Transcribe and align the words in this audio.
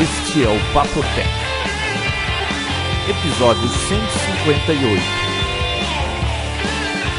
Este 0.00 0.44
é 0.44 0.48
o 0.48 0.72
Papotec, 0.72 1.28
episódio 3.10 3.68
158, 3.68 5.02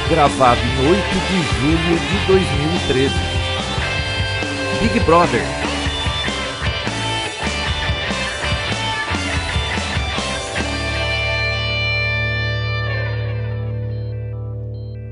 gravado 0.09 0.62
em 0.62 0.88
8 0.88 1.02
de 1.28 1.42
julho 1.60 2.00
de 2.00 2.28
2013. 2.28 3.15
Big 4.79 4.97
Brother. 5.02 5.43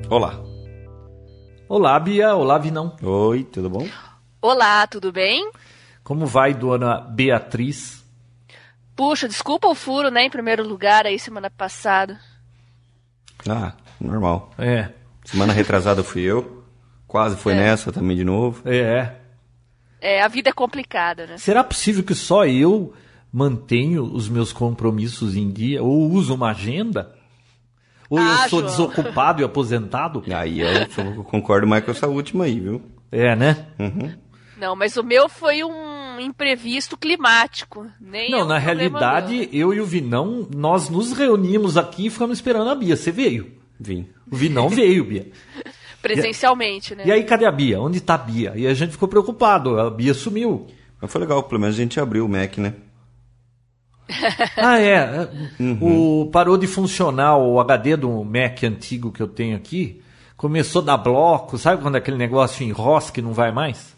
Olá. 0.10 0.42
Olá, 1.68 2.00
Bia. 2.00 2.34
Olá, 2.34 2.58
Vinão. 2.58 2.96
Oi, 3.04 3.44
tudo 3.44 3.70
bom? 3.70 3.86
Olá, 4.42 4.88
tudo 4.88 5.12
bem? 5.12 5.52
Como 6.08 6.26
vai, 6.26 6.54
dona 6.54 7.02
Beatriz? 7.02 8.02
Puxa, 8.96 9.28
desculpa 9.28 9.68
o 9.68 9.76
furo, 9.76 10.10
né, 10.10 10.24
em 10.24 10.30
primeiro 10.30 10.66
lugar 10.66 11.06
aí 11.06 11.20
semana 11.20 11.50
passada. 11.50 12.18
Ah, 13.46 13.74
normal. 14.00 14.50
É, 14.58 14.90
Semana 15.26 15.52
retrasada 15.52 16.02
fui 16.06 16.22
eu. 16.22 16.64
Quase 17.06 17.36
foi 17.36 17.52
É. 17.52 17.56
nessa 17.58 17.92
também 17.92 18.16
de 18.16 18.24
novo. 18.24 18.62
é. 18.66 19.16
É, 20.00 20.22
a 20.22 20.30
vida 20.30 20.50
é 20.50 20.54
complicada, 20.54 21.28
né? 21.28 21.38
Será 21.38 21.62
possível 21.62 22.04
que 22.06 22.16
só 22.16 22.46
eu 22.46 22.94
mantenho 23.30 24.04
os 24.06 24.30
meus 24.30 24.54
compromissos 24.54 25.36
em 25.36 25.52
dia? 25.52 25.84
Ou 25.84 26.10
uso 26.12 26.34
uma 26.36 26.52
agenda? 26.52 27.14
Ou 28.10 28.18
Ah, 28.18 28.44
eu 28.46 28.50
sou 28.50 28.60
João. 28.62 28.72
desocupado 28.72 29.42
e 29.42 29.44
aposentado? 29.44 30.24
Aí 30.34 30.62
eu, 30.62 31.24
concordo 31.26 31.68
mais 31.68 31.84
com 31.84 31.92
essa 31.92 32.08
última 32.08 32.46
aí, 32.46 32.62
viu? 32.62 32.82
É, 33.12 33.36
né? 33.36 33.68
Uhum. 33.78 34.16
Não, 34.58 34.76
mas 34.76 34.96
o 34.98 35.04
meu 35.04 35.28
foi 35.30 35.64
um 35.64 35.87
imprevisto 36.20 36.98
climático. 36.98 37.86
Nem 38.00 38.28
é 38.28 38.30
Não, 38.32 38.42
um 38.42 38.46
na 38.46 38.58
realidade, 38.58 39.36
meu. 39.36 39.50
eu 39.52 39.74
e 39.74 39.82
o 39.82 39.86
Vinão, 39.86 40.48
nós 40.56 40.90
nos 40.90 41.12
reunimos 41.14 41.78
aqui 41.78 42.08
e 42.08 42.10
ficamos 42.10 42.38
esperando 42.38 42.70
a 42.70 42.76
Bia. 42.76 42.96
Você 42.96 43.12
veio. 43.12 43.52
Vim. 43.80 44.08
O 44.32 44.36
Vinão 44.36 44.70
veio, 44.70 45.06
Bia. 45.06 45.28
Presencialmente, 46.02 46.96
né? 46.96 47.04
E 47.06 47.12
aí, 47.12 47.24
cadê 47.24 47.46
a 47.46 47.52
Bia? 47.52 47.82
Onde 47.82 48.00
tá 48.00 48.14
a 48.16 48.18
Bia? 48.18 48.54
E 48.56 48.66
a 48.68 48.74
gente 48.74 48.92
ficou 48.92 49.08
preocupado. 49.08 49.80
A 49.80 49.90
Bia 49.90 50.14
sumiu. 50.14 50.68
Mas 51.02 51.12
foi 51.12 51.22
legal, 51.22 51.44
pelo 51.44 51.62
menos 51.62 51.76
a 51.76 51.80
gente 51.80 52.00
abriu 52.00 52.26
o 52.26 52.30
Mac, 52.30 52.58
né? 52.58 52.74
Ah, 54.56 54.80
é. 54.80 55.30
O, 55.82 56.30
parou 56.32 56.58
de 56.58 56.66
funcionar 56.66 57.38
o 57.38 57.60
HD 57.60 57.98
do 57.98 58.24
Mac 58.24 58.64
antigo 58.64 59.12
que 59.12 59.22
eu 59.22 59.28
tenho 59.28 59.56
aqui. 59.56 60.02
Começou 60.38 60.82
a 60.82 60.86
dar 60.86 60.98
bloco. 60.98 61.58
Sabe 61.58 61.82
quando 61.82 61.96
aquele 61.98 62.18
negócio 62.18 62.66
enrosca 62.66 63.20
e 63.20 63.24
não 63.24 63.34
vai 63.34 63.52
mais? 63.52 63.97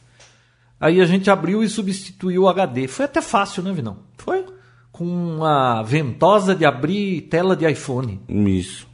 Aí 0.80 1.02
a 1.02 1.06
gente 1.06 1.30
abriu 1.30 1.64
e 1.64 1.70
substituiu 1.70 2.44
o 2.44 2.50
HD. 2.50 2.88
Foi 2.88 3.06
até 3.06 3.22
fácil, 3.22 3.62
né, 3.62 3.74
Vinão? 3.74 3.98
Foi? 4.18 4.46
Com 4.92 5.06
uma 5.06 5.84
ventosa 5.84 6.56
de 6.56 6.66
abrir 6.66 7.22
tela 7.24 7.56
de 7.56 7.70
iPhone. 7.70 8.20
Isso. 8.28 8.88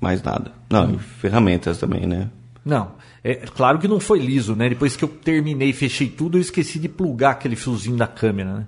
Mais 0.00 0.22
nada. 0.22 0.52
Não, 0.70 0.94
e 0.94 0.98
ferramentas 0.98 1.78
também, 1.78 2.06
né? 2.06 2.30
Não, 2.64 2.92
é 3.22 3.34
claro 3.34 3.78
que 3.78 3.88
não 3.88 4.00
foi 4.00 4.18
liso, 4.18 4.54
né? 4.54 4.68
Depois 4.68 4.96
que 4.96 5.04
eu 5.04 5.08
terminei 5.08 5.70
e 5.70 5.74
fechei 5.74 6.08
tudo, 6.08 6.38
eu 6.38 6.40
esqueci 6.40 6.78
de 6.78 6.88
plugar 6.88 7.32
aquele 7.32 7.56
fiozinho 7.56 7.96
da 7.96 8.06
câmera, 8.06 8.54
né? 8.54 8.66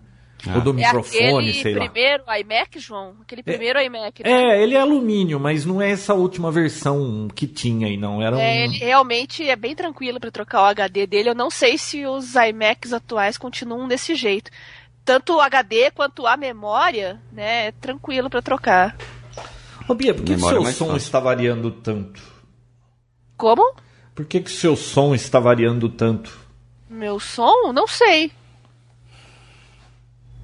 Ou 0.54 0.60
do 0.60 0.70
É 0.70 0.72
microfone, 0.74 1.48
aquele 1.50 1.62
sei 1.62 1.74
lá. 1.74 1.84
primeiro 1.84 2.22
iMac, 2.40 2.78
João? 2.80 3.14
Aquele 3.22 3.42
primeiro 3.42 3.80
iMac, 3.80 4.22
né? 4.24 4.30
É, 4.30 4.62
ele 4.62 4.74
é 4.74 4.80
alumínio, 4.80 5.38
mas 5.38 5.64
não 5.64 5.80
é 5.80 5.90
essa 5.90 6.14
última 6.14 6.50
versão 6.50 7.28
que 7.34 7.46
tinha 7.46 7.86
aí, 7.86 7.96
não. 7.96 8.20
Era 8.20 8.36
um... 8.36 8.40
É, 8.40 8.64
ele 8.64 8.78
realmente 8.78 9.48
é 9.48 9.54
bem 9.54 9.74
tranquilo 9.74 10.18
para 10.18 10.30
trocar 10.30 10.62
o 10.62 10.66
HD 10.66 11.06
dele. 11.06 11.28
Eu 11.30 11.34
não 11.34 11.50
sei 11.50 11.78
se 11.78 12.04
os 12.06 12.34
iMacs 12.34 12.92
atuais 12.92 13.38
continuam 13.38 13.86
desse 13.86 14.14
jeito. 14.14 14.50
Tanto 15.04 15.34
o 15.36 15.40
HD 15.40 15.90
quanto 15.90 16.26
a 16.26 16.36
memória, 16.36 17.20
né, 17.32 17.66
é 17.68 17.72
tranquilo 17.72 18.30
para 18.30 18.40
trocar. 18.42 18.96
Ô, 19.88 19.94
Bia, 19.94 20.14
por 20.14 20.24
que, 20.24 20.32
que 20.32 20.36
Memória 20.36 20.60
seu 20.60 20.72
som 20.72 20.84
fácil. 20.92 20.96
está 20.96 21.18
variando 21.20 21.70
tanto? 21.72 22.22
Como? 23.36 23.74
Por 24.14 24.24
que, 24.26 24.40
que 24.40 24.50
seu 24.50 24.76
som 24.76 25.14
está 25.14 25.40
variando 25.40 25.88
tanto? 25.88 26.38
Meu 26.88 27.18
som? 27.18 27.72
Não 27.72 27.86
sei. 27.86 28.30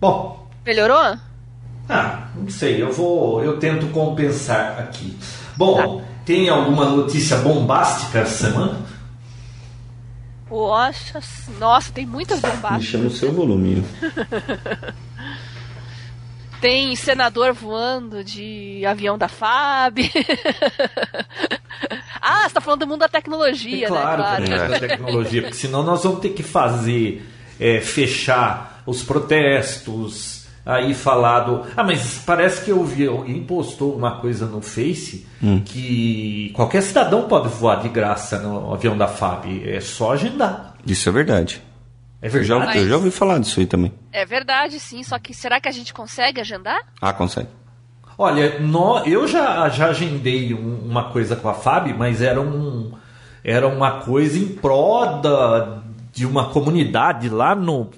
Bom, 0.01 0.49
Melhorou? 0.65 1.17
ah, 1.89 2.29
não 2.37 2.51
sei, 2.51 2.81
eu 2.83 2.93
vou. 2.93 3.43
Eu 3.43 3.59
tento 3.59 3.87
compensar 3.89 4.79
aqui. 4.79 5.17
Bom, 5.57 6.03
tem 6.25 6.49
alguma 6.49 6.85
notícia 6.87 7.39
bombástica 7.39 8.21
essa 8.21 8.47
semana? 8.49 8.79
Poxa, 10.49 11.21
nossa, 11.59 11.93
tem 11.93 12.07
muitas 12.07 12.41
bombásticas. 12.41 12.79
Deixa 12.79 12.99
no 12.99 13.11
seu 13.11 13.33
volume. 13.33 13.83
Tem 16.61 16.97
senador 16.97 17.53
voando 17.53 18.25
de 18.25 18.85
avião 18.85 19.17
da 19.17 19.29
FAB. 19.29 19.99
ah, 22.21 22.49
você 22.49 22.55
tá 22.55 22.61
falando 22.61 22.81
do 22.81 22.87
mundo 22.89 22.99
da 22.99 23.09
tecnologia, 23.09 23.87
É 23.87 23.89
claro, 23.89 24.23
né? 24.23 24.41
que 24.41 24.47
Claro. 24.49 24.63
é 24.65 24.69
da 24.81 24.89
tecnologia, 24.89 25.43
porque 25.43 25.57
senão 25.57 25.85
nós 25.85 26.03
vamos 26.03 26.19
ter 26.19 26.31
que 26.31 26.43
fazer, 26.43 27.25
é, 27.61 27.81
fechar 27.81 28.78
os 28.89 29.03
protestos, 29.03 30.47
aí 30.65 30.95
falar 30.95 31.41
do. 31.41 31.63
Ah, 31.77 31.83
mas 31.85 32.23
parece 32.25 32.65
que 32.65 32.71
eu 32.71 32.85
vi, 32.85 33.07
alguém 33.07 33.43
postou 33.43 33.95
uma 33.97 34.21
coisa 34.21 34.47
no 34.47 34.61
Face 34.61 35.27
que 35.65 36.51
qualquer 36.55 36.83
cidadão 36.83 37.29
pode 37.29 37.49
voar 37.49 37.81
de 37.83 37.89
graça 37.89 38.39
no 38.41 38.73
avião 38.73 38.97
da 38.97 39.07
FAB, 39.09 39.63
é 39.67 39.81
só 39.81 40.13
agendar. 40.13 40.75
Isso 40.87 41.09
é 41.09 41.13
verdade. 41.13 41.63
É 42.21 42.27
Eu 42.27 42.43
já, 42.43 42.57
verdade? 42.59 42.79
eu 42.81 42.89
já 42.89 42.97
ouvi 42.97 43.11
falar 43.13 43.39
disso 43.39 43.61
aí 43.61 43.67
também. 43.67 43.93
É 44.13 44.25
verdade, 44.25 44.81
sim. 44.81 45.03
Só 45.05 45.19
que 45.21 45.33
será 45.33 45.61
que 45.61 45.69
a 45.69 45.73
gente 45.73 45.95
consegue 45.95 46.41
agendar? 46.41 46.81
Ah, 47.01 47.13
consegue. 47.13 47.49
Olha, 48.17 48.59
nó- 48.59 49.05
eu 49.05 49.29
já, 49.29 49.69
já 49.69 49.91
agendei 49.91 50.53
um- 50.53 50.81
uma 50.85 51.11
coisa 51.13 51.37
com 51.37 51.49
a 51.49 51.55
FAB, 51.55 51.95
mas 51.97 52.21
era, 52.21 52.41
um, 52.41 52.91
era 53.45 53.69
uma 53.69 54.01
coisa 54.01 54.37
em 54.37 54.49
pró 54.49 55.21
da, 55.23 55.79
de 56.13 56.27
uma 56.27 56.47
comunidade 56.47 57.29
lá 57.29 57.55
no 57.55 57.91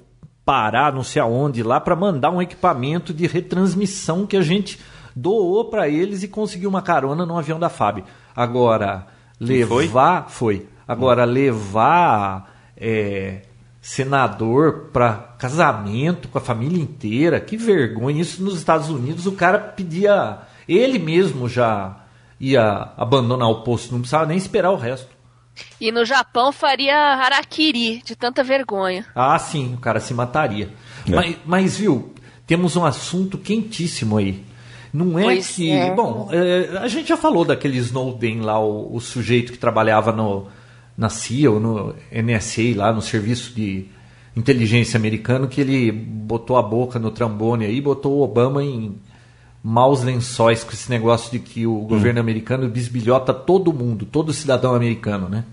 Pará, 0.51 0.91
não 0.91 1.03
sei 1.03 1.21
aonde, 1.21 1.63
lá 1.63 1.79
para 1.79 1.95
mandar 1.95 2.29
um 2.29 2.41
equipamento 2.41 3.13
de 3.13 3.25
retransmissão 3.25 4.25
que 4.25 4.35
a 4.35 4.41
gente 4.41 4.79
doou 5.15 5.69
para 5.69 5.87
eles 5.87 6.23
e 6.23 6.27
conseguiu 6.27 6.69
uma 6.69 6.81
carona 6.81 7.25
no 7.25 7.37
avião 7.37 7.57
da 7.57 7.69
FAB. 7.69 8.03
Agora, 8.35 9.07
foi? 9.39 9.85
levar. 9.85 10.29
Foi. 10.29 10.67
Agora, 10.87 11.23
levar. 11.23 12.53
é, 12.75 13.43
senador 13.81 14.89
para 14.91 15.13
casamento 15.39 16.27
com 16.27 16.37
a 16.37 16.41
família 16.41 16.81
inteira. 16.81 17.39
Que 17.39 17.57
vergonha. 17.57 18.21
Isso 18.21 18.43
nos 18.43 18.57
Estados 18.57 18.89
Unidos 18.89 19.25
o 19.25 19.31
cara 19.31 19.57
pedia. 19.57 20.39
Ele 20.67 20.99
mesmo 20.99 21.47
já 21.47 21.97
ia 22.39 22.89
abandonar 22.97 23.49
o 23.49 23.63
posto, 23.63 23.91
não 23.91 23.99
precisava 23.99 24.25
nem 24.25 24.37
esperar 24.37 24.71
o 24.71 24.75
resto. 24.75 25.09
E 25.79 25.91
no 25.91 26.05
Japão 26.05 26.51
faria 26.51 26.95
harakiri, 27.15 28.01
de 28.03 28.15
tanta 28.15 28.43
vergonha. 28.43 29.05
Ah, 29.15 29.37
sim, 29.37 29.73
o 29.73 29.77
cara 29.77 29.99
se 29.99 30.13
mataria. 30.13 30.69
É. 31.07 31.15
Mas, 31.15 31.37
mas, 31.45 31.77
viu, 31.77 32.13
temos 32.45 32.75
um 32.75 32.85
assunto 32.85 33.37
quentíssimo 33.37 34.17
aí. 34.17 34.43
Não 34.93 35.17
é 35.17 35.23
Pois 35.23 35.55
que. 35.55 35.71
é. 35.71 35.93
Bom, 35.93 36.29
é, 36.31 36.77
a 36.77 36.87
gente 36.87 37.09
já 37.09 37.17
falou 37.17 37.45
daquele 37.45 37.77
Snowden 37.77 38.41
lá, 38.41 38.59
o, 38.59 38.95
o 38.95 38.99
sujeito 38.99 39.51
que 39.51 39.57
trabalhava 39.57 40.11
no, 40.11 40.47
na 40.97 41.09
CIA 41.09 41.49
ou 41.49 41.59
no 41.59 41.95
NSA, 42.11 42.75
lá 42.75 42.91
no 42.91 43.01
serviço 43.01 43.53
de 43.53 43.87
inteligência 44.35 44.97
americano, 44.97 45.47
que 45.47 45.61
ele 45.61 45.91
botou 45.91 46.57
a 46.57 46.61
boca 46.61 46.99
no 46.99 47.11
trambone 47.11 47.65
aí, 47.65 47.79
botou 47.81 48.17
o 48.17 48.21
Obama 48.21 48.63
em 48.63 48.95
maus 49.63 50.01
lençóis 50.03 50.63
com 50.63 50.71
esse 50.71 50.89
negócio 50.89 51.31
de 51.31 51.39
que 51.39 51.67
o 51.67 51.79
governo 51.81 52.19
americano 52.19 52.67
bisbilhota 52.67 53.33
todo 53.33 53.71
mundo, 53.71 54.05
todo 54.05 54.33
cidadão 54.33 54.73
americano, 54.73 55.29
né? 55.29 55.43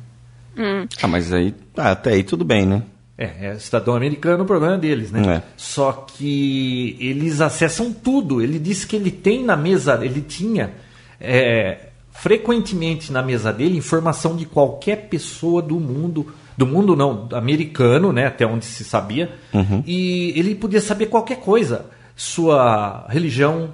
Ah, 1.03 1.07
mas 1.07 1.33
aí, 1.33 1.55
ah, 1.77 1.93
até 1.93 2.13
aí 2.13 2.23
tudo 2.23 2.45
bem, 2.45 2.67
né? 2.67 2.83
É, 3.17 3.49
é 3.49 3.59
cidadão 3.59 3.95
americano, 3.95 4.45
o 4.45 4.47
problema 4.47 4.75
é 4.75 4.79
deles, 4.79 5.11
né? 5.11 5.37
É. 5.37 5.43
Só 5.57 5.93
que 5.93 6.97
eles 7.01 7.41
acessam 7.41 7.93
tudo. 7.93 8.41
Ele 8.41 8.59
disse 8.59 8.87
que 8.87 8.97
ele 8.97 9.11
tem 9.11 9.45
na 9.45 9.57
mesa, 9.57 9.99
ele 10.05 10.21
tinha 10.21 10.73
é, 11.21 11.89
frequentemente 12.13 13.13
na 13.13 13.23
mesa 13.23 13.53
dele 13.53 13.77
informação 13.77 14.37
de 14.37 14.47
qualquer 14.47 15.09
pessoa 15.09 15.61
do 15.61 15.79
mundo, 15.79 16.33
do 16.57 16.67
mundo 16.67 16.97
não, 16.97 17.29
americano, 17.33 18.13
né? 18.13 18.27
Até 18.27 18.47
onde 18.47 18.65
se 18.65 18.85
sabia. 18.85 19.31
E 19.87 20.33
ele 20.37 20.55
podia 20.55 20.81
saber 20.81 21.07
qualquer 21.07 21.41
coisa, 21.41 21.87
sua 22.17 23.07
religião, 23.09 23.71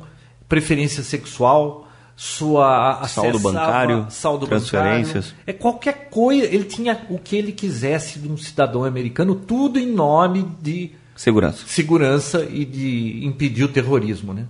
preferência 0.49 1.03
sexual, 1.03 1.89
sua 2.17 3.05
Saldo 3.09 3.39
bancário, 3.39 4.07
saldo 4.11 4.47
transferências. 4.47 5.27
bancário. 5.27 5.45
É 5.47 5.53
qualquer 5.53 6.09
coisa, 6.11 6.47
ele 6.47 6.65
tinha 6.65 7.05
o 7.11 7.19
que 7.19 7.37
ele 7.37 7.53
quisesse 7.53 8.19
de 8.19 8.29
um 8.31 8.37
cidadão 8.37 8.85
americano, 8.85 9.35
tudo 9.35 9.79
em 9.79 9.87
nome 9.87 10.49
de 10.61 10.93
Segurança. 11.17 11.65
segurança 11.67 12.45
e 12.51 12.65
de 12.65 13.25
impedir 13.25 13.65
o 13.65 13.69
terrorismo, 13.69 14.33
né? 14.33 14.47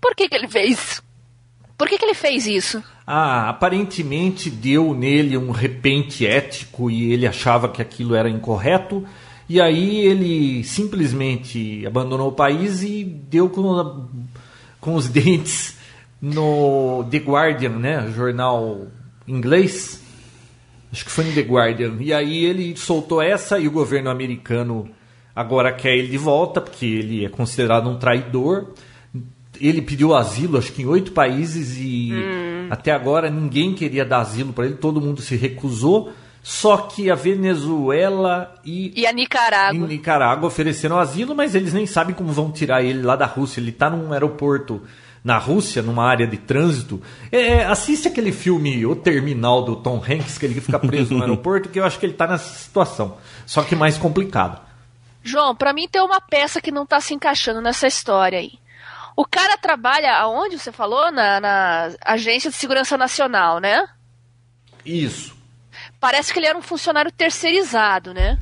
Por 0.00 0.14
que, 0.14 0.28
que 0.28 0.34
ele 0.34 0.48
fez? 0.48 1.02
Por 1.76 1.88
que, 1.88 1.98
que 1.98 2.04
ele 2.04 2.14
fez 2.14 2.46
isso? 2.46 2.82
Ah, 3.06 3.48
aparentemente 3.48 4.48
deu 4.48 4.94
nele 4.94 5.36
um 5.36 5.50
repente 5.50 6.26
ético 6.26 6.90
e 6.90 7.12
ele 7.12 7.26
achava 7.26 7.68
que 7.68 7.82
aquilo 7.82 8.14
era 8.14 8.30
incorreto 8.30 9.04
E 9.48 9.60
aí 9.60 10.00
ele 10.00 10.64
simplesmente 10.64 11.84
abandonou 11.86 12.28
o 12.28 12.32
país 12.32 12.82
e 12.82 13.04
deu 13.04 13.50
com, 13.50 14.06
com 14.84 14.94
os 14.94 15.08
dentes 15.08 15.78
no 16.20 17.06
The 17.10 17.18
Guardian, 17.18 17.70
né? 17.70 18.12
Jornal 18.14 18.86
inglês. 19.26 20.02
Acho 20.92 21.06
que 21.06 21.10
foi 21.10 21.24
no 21.24 21.32
The 21.32 21.40
Guardian. 21.40 21.96
E 22.00 22.12
aí 22.12 22.44
ele 22.44 22.76
soltou 22.76 23.22
essa 23.22 23.58
e 23.58 23.66
o 23.66 23.70
governo 23.70 24.10
americano 24.10 24.88
agora 25.34 25.72
quer 25.72 25.96
ele 25.96 26.08
de 26.08 26.18
volta, 26.18 26.60
porque 26.60 26.84
ele 26.84 27.24
é 27.24 27.28
considerado 27.30 27.88
um 27.88 27.98
traidor. 27.98 28.68
Ele 29.58 29.80
pediu 29.80 30.14
asilo, 30.14 30.58
acho 30.58 30.72
que 30.72 30.82
em 30.82 30.86
oito 30.86 31.12
países, 31.12 31.78
e 31.78 32.12
hum. 32.12 32.66
até 32.70 32.92
agora 32.92 33.30
ninguém 33.30 33.72
queria 33.72 34.04
dar 34.04 34.18
asilo 34.18 34.52
para 34.52 34.66
ele, 34.66 34.74
todo 34.74 35.00
mundo 35.00 35.22
se 35.22 35.36
recusou. 35.36 36.12
Só 36.46 36.76
que 36.76 37.10
a 37.10 37.14
Venezuela 37.14 38.54
e, 38.62 38.92
e 39.00 39.06
a 39.06 39.12
Nicarágua. 39.12 39.86
E 39.86 39.88
Nicarágua 39.88 40.46
ofereceram 40.46 40.98
asilo, 40.98 41.34
mas 41.34 41.54
eles 41.54 41.72
nem 41.72 41.86
sabem 41.86 42.14
como 42.14 42.34
vão 42.34 42.52
tirar 42.52 42.82
ele 42.82 43.00
lá 43.00 43.16
da 43.16 43.24
Rússia. 43.24 43.60
Ele 43.60 43.70
está 43.70 43.88
num 43.88 44.12
aeroporto 44.12 44.82
na 45.24 45.38
Rússia, 45.38 45.80
numa 45.80 46.04
área 46.04 46.26
de 46.26 46.36
trânsito. 46.36 47.00
É, 47.32 47.38
é, 47.38 47.64
assiste 47.64 48.08
aquele 48.08 48.30
filme 48.30 48.84
O 48.84 48.94
Terminal 48.94 49.62
do 49.64 49.74
Tom 49.74 49.96
Hanks, 49.96 50.36
que 50.36 50.44
ele 50.44 50.60
fica 50.60 50.78
preso 50.78 51.14
no 51.14 51.22
aeroporto, 51.24 51.70
que 51.70 51.80
eu 51.80 51.84
acho 51.86 51.98
que 51.98 52.04
ele 52.04 52.12
está 52.12 52.26
nessa 52.26 52.58
situação. 52.58 53.16
Só 53.46 53.62
que 53.62 53.74
mais 53.74 53.96
complicado. 53.96 54.60
João, 55.22 55.56
para 55.56 55.72
mim 55.72 55.88
tem 55.88 56.02
uma 56.02 56.20
peça 56.20 56.60
que 56.60 56.70
não 56.70 56.82
está 56.82 57.00
se 57.00 57.14
encaixando 57.14 57.62
nessa 57.62 57.86
história 57.86 58.38
aí. 58.38 58.52
O 59.16 59.24
cara 59.24 59.56
trabalha 59.56 60.14
aonde 60.14 60.58
você 60.58 60.70
falou? 60.70 61.10
Na, 61.10 61.40
na 61.40 61.94
Agência 62.04 62.50
de 62.50 62.56
Segurança 62.56 62.98
Nacional, 62.98 63.60
né? 63.60 63.86
Isso. 64.84 65.33
Parece 66.04 66.34
que 66.34 66.38
ele 66.38 66.46
era 66.46 66.58
um 66.58 66.60
funcionário 66.60 67.10
terceirizado, 67.10 68.12
né? 68.12 68.38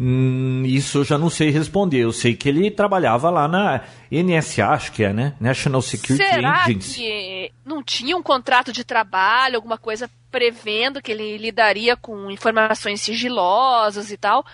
Hum, 0.00 0.64
isso 0.66 0.98
eu 0.98 1.04
já 1.04 1.16
não 1.16 1.30
sei 1.30 1.48
responder. 1.50 2.00
Eu 2.00 2.10
sei 2.10 2.34
que 2.34 2.48
ele 2.48 2.72
trabalhava 2.72 3.30
lá 3.30 3.46
na 3.46 3.82
NSA, 4.10 4.66
acho 4.70 4.90
que 4.90 5.04
é, 5.04 5.12
né? 5.12 5.36
National 5.38 5.80
Security 5.80 6.28
Será 6.28 6.64
Agency. 6.64 6.94
que 6.96 7.52
não 7.64 7.84
tinha 7.84 8.16
um 8.16 8.22
contrato 8.22 8.72
de 8.72 8.82
trabalho, 8.82 9.54
alguma 9.54 9.78
coisa 9.78 10.10
prevendo 10.28 11.00
que 11.00 11.12
ele 11.12 11.38
lidaria 11.38 11.96
com 11.96 12.32
informações 12.32 13.00
sigilosas 13.00 14.10
e 14.10 14.16
tal? 14.16 14.44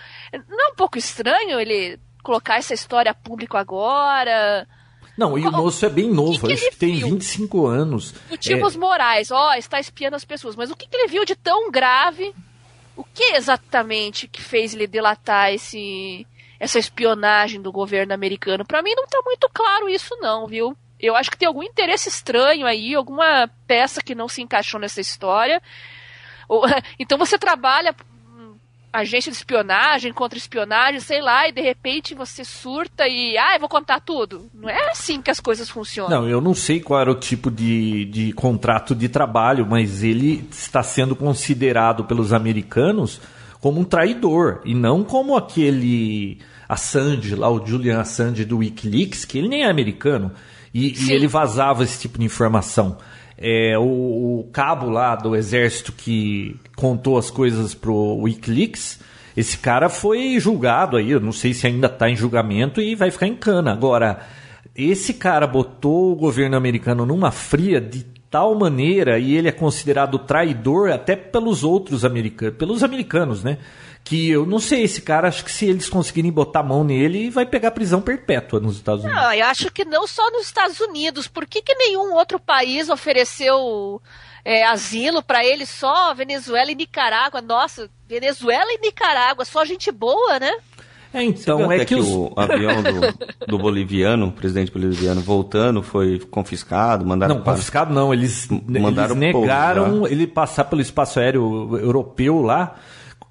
Não 0.47 0.67
é 0.67 0.71
um 0.71 0.75
pouco 0.75 0.99
estranho 0.99 1.59
ele 1.59 1.99
colocar 2.21 2.57
essa 2.57 2.75
história 2.75 3.09
a 3.09 3.15
público 3.15 3.57
agora? 3.57 4.67
Não, 5.17 5.37
e 5.37 5.45
o 5.45 5.51
moço 5.51 5.85
é 5.85 5.89
bem 5.89 6.09
novo, 6.09 6.39
que 6.39 6.47
que 6.47 6.53
acho 6.53 6.69
que 6.71 6.75
tem 6.75 6.95
25 6.95 7.67
anos. 7.67 8.15
Motivos 8.29 8.75
é... 8.75 8.79
morais, 8.79 9.31
ó, 9.31 9.51
oh, 9.51 9.53
está 9.53 9.79
espiando 9.79 10.15
as 10.15 10.25
pessoas. 10.25 10.55
Mas 10.55 10.71
o 10.71 10.75
que, 10.75 10.87
que 10.87 10.95
ele 10.95 11.07
viu 11.07 11.23
de 11.23 11.35
tão 11.35 11.69
grave 11.69 12.33
o 12.95 13.03
que 13.03 13.35
exatamente 13.35 14.27
que 14.27 14.41
fez 14.41 14.73
ele 14.73 14.87
delatar 14.87 15.51
esse, 15.51 16.27
essa 16.59 16.79
espionagem 16.79 17.61
do 17.61 17.71
governo 17.71 18.13
americano? 18.13 18.65
Para 18.65 18.81
mim 18.81 18.93
não 18.95 19.07
tá 19.07 19.19
muito 19.23 19.49
claro 19.51 19.89
isso 19.89 20.15
não, 20.19 20.47
viu? 20.47 20.77
Eu 20.99 21.15
acho 21.15 21.29
que 21.29 21.37
tem 21.37 21.47
algum 21.47 21.63
interesse 21.63 22.07
estranho 22.07 22.65
aí, 22.65 22.95
alguma 22.95 23.49
peça 23.67 24.01
que 24.01 24.15
não 24.15 24.27
se 24.27 24.41
encaixou 24.41 24.79
nessa 24.79 25.01
história. 25.01 25.61
Então 26.99 27.17
você 27.17 27.37
trabalha 27.37 27.95
agência 28.93 29.31
de 29.31 29.37
espionagem, 29.37 30.13
contra-espionagem, 30.13 30.99
sei 30.99 31.19
lá, 31.19 31.47
e 31.49 31.51
de 31.51 31.61
repente 31.61 32.13
você 32.13 32.45
surta 32.45 33.07
e, 33.07 33.35
ah, 33.37 33.55
eu 33.55 33.59
vou 33.59 33.67
contar 33.67 33.99
tudo. 33.99 34.49
Não 34.53 34.69
é 34.69 34.91
assim 34.91 35.19
que 35.19 35.31
as 35.31 35.39
coisas 35.39 35.67
funcionam. 35.67 36.21
Não, 36.21 36.29
eu 36.29 36.39
não 36.39 36.53
sei 36.53 36.79
qual 36.79 37.01
era 37.01 37.11
o 37.11 37.15
tipo 37.15 37.49
de, 37.49 38.05
de 38.05 38.31
contrato 38.33 38.93
de 38.93 39.09
trabalho, 39.09 39.65
mas 39.67 40.03
ele 40.03 40.47
está 40.51 40.83
sendo 40.83 41.15
considerado 41.15 42.03
pelos 42.03 42.31
americanos 42.31 43.19
como 43.59 43.79
um 43.79 43.85
traidor, 43.85 44.61
e 44.65 44.75
não 44.75 45.03
como 45.03 45.37
aquele 45.37 46.37
Assange, 46.67 47.33
lá 47.33 47.49
o 47.49 47.65
Julian 47.65 47.99
Assange 47.99 48.43
do 48.43 48.57
Wikileaks, 48.57 49.23
que 49.23 49.37
ele 49.37 49.47
nem 49.47 49.63
é 49.63 49.69
americano, 49.69 50.31
e, 50.73 50.93
e 51.05 51.11
ele 51.11 51.27
vazava 51.27 51.83
esse 51.83 51.99
tipo 51.99 52.19
de 52.19 52.25
informação. 52.25 52.97
É, 53.37 53.77
o, 53.77 53.83
o, 54.39 54.49
cabo 54.51 54.89
lá 54.89 55.15
do 55.15 55.35
exército 55.35 55.91
que 55.91 56.55
contou 56.75 57.17
as 57.17 57.31
coisas 57.31 57.73
pro 57.73 58.17
Wikileaks, 58.21 58.99
esse 59.35 59.57
cara 59.57 59.89
foi 59.89 60.39
julgado 60.39 60.97
aí, 60.97 61.11
eu 61.11 61.19
não 61.19 61.31
sei 61.31 61.53
se 61.53 61.65
ainda 61.65 61.87
está 61.87 62.09
em 62.09 62.15
julgamento 62.15 62.79
e 62.79 62.95
vai 62.95 63.09
ficar 63.09 63.27
em 63.27 63.35
cana. 63.35 63.71
Agora, 63.71 64.19
esse 64.75 65.15
cara 65.15 65.47
botou 65.47 66.11
o 66.11 66.15
governo 66.15 66.55
americano 66.55 67.05
numa 67.05 67.31
fria 67.31 67.81
de 67.81 68.05
tal 68.29 68.55
maneira 68.55 69.19
e 69.19 69.35
ele 69.35 69.47
é 69.47 69.51
considerado 69.51 70.17
traidor 70.17 70.91
até 70.91 71.15
pelos 71.15 71.63
outros 71.63 72.03
americanos, 72.03 72.57
pelos 72.57 72.83
americanos, 72.83 73.43
né? 73.43 73.59
Que 74.03 74.29
eu 74.29 74.45
não 74.45 74.59
sei, 74.59 74.83
esse 74.83 75.01
cara, 75.01 75.29
acho 75.29 75.45
que 75.45 75.51
se 75.51 75.65
eles 75.65 75.89
conseguirem 75.89 76.31
botar 76.31 76.59
a 76.59 76.63
mão 76.63 76.83
nele, 76.83 77.29
vai 77.29 77.45
pegar 77.45 77.71
prisão 77.71 78.01
perpétua 78.01 78.59
nos 78.59 78.75
Estados 78.75 79.03
Unidos. 79.03 79.21
Não, 79.21 79.33
eu 79.33 79.45
acho 79.45 79.71
que 79.71 79.85
não 79.85 80.05
só 80.05 80.29
nos 80.31 80.45
Estados 80.45 80.79
Unidos. 80.79 81.27
Por 81.27 81.45
que, 81.45 81.61
que 81.61 81.73
nenhum 81.75 82.13
outro 82.13 82.39
país 82.39 82.89
ofereceu 82.89 84.01
é, 84.43 84.65
asilo 84.65 85.23
para 85.23 85.45
ele 85.45 85.65
só 85.65 86.13
Venezuela 86.13 86.69
e 86.69 86.75
Nicarágua? 86.75 87.41
Nossa, 87.41 87.89
Venezuela 88.07 88.71
e 88.73 88.79
Nicarágua, 88.79 89.45
só 89.45 89.63
gente 89.63 89.89
boa, 89.89 90.37
né? 90.37 90.51
É, 91.13 91.23
então, 91.23 91.71
é 91.71 91.79
que, 91.79 91.85
que 91.85 91.95
os... 91.95 92.07
o 92.07 92.33
avião 92.35 92.81
do, 92.81 93.45
do, 93.47 93.57
boliviano, 93.59 94.27
o 94.27 94.31
presidente 94.31 94.71
boliviano, 94.71 95.21
voltando, 95.21 95.83
foi 95.83 96.19
confiscado, 96.19 97.05
mandaram... 97.05 97.35
Não, 97.35 97.43
para... 97.43 97.53
confiscado 97.53 97.93
não, 97.93 98.11
eles, 98.11 98.47
mandaram 98.49 99.15
eles 99.15 99.33
negaram 99.33 100.07
ele 100.07 100.25
passar 100.25 100.65
pelo 100.65 100.81
espaço 100.81 101.19
aéreo 101.19 101.77
europeu 101.77 102.41
lá, 102.41 102.75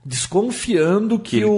desconfiando 0.05 1.19
que, 1.19 1.39
que, 1.39 1.45
o, 1.45 1.57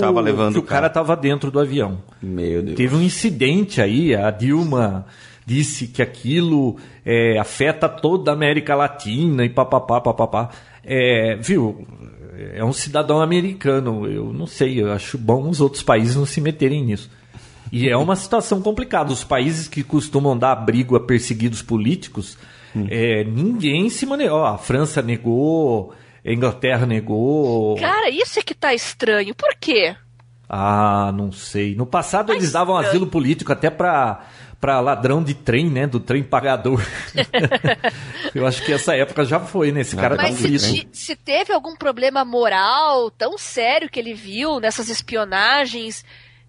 que 0.52 0.58
o 0.58 0.62
cara 0.62 0.88
estava 0.88 1.16
dentro 1.16 1.50
do 1.50 1.58
avião. 1.58 1.98
Meu 2.22 2.62
Deus. 2.62 2.76
Teve 2.76 2.94
um 2.94 3.02
incidente 3.02 3.80
aí, 3.80 4.14
a 4.14 4.30
Dilma 4.30 5.06
disse 5.46 5.86
que 5.86 6.02
aquilo 6.02 6.76
é, 7.04 7.38
afeta 7.38 7.88
toda 7.88 8.30
a 8.30 8.34
América 8.34 8.74
Latina 8.74 9.44
e 9.44 9.48
papapá, 9.48 10.00
papapá. 10.00 10.50
É, 10.84 11.36
viu, 11.36 11.86
é 12.54 12.64
um 12.64 12.72
cidadão 12.72 13.20
americano, 13.20 14.06
eu 14.06 14.32
não 14.32 14.46
sei, 14.46 14.80
eu 14.80 14.92
acho 14.92 15.16
bom 15.16 15.48
os 15.48 15.60
outros 15.60 15.82
países 15.82 16.16
não 16.16 16.26
se 16.26 16.40
meterem 16.40 16.84
nisso. 16.84 17.10
E 17.72 17.88
é 17.88 17.96
uma 17.96 18.14
situação 18.14 18.60
complicada. 18.60 19.12
Os 19.12 19.24
países 19.24 19.66
que 19.66 19.82
costumam 19.82 20.36
dar 20.36 20.52
abrigo 20.52 20.96
a 20.96 21.00
perseguidos 21.00 21.62
políticos, 21.62 22.38
hum. 22.76 22.86
é, 22.88 23.24
ninguém 23.24 23.88
se 23.88 24.06
manejou. 24.06 24.44
A 24.44 24.58
França 24.58 25.02
negou, 25.02 25.92
a 26.24 26.32
Inglaterra 26.32 26.86
negou. 26.86 27.76
Cara, 27.76 28.08
isso 28.08 28.38
é 28.38 28.42
que 28.42 28.54
tá 28.54 28.72
estranho. 28.72 29.34
Por 29.34 29.54
quê? 29.60 29.94
Ah, 30.48 31.12
não 31.14 31.32
sei. 31.32 31.74
No 31.74 31.86
passado 31.86 32.28
Mas 32.28 32.38
eles 32.38 32.52
davam 32.52 32.74
estranho. 32.76 32.90
asilo 32.90 33.06
político 33.06 33.52
até 33.52 33.70
para 33.70 34.26
para 34.60 34.80
ladrão 34.80 35.22
de 35.22 35.34
trem, 35.34 35.68
né? 35.68 35.86
Do 35.86 36.00
trem 36.00 36.22
pagador. 36.22 36.80
Eu 38.34 38.46
acho 38.46 38.64
que 38.64 38.72
essa 38.72 38.96
época 38.96 39.22
já 39.26 39.38
foi, 39.38 39.70
né? 39.70 39.82
Esse 39.82 39.94
cara 39.94 40.16
Mas 40.16 40.40
tá 40.40 40.58
se, 40.58 40.88
se 40.90 41.16
teve 41.16 41.52
algum 41.52 41.76
problema 41.76 42.24
moral 42.24 43.10
tão 43.10 43.36
sério 43.36 43.90
que 43.90 44.00
ele 44.00 44.14
viu 44.14 44.60
nessas 44.60 44.88
espionagens, 44.88 46.02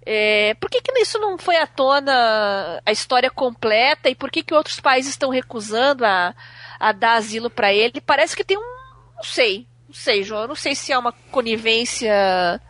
é, 0.06 0.54
por 0.62 0.70
que, 0.70 0.80
que 0.82 0.98
isso 1.00 1.20
não 1.20 1.38
foi 1.38 1.58
à 1.58 1.68
tona 1.68 2.82
a 2.86 2.92
história 2.92 3.30
completa 3.30 4.10
e 4.10 4.16
por 4.16 4.32
que, 4.32 4.44
que 4.44 4.54
outros 4.54 4.80
países 4.80 5.12
estão 5.12 5.30
recusando 5.30 6.06
a, 6.06 6.34
a 6.80 6.92
dar 6.94 7.16
asilo 7.16 7.50
para 7.50 7.74
ele? 7.74 8.00
Parece 8.00 8.34
que 8.34 8.46
tem 8.46 8.58
um 8.58 8.75
não 9.16 9.24
sei. 9.24 9.68
Não 9.88 9.96
sei, 9.96 10.24
João. 10.24 10.48
Não 10.48 10.56
sei 10.56 10.76
se 10.76 10.92
é 10.92 10.98
uma 10.98 11.12
conivência 11.12 12.62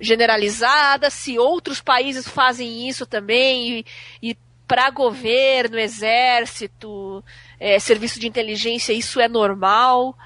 generalizada, 0.00 1.08
se 1.10 1.38
outros 1.38 1.80
países 1.80 2.28
fazem 2.28 2.88
isso 2.88 3.06
também 3.06 3.78
e, 3.78 4.30
e 4.30 4.38
para 4.66 4.90
governo, 4.90 5.78
exército, 5.78 7.24
é, 7.58 7.78
serviço 7.78 8.18
de 8.18 8.26
inteligência, 8.26 8.92
isso 8.92 9.20
é 9.20 9.28
normal. 9.28 10.16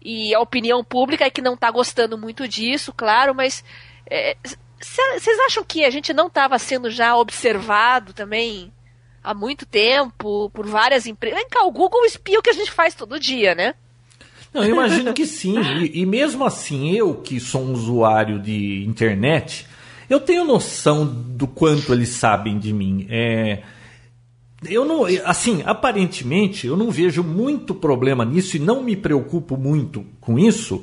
E 0.00 0.34
a 0.34 0.40
opinião 0.40 0.84
pública 0.84 1.24
é 1.24 1.30
que 1.30 1.42
não 1.42 1.54
está 1.54 1.70
gostando 1.70 2.16
muito 2.16 2.46
disso, 2.46 2.92
claro, 2.92 3.34
mas 3.34 3.64
vocês 4.80 5.38
é, 5.38 5.44
acham 5.46 5.64
que 5.64 5.84
a 5.84 5.90
gente 5.90 6.12
não 6.12 6.28
estava 6.28 6.58
sendo 6.58 6.90
já 6.90 7.16
observado 7.16 8.12
também 8.12 8.72
há 9.22 9.34
muito 9.34 9.66
tempo 9.66 10.48
por 10.50 10.66
várias 10.66 11.06
empresas? 11.06 11.42
O 11.62 11.70
Google 11.70 12.06
espia 12.06 12.38
o 12.38 12.42
que 12.42 12.50
a 12.50 12.54
gente 12.54 12.70
faz 12.70 12.94
todo 12.94 13.18
dia, 13.18 13.54
né? 13.54 13.74
Não, 14.52 14.64
eu 14.64 14.70
imagino 14.70 15.12
que 15.12 15.26
sim. 15.26 15.58
E, 15.58 16.00
e, 16.00 16.06
mesmo 16.06 16.44
assim, 16.44 16.92
eu 16.92 17.14
que 17.14 17.38
sou 17.38 17.62
um 17.62 17.72
usuário 17.72 18.38
de 18.38 18.84
internet, 18.84 19.66
eu 20.08 20.20
tenho 20.20 20.44
noção 20.44 21.06
do 21.06 21.46
quanto 21.46 21.92
eles 21.92 22.08
sabem 22.10 22.58
de 22.58 22.72
mim. 22.72 23.06
É, 23.10 23.62
eu 24.66 24.84
não, 24.84 25.04
assim, 25.24 25.62
aparentemente, 25.64 26.66
eu 26.66 26.76
não 26.76 26.90
vejo 26.90 27.22
muito 27.22 27.74
problema 27.74 28.24
nisso 28.24 28.56
e 28.56 28.60
não 28.60 28.82
me 28.82 28.96
preocupo 28.96 29.56
muito 29.56 30.04
com 30.20 30.38
isso, 30.38 30.82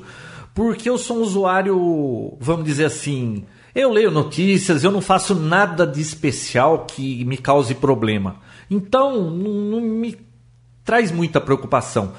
porque 0.54 0.88
eu 0.88 0.96
sou 0.96 1.18
um 1.18 1.22
usuário, 1.22 2.36
vamos 2.40 2.64
dizer 2.64 2.86
assim, 2.86 3.44
eu 3.74 3.92
leio 3.92 4.10
notícias, 4.10 4.84
eu 4.84 4.90
não 4.90 5.02
faço 5.02 5.34
nada 5.34 5.86
de 5.86 6.00
especial 6.00 6.86
que 6.86 7.24
me 7.26 7.36
cause 7.36 7.74
problema. 7.74 8.36
Então, 8.70 9.30
não, 9.30 9.52
não 9.52 9.80
me 9.80 10.16
traz 10.82 11.12
muita 11.12 11.40
preocupação. 11.40 12.12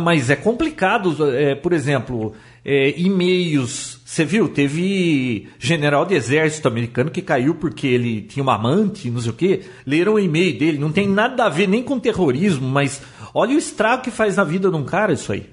Mas 0.00 0.30
é 0.30 0.36
complicado, 0.36 1.34
é, 1.34 1.54
por 1.54 1.72
exemplo, 1.72 2.34
é, 2.64 2.94
e-mails. 2.96 4.00
Você 4.04 4.24
viu? 4.24 4.48
Teve 4.48 5.48
general 5.58 6.06
de 6.06 6.14
exército 6.14 6.68
americano 6.68 7.10
que 7.10 7.20
caiu 7.20 7.56
porque 7.56 7.86
ele 7.88 8.22
tinha 8.22 8.42
uma 8.42 8.54
amante, 8.54 9.10
não 9.10 9.20
sei 9.20 9.30
o 9.30 9.34
quê. 9.34 9.64
Leram 9.84 10.14
o 10.14 10.20
e-mail 10.20 10.56
dele. 10.56 10.78
Não 10.78 10.92
tem 10.92 11.08
nada 11.08 11.44
a 11.44 11.48
ver 11.48 11.66
nem 11.66 11.82
com 11.82 11.98
terrorismo, 11.98 12.68
mas 12.68 13.02
olha 13.34 13.56
o 13.56 13.58
estrago 13.58 14.04
que 14.04 14.10
faz 14.12 14.36
na 14.36 14.44
vida 14.44 14.70
de 14.70 14.76
um 14.76 14.84
cara 14.84 15.12
isso 15.12 15.32
aí. 15.32 15.52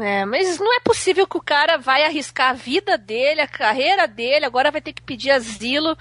É, 0.00 0.24
mas 0.24 0.58
não 0.58 0.74
é 0.74 0.80
possível 0.80 1.26
que 1.26 1.36
o 1.36 1.42
cara 1.42 1.76
vai 1.76 2.04
arriscar 2.04 2.50
a 2.50 2.54
vida 2.54 2.98
dele, 2.98 3.40
a 3.40 3.46
carreira 3.46 4.08
dele, 4.08 4.44
agora 4.44 4.72
vai 4.72 4.80
ter 4.80 4.92
que 4.92 5.02
pedir 5.02 5.30
asilo 5.30 5.96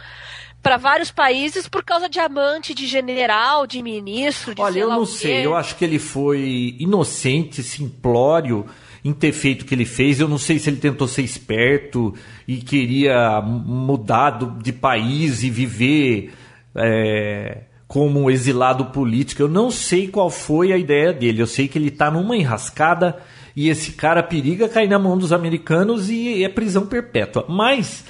para 0.63 0.77
vários 0.77 1.11
países 1.11 1.67
por 1.67 1.83
causa 1.83 2.07
de 2.07 2.19
amante, 2.19 2.73
de 2.73 2.87
general, 2.87 3.67
de 3.67 3.83
ministro, 3.83 4.55
de 4.55 4.61
Olha, 4.61 4.79
eu 4.79 4.89
não 4.89 5.05
sei, 5.05 5.45
eu 5.45 5.53
acho 5.53 5.75
que 5.75 5.83
ele 5.83 5.99
foi 5.99 6.77
inocente, 6.79 7.61
simplório 7.61 8.65
em 9.03 9.11
ter 9.11 9.33
feito 9.33 9.63
o 9.63 9.65
que 9.65 9.75
ele 9.75 9.85
fez. 9.85 10.21
Eu 10.21 10.29
não 10.29 10.37
sei 10.37 10.57
se 10.57 10.69
ele 10.69 10.77
tentou 10.77 11.05
ser 11.05 11.21
esperto 11.21 12.13
e 12.47 12.57
queria 12.57 13.41
mudar 13.41 14.39
de 14.61 14.71
país 14.71 15.43
e 15.43 15.49
viver 15.49 16.33
é, 16.73 17.63
como 17.85 18.31
exilado 18.31 18.85
político. 18.85 19.41
Eu 19.41 19.49
não 19.49 19.69
sei 19.69 20.07
qual 20.07 20.29
foi 20.29 20.71
a 20.71 20.77
ideia 20.77 21.11
dele. 21.11 21.41
Eu 21.41 21.47
sei 21.47 21.67
que 21.67 21.77
ele 21.77 21.89
está 21.89 22.09
numa 22.09 22.37
enrascada 22.37 23.17
e 23.53 23.67
esse 23.67 23.91
cara 23.91 24.23
periga 24.23 24.69
cair 24.69 24.87
na 24.87 24.97
mão 24.97 25.17
dos 25.17 25.33
americanos 25.33 26.09
e 26.09 26.41
é 26.41 26.47
prisão 26.47 26.85
perpétua. 26.85 27.45
Mas 27.49 28.05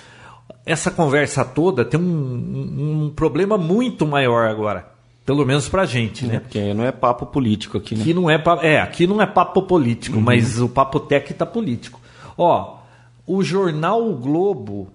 essa 0.66 0.90
conversa 0.90 1.44
toda 1.44 1.84
tem 1.84 2.00
um, 2.00 2.04
um, 2.04 3.06
um 3.06 3.10
problema 3.10 3.58
muito 3.58 4.06
maior 4.08 4.48
agora. 4.48 4.92
Pelo 5.26 5.46
menos 5.46 5.70
pra 5.70 5.86
gente, 5.86 6.26
né? 6.26 6.40
Porque 6.40 6.74
não 6.74 6.84
é 6.84 6.92
papo 6.92 7.26
político 7.26 7.78
aqui, 7.78 7.96
né? 7.96 8.02
Aqui 8.02 8.14
não 8.14 8.30
é, 8.30 8.44
é, 8.62 8.82
aqui 8.82 9.08
não 9.08 9.22
é 9.22 9.26
papo 9.26 9.62
político, 9.64 10.18
uhum. 10.18 10.24
mas 10.24 10.60
o 10.60 10.68
papo 10.68 11.00
tech 11.00 11.34
tá 11.34 11.46
político. 11.46 12.00
Ó, 12.38 12.78
o 13.26 13.42
jornal 13.42 14.06
o 14.06 14.16
Globo 14.16 14.90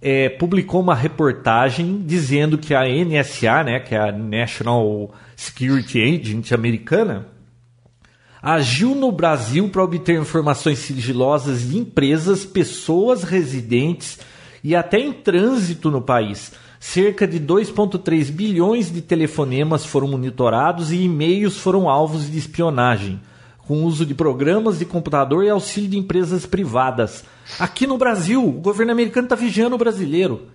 é, 0.00 0.28
publicou 0.28 0.80
uma 0.80 0.94
reportagem 0.94 2.02
dizendo 2.06 2.56
que 2.56 2.74
a 2.74 2.82
NSA, 2.84 3.64
né, 3.64 3.80
que 3.80 3.94
é 3.94 3.98
a 3.98 4.12
National 4.12 5.12
Security 5.34 6.00
Agency 6.00 6.54
americana, 6.54 7.26
agiu 8.40 8.94
no 8.94 9.10
Brasil 9.10 9.68
para 9.68 9.82
obter 9.82 10.20
informações 10.20 10.78
sigilosas 10.78 11.68
de 11.68 11.78
empresas, 11.78 12.44
pessoas 12.44 13.24
residentes 13.24 14.20
e 14.64 14.74
até 14.74 14.98
em 14.98 15.12
trânsito 15.12 15.90
no 15.90 16.00
país. 16.00 16.52
Cerca 16.80 17.28
de 17.28 17.38
2,3 17.38 18.30
bilhões 18.30 18.90
de 18.90 19.02
telefonemas 19.02 19.84
foram 19.84 20.08
monitorados 20.08 20.90
e 20.90 21.02
e-mails 21.02 21.58
foram 21.58 21.88
alvos 21.88 22.30
de 22.30 22.38
espionagem, 22.38 23.20
com 23.58 23.84
uso 23.84 24.06
de 24.06 24.14
programas 24.14 24.78
de 24.78 24.86
computador 24.86 25.44
e 25.44 25.50
auxílio 25.50 25.90
de 25.90 25.98
empresas 25.98 26.46
privadas. 26.46 27.24
Aqui 27.58 27.86
no 27.86 27.98
Brasil, 27.98 28.42
o 28.42 28.52
governo 28.52 28.92
americano 28.92 29.26
está 29.26 29.36
vigiando 29.36 29.74
o 29.74 29.78
brasileiro. 29.78 30.48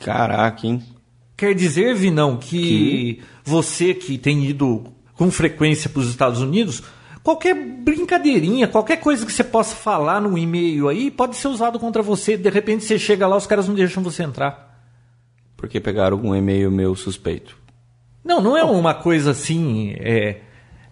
Caraca, 0.00 0.66
hein? 0.66 0.82
Quer 1.36 1.54
dizer, 1.54 1.94
Vinão, 1.94 2.36
que, 2.36 2.58
que 2.58 3.22
você 3.44 3.94
que 3.94 4.18
tem 4.18 4.44
ido 4.44 4.84
com 5.14 5.30
frequência 5.30 5.88
para 5.88 6.00
os 6.00 6.08
Estados 6.08 6.40
Unidos, 6.40 6.82
qualquer 7.22 7.54
brincadeirinha, 7.54 8.68
qualquer 8.68 8.98
coisa 8.98 9.24
que 9.24 9.32
você 9.32 9.44
possa 9.44 9.74
falar 9.74 10.20
num 10.20 10.36
e-mail 10.36 10.88
aí 10.88 11.10
pode 11.10 11.36
ser 11.36 11.48
usado 11.48 11.78
contra 11.78 12.02
você. 12.02 12.36
De 12.36 12.50
repente 12.50 12.84
você 12.84 12.98
chega 12.98 13.26
lá, 13.26 13.36
os 13.36 13.46
caras 13.46 13.68
não 13.68 13.74
deixam 13.74 14.02
você 14.02 14.22
entrar. 14.22 14.70
Porque 15.56 15.80
pegaram 15.80 16.16
algum 16.16 16.34
e-mail 16.34 16.70
meu 16.70 16.94
suspeito. 16.94 17.56
Não, 18.24 18.40
não 18.40 18.56
é 18.56 18.64
uma 18.64 18.94
coisa 18.94 19.32
assim. 19.32 19.94
É, 19.98 20.40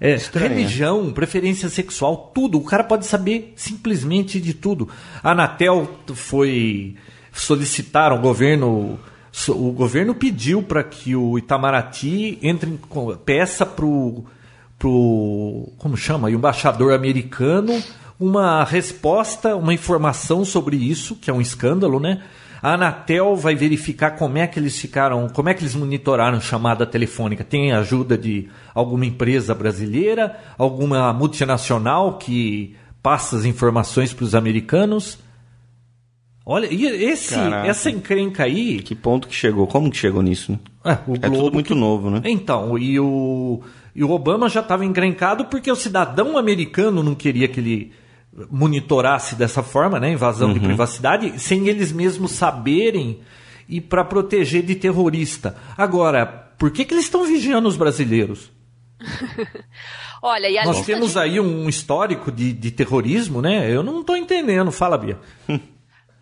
é 0.00 0.16
religião, 0.34 1.10
preferência 1.12 1.68
sexual, 1.68 2.30
tudo. 2.34 2.58
O 2.58 2.64
cara 2.64 2.84
pode 2.84 3.06
saber 3.06 3.52
simplesmente 3.56 4.40
de 4.40 4.54
tudo. 4.54 4.88
A 5.22 5.32
Anatel 5.32 5.88
foi 6.14 6.96
solicitar 7.32 8.12
ao 8.12 8.20
governo. 8.20 8.98
O 9.48 9.72
governo 9.72 10.14
pediu 10.14 10.62
para 10.62 10.82
que 10.82 11.14
o 11.14 11.38
Itamaraty 11.38 12.38
entre 12.42 12.78
peça 13.24 13.64
para 13.64 13.84
o 13.84 14.24
pro 14.78 15.72
como 15.78 15.96
chama, 15.96 16.28
o 16.28 16.30
embaixador 16.30 16.92
americano 16.92 17.82
uma 18.18 18.64
resposta, 18.64 19.54
uma 19.54 19.72
informação 19.72 20.44
sobre 20.44 20.76
isso, 20.76 21.14
que 21.14 21.30
é 21.30 21.34
um 21.34 21.40
escândalo, 21.40 22.00
né? 22.00 22.22
A 22.60 22.74
Anatel 22.74 23.36
vai 23.36 23.54
verificar 23.54 24.12
como 24.12 24.36
é 24.36 24.46
que 24.46 24.58
eles 24.58 24.76
ficaram, 24.76 25.28
como 25.28 25.48
é 25.48 25.54
que 25.54 25.62
eles 25.62 25.76
monitoraram 25.76 26.40
chamada 26.40 26.84
telefônica. 26.84 27.44
Tem 27.44 27.70
ajuda 27.70 28.18
de 28.18 28.48
alguma 28.74 29.06
empresa 29.06 29.54
brasileira, 29.54 30.36
alguma 30.58 31.12
multinacional 31.12 32.18
que 32.18 32.74
passa 33.00 33.36
as 33.36 33.44
informações 33.44 34.12
para 34.12 34.24
os 34.24 34.34
americanos? 34.34 35.18
Olha, 36.50 36.66
e 36.72 36.86
esse, 36.86 37.34
essa 37.66 37.90
encrenca 37.90 38.44
aí. 38.44 38.80
Que 38.80 38.94
ponto 38.94 39.28
que 39.28 39.34
chegou? 39.34 39.66
Como 39.66 39.90
que 39.90 39.98
chegou 39.98 40.22
nisso? 40.22 40.52
Né? 40.52 40.58
É, 40.82 40.92
é 41.26 41.30
tudo 41.30 41.52
muito 41.52 41.74
que... 41.74 41.78
novo, 41.78 42.08
né? 42.08 42.22
Então, 42.24 42.78
e 42.78 42.98
o 42.98 43.60
e 43.94 44.02
o 44.02 44.10
Obama 44.10 44.48
já 44.48 44.60
estava 44.60 44.82
encrencado 44.82 45.44
porque 45.44 45.70
o 45.70 45.76
cidadão 45.76 46.38
americano 46.38 47.02
não 47.02 47.14
queria 47.14 47.48
que 47.48 47.60
ele 47.60 47.92
monitorasse 48.50 49.34
dessa 49.34 49.62
forma, 49.62 50.00
né, 50.00 50.12
invasão 50.12 50.48
uhum. 50.48 50.54
de 50.54 50.60
privacidade, 50.60 51.38
sem 51.38 51.68
eles 51.68 51.92
mesmos 51.92 52.32
saberem 52.32 53.20
e 53.68 53.78
para 53.78 54.02
proteger 54.02 54.62
de 54.62 54.74
terrorista. 54.74 55.54
Agora, 55.76 56.24
por 56.56 56.70
que, 56.70 56.86
que 56.86 56.94
eles 56.94 57.04
estão 57.04 57.26
vigiando 57.26 57.68
os 57.68 57.76
brasileiros? 57.76 58.50
Olha, 60.22 60.48
e 60.48 60.64
Nós 60.64 60.86
temos 60.86 61.12
de... 61.12 61.18
aí 61.18 61.38
um 61.38 61.68
histórico 61.68 62.32
de, 62.32 62.54
de 62.54 62.70
terrorismo, 62.70 63.42
né? 63.42 63.70
Eu 63.70 63.82
não 63.82 64.00
estou 64.00 64.16
entendendo. 64.16 64.72
Fala, 64.72 64.96
Bia. 64.96 65.18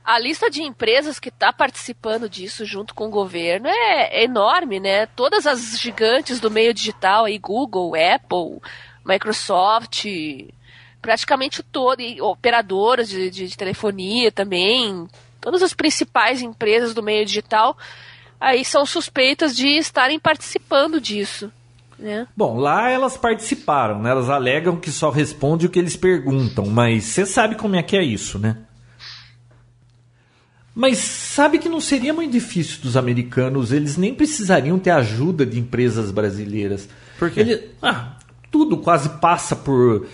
a 0.06 0.20
lista 0.20 0.48
de 0.48 0.62
empresas 0.62 1.18
que 1.18 1.30
está 1.30 1.52
participando 1.52 2.28
disso 2.28 2.64
junto 2.64 2.94
com 2.94 3.08
o 3.08 3.10
governo 3.10 3.66
é 3.66 4.22
enorme, 4.22 4.78
né? 4.78 5.06
Todas 5.06 5.48
as 5.48 5.80
gigantes 5.80 6.38
do 6.38 6.48
meio 6.48 6.72
digital, 6.72 7.24
aí, 7.24 7.36
Google, 7.38 7.94
Apple, 7.96 8.60
Microsoft, 9.04 10.06
praticamente 11.02 11.60
todo, 11.60 12.00
e 12.00 12.20
operadoras 12.20 13.08
de, 13.08 13.28
de, 13.30 13.48
de 13.48 13.56
telefonia 13.56 14.30
também, 14.30 15.08
todas 15.40 15.60
as 15.60 15.74
principais 15.74 16.40
empresas 16.40 16.94
do 16.94 17.02
meio 17.02 17.26
digital 17.26 17.76
aí 18.40 18.64
são 18.64 18.86
suspeitas 18.86 19.56
de 19.56 19.66
estarem 19.78 20.20
participando 20.20 21.00
disso. 21.00 21.50
Né? 21.98 22.28
Bom, 22.36 22.58
lá 22.58 22.90
elas 22.90 23.16
participaram, 23.16 24.02
né? 24.02 24.10
Elas 24.10 24.28
alegam 24.28 24.76
que 24.76 24.92
só 24.92 25.08
responde 25.08 25.66
o 25.66 25.70
que 25.70 25.78
eles 25.78 25.96
perguntam, 25.96 26.66
mas 26.66 27.04
você 27.04 27.24
sabe 27.24 27.56
como 27.56 27.74
é 27.74 27.82
que 27.82 27.96
é 27.96 28.04
isso, 28.04 28.38
né? 28.38 28.65
Mas 30.78 30.98
sabe 30.98 31.58
que 31.58 31.70
não 31.70 31.80
seria 31.80 32.12
muito 32.12 32.30
difícil 32.30 32.82
dos 32.82 32.98
americanos, 32.98 33.72
eles 33.72 33.96
nem 33.96 34.14
precisariam 34.14 34.78
ter 34.78 34.90
ajuda 34.90 35.46
de 35.46 35.58
empresas 35.58 36.10
brasileiras. 36.10 36.86
Por 37.18 37.30
quê? 37.30 37.40
Ele, 37.40 37.70
ah, 37.80 38.18
tudo 38.50 38.76
quase 38.76 39.08
passa 39.18 39.56
por. 39.56 40.06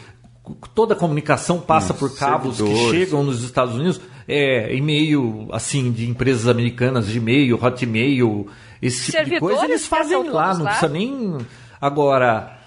Toda 0.73 0.95
a 0.95 0.97
comunicação 0.97 1.61
passa 1.61 1.93
por 1.93 2.17
cabos 2.17 2.59
servidores. 2.59 2.91
que 2.93 2.97
chegam 2.97 3.25
nos 3.25 3.43
Estados 3.43 3.75
Unidos. 3.75 4.01
É, 4.29 4.73
e-mail, 4.73 5.49
assim, 5.51 5.91
de 5.91 6.09
empresas 6.09 6.47
americanas, 6.47 7.09
de 7.09 7.19
e-mail, 7.19 7.59
hotmail, 7.61 8.47
esse 8.81 9.11
tipo 9.11 9.31
de 9.31 9.41
coisa, 9.41 9.65
eles 9.65 9.85
fazem 9.85 10.31
lá, 10.31 10.55
não 10.55 10.63
lá? 10.63 10.71
precisa 10.71 10.93
nem. 10.93 11.39
Agora, 11.81 12.62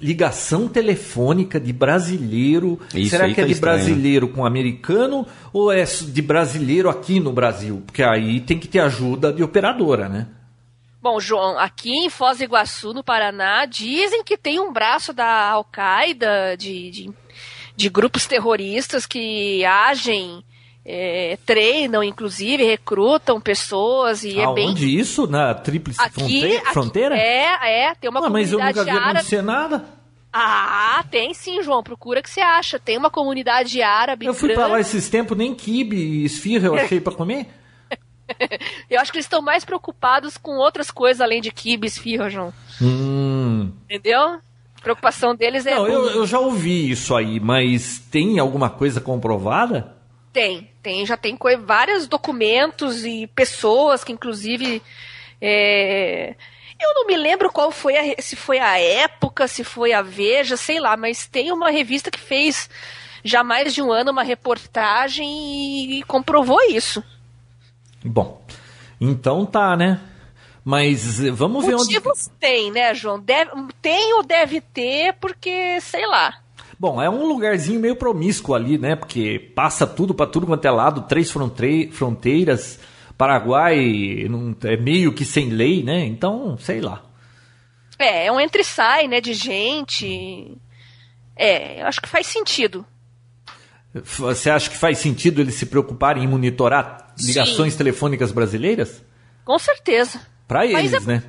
ligação 0.00 0.68
telefônica 0.68 1.60
de 1.60 1.72
brasileiro. 1.72 2.80
Isso 2.94 3.10
Será 3.10 3.28
que 3.28 3.34
tá 3.34 3.42
é 3.42 3.44
de 3.44 3.52
estranho. 3.52 3.76
brasileiro 3.76 4.28
com 4.28 4.44
americano 4.44 5.26
ou 5.52 5.72
é 5.72 5.84
de 5.84 6.22
brasileiro 6.22 6.88
aqui 6.88 7.20
no 7.20 7.32
Brasil? 7.32 7.82
Porque 7.86 8.02
aí 8.02 8.40
tem 8.40 8.58
que 8.58 8.68
ter 8.68 8.80
ajuda 8.80 9.32
de 9.32 9.42
operadora, 9.42 10.08
né? 10.08 10.26
Bom, 11.02 11.18
João, 11.18 11.58
aqui 11.58 11.90
em 11.90 12.10
Foz 12.10 12.38
do 12.38 12.44
Iguaçu, 12.44 12.92
no 12.92 13.02
Paraná, 13.02 13.64
dizem 13.64 14.22
que 14.22 14.36
tem 14.36 14.60
um 14.60 14.70
braço 14.70 15.14
da 15.14 15.48
Al-Qaeda, 15.48 16.56
de, 16.58 16.90
de, 16.90 17.10
de, 17.74 17.88
grupos 17.88 18.26
terroristas 18.26 19.06
que 19.06 19.64
agem, 19.64 20.44
é, 20.92 21.38
treinam, 21.46 22.02
inclusive, 22.02 22.64
recrutam 22.64 23.40
pessoas 23.40 24.24
e 24.24 24.40
Aonde 24.40 24.60
é 24.60 24.64
bem... 24.64 24.98
Isso? 24.98 25.26
Na 25.28 25.54
Tríplice 25.54 26.00
aqui, 26.02 26.60
fronteira? 26.72 27.16
É, 27.16 27.84
é, 27.84 27.94
tem 27.94 28.10
uma 28.10 28.18
ah, 28.18 28.22
comunidade 28.24 28.32
Mas 28.32 28.52
eu 28.52 28.58
nunca 28.58 28.84
vi 28.84 28.90
acontecer 28.90 29.42
nada. 29.42 29.84
Ah, 30.32 31.04
tem 31.10 31.32
sim, 31.32 31.62
João. 31.62 31.82
Procura 31.82 32.22
que 32.22 32.30
você 32.30 32.40
acha. 32.40 32.78
Tem 32.78 32.96
uma 32.96 33.10
comunidade 33.10 33.80
árabe. 33.82 34.26
Eu 34.26 34.34
fui 34.34 34.48
grande. 34.48 34.62
pra 34.62 34.72
lá 34.72 34.80
esses 34.80 35.08
tempos, 35.08 35.36
nem 35.36 35.54
kibe 35.54 35.96
e 35.96 36.24
esfirra 36.24 36.66
eu 36.66 36.74
achei 36.74 37.00
para 37.00 37.14
comer. 37.14 37.46
eu 38.90 39.00
acho 39.00 39.12
que 39.12 39.18
eles 39.18 39.26
estão 39.26 39.42
mais 39.42 39.64
preocupados 39.64 40.36
com 40.36 40.56
outras 40.56 40.90
coisas 40.90 41.20
além 41.20 41.40
de 41.40 41.50
kibe 41.50 41.86
e 41.86 41.88
esfirra, 41.88 42.30
João. 42.30 42.52
Hum. 42.80 43.70
Entendeu? 43.84 44.20
A 44.20 44.82
preocupação 44.82 45.34
deles 45.34 45.66
é. 45.66 45.74
Não, 45.74 45.86
eu, 45.86 46.10
eu 46.10 46.26
já 46.26 46.38
ouvi 46.38 46.90
isso 46.90 47.14
aí, 47.14 47.38
mas 47.40 47.98
tem 48.10 48.38
alguma 48.38 48.70
coisa 48.70 49.00
comprovada? 49.00 49.96
Tem, 50.32 50.69
tem. 50.82 51.06
Já 51.06 51.16
tem 51.16 51.38
vários 51.64 52.06
documentos 52.06 53.04
e 53.04 53.26
pessoas 53.28 54.02
que, 54.04 54.12
inclusive. 54.12 54.82
É 55.40 56.34
eu 56.80 56.94
não 56.94 57.06
me 57.06 57.16
lembro 57.16 57.52
qual 57.52 57.70
foi 57.70 57.96
a, 57.96 58.22
se 58.22 58.34
foi 58.34 58.58
a 58.58 58.78
época, 58.78 59.46
se 59.46 59.62
foi 59.62 59.92
a 59.92 60.00
Veja, 60.00 60.56
sei 60.56 60.80
lá, 60.80 60.96
mas 60.96 61.26
tem 61.26 61.52
uma 61.52 61.70
revista 61.70 62.10
que 62.10 62.18
fez 62.18 62.70
já 63.22 63.44
mais 63.44 63.74
de 63.74 63.82
um 63.82 63.92
ano 63.92 64.10
uma 64.10 64.22
reportagem 64.22 65.98
e 65.98 66.02
comprovou 66.04 66.60
isso. 66.70 67.04
Bom, 68.02 68.42
então 68.98 69.44
tá, 69.44 69.76
né? 69.76 70.00
Mas 70.64 71.20
vamos 71.30 71.64
ver 71.64 71.74
onde. 71.74 71.94
Motivos 71.94 72.30
tem, 72.38 72.70
né, 72.70 72.94
João? 72.94 73.20
Deve, 73.20 73.50
tem 73.82 74.14
ou 74.14 74.22
deve 74.22 74.60
ter, 74.60 75.14
porque 75.14 75.80
sei 75.80 76.06
lá. 76.06 76.40
Bom, 76.80 77.02
é 77.02 77.10
um 77.10 77.26
lugarzinho 77.26 77.78
meio 77.78 77.94
promíscuo 77.94 78.54
ali, 78.54 78.78
né? 78.78 78.96
Porque 78.96 79.52
passa 79.54 79.86
tudo 79.86 80.14
para 80.14 80.26
tudo 80.26 80.46
quanto 80.46 80.64
é 80.64 80.70
lado, 80.70 81.02
três 81.02 81.30
fronteiras. 81.30 82.80
Paraguai 83.18 84.24
é 84.64 84.76
meio 84.78 85.12
que 85.12 85.26
sem 85.26 85.50
lei, 85.50 85.82
né? 85.82 86.06
Então, 86.06 86.56
sei 86.56 86.80
lá. 86.80 87.02
É, 87.98 88.24
é 88.28 88.32
um 88.32 88.40
entre 88.40 88.64
sai, 88.64 89.06
né, 89.08 89.20
de 89.20 89.34
gente. 89.34 90.56
É, 91.36 91.82
eu 91.82 91.86
acho 91.86 92.00
que 92.00 92.08
faz 92.08 92.26
sentido. 92.26 92.86
Você 93.92 94.48
acha 94.48 94.70
que 94.70 94.76
faz 94.78 94.96
sentido 94.96 95.42
eles 95.42 95.56
se 95.56 95.66
preocuparem 95.66 96.24
em 96.24 96.28
monitorar 96.28 97.12
ligações 97.18 97.74
Sim. 97.74 97.78
telefônicas 97.78 98.32
brasileiras? 98.32 99.04
Com 99.44 99.58
certeza. 99.58 100.18
Para 100.48 100.64
eles, 100.64 100.94
é, 100.94 101.00
né? 101.00 101.22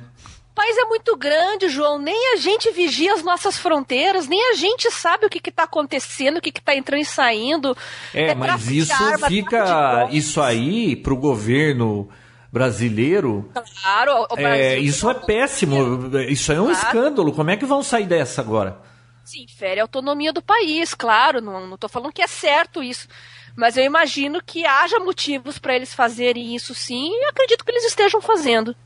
O 0.52 0.54
país 0.54 0.76
é 0.76 0.84
muito 0.84 1.16
grande, 1.16 1.70
João. 1.70 1.98
Nem 1.98 2.34
a 2.34 2.36
gente 2.36 2.70
vigia 2.72 3.14
as 3.14 3.22
nossas 3.22 3.56
fronteiras, 3.56 4.28
nem 4.28 4.50
a 4.50 4.54
gente 4.54 4.90
sabe 4.90 5.24
o 5.24 5.30
que 5.30 5.48
está 5.48 5.62
acontecendo, 5.62 6.36
o 6.36 6.40
que 6.42 6.50
está 6.50 6.76
entrando 6.76 7.00
e 7.00 7.06
saindo. 7.06 7.74
É, 8.12 8.28
é 8.28 8.34
mas 8.34 8.68
isso 8.68 8.92
arma, 8.92 9.28
fica. 9.28 10.08
Isso 10.12 10.42
aí, 10.42 10.94
para 10.94 11.14
o 11.14 11.16
governo 11.16 12.06
brasileiro. 12.52 13.50
Claro, 13.80 14.26
o 14.30 14.36
Brasil 14.36 14.62
é, 14.62 14.78
isso 14.78 15.08
é 15.08 15.14
péssimo. 15.14 16.18
Isso 16.28 16.52
é 16.52 16.60
um 16.60 16.66
claro. 16.66 16.86
escândalo. 16.86 17.32
Como 17.32 17.50
é 17.50 17.56
que 17.56 17.64
vão 17.64 17.82
sair 17.82 18.04
dessa 18.04 18.42
agora? 18.42 18.78
Sim, 19.24 19.46
fere 19.48 19.80
a 19.80 19.84
autonomia 19.84 20.34
do 20.34 20.42
país, 20.42 20.92
claro. 20.92 21.40
Não 21.40 21.74
estou 21.74 21.88
falando 21.88 22.12
que 22.12 22.20
é 22.20 22.26
certo 22.26 22.82
isso. 22.82 23.08
Mas 23.56 23.78
eu 23.78 23.84
imagino 23.84 24.42
que 24.44 24.66
haja 24.66 24.98
motivos 24.98 25.58
para 25.58 25.74
eles 25.74 25.94
fazerem 25.94 26.54
isso 26.54 26.74
sim, 26.74 27.10
e 27.10 27.24
acredito 27.24 27.64
que 27.64 27.70
eles 27.70 27.84
estejam 27.84 28.20
fazendo. 28.20 28.76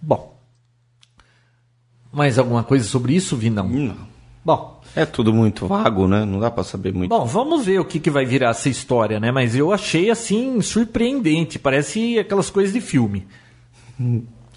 Bom, 0.00 0.37
mais 2.18 2.38
alguma 2.38 2.64
coisa 2.64 2.84
sobre 2.84 3.14
isso, 3.14 3.36
Vinão? 3.36 3.68
Não. 3.68 3.96
Bom. 4.44 4.80
É 4.96 5.06
tudo 5.06 5.32
muito 5.32 5.66
vago, 5.66 6.08
né? 6.08 6.24
Não 6.24 6.40
dá 6.40 6.50
para 6.50 6.64
saber 6.64 6.92
muito. 6.92 7.08
Bom, 7.10 7.24
vamos 7.24 7.64
ver 7.64 7.78
o 7.78 7.84
que, 7.84 8.00
que 8.00 8.10
vai 8.10 8.24
virar 8.24 8.50
essa 8.50 8.68
história, 8.68 9.20
né? 9.20 9.30
Mas 9.30 9.54
eu 9.54 9.72
achei, 9.72 10.10
assim, 10.10 10.60
surpreendente. 10.60 11.58
Parece 11.58 12.18
aquelas 12.18 12.50
coisas 12.50 12.72
de 12.72 12.80
filme. 12.80 13.26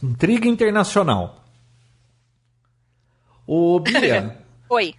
Intriga 0.02 0.48
internacional. 0.48 1.46
Ô, 3.46 3.80
Bia. 3.80 4.38
Oi. 4.70 4.96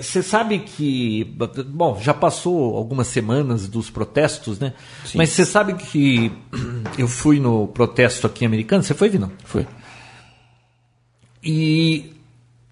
Você 0.00 0.18
é, 0.18 0.22
sabe 0.22 0.58
que. 0.58 1.24
Bom, 1.68 1.98
já 2.00 2.12
passou 2.12 2.76
algumas 2.76 3.06
semanas 3.06 3.68
dos 3.68 3.88
protestos, 3.88 4.58
né? 4.58 4.74
Sim. 5.06 5.16
Mas 5.16 5.30
você 5.30 5.46
sabe 5.46 5.74
que 5.74 6.32
eu 6.98 7.08
fui 7.08 7.38
no 7.38 7.68
protesto 7.68 8.26
aqui 8.26 8.44
americano? 8.44 8.82
Você 8.82 8.94
foi, 8.94 9.08
Vinão? 9.08 9.30
Foi. 9.44 9.66
E 11.42 12.12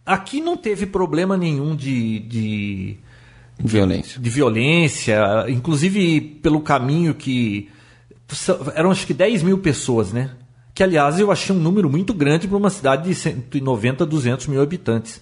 aqui 0.05 0.41
não 0.41 0.57
teve 0.57 0.87
problema 0.87 1.37
nenhum 1.37 1.75
de, 1.75 2.21
de 2.21 2.97
violência. 3.59 4.21
De 4.21 4.31
violência, 4.31 5.47
inclusive 5.49 6.21
pelo 6.43 6.61
caminho 6.61 7.15
que. 7.15 7.69
Eram 8.75 8.91
acho 8.91 9.07
que 9.07 9.15
10 9.15 9.43
mil 9.43 9.59
pessoas, 9.59 10.13
né? 10.13 10.31
Que 10.75 10.83
aliás 10.83 11.19
eu 11.19 11.31
achei 11.31 11.55
um 11.55 11.59
número 11.59 11.89
muito 11.89 12.13
grande 12.13 12.47
para 12.47 12.57
uma 12.57 12.71
cidade 12.71 13.09
de 13.09 13.15
190, 13.15 14.05
200 14.05 14.47
mil 14.49 14.61
habitantes. 14.61 15.21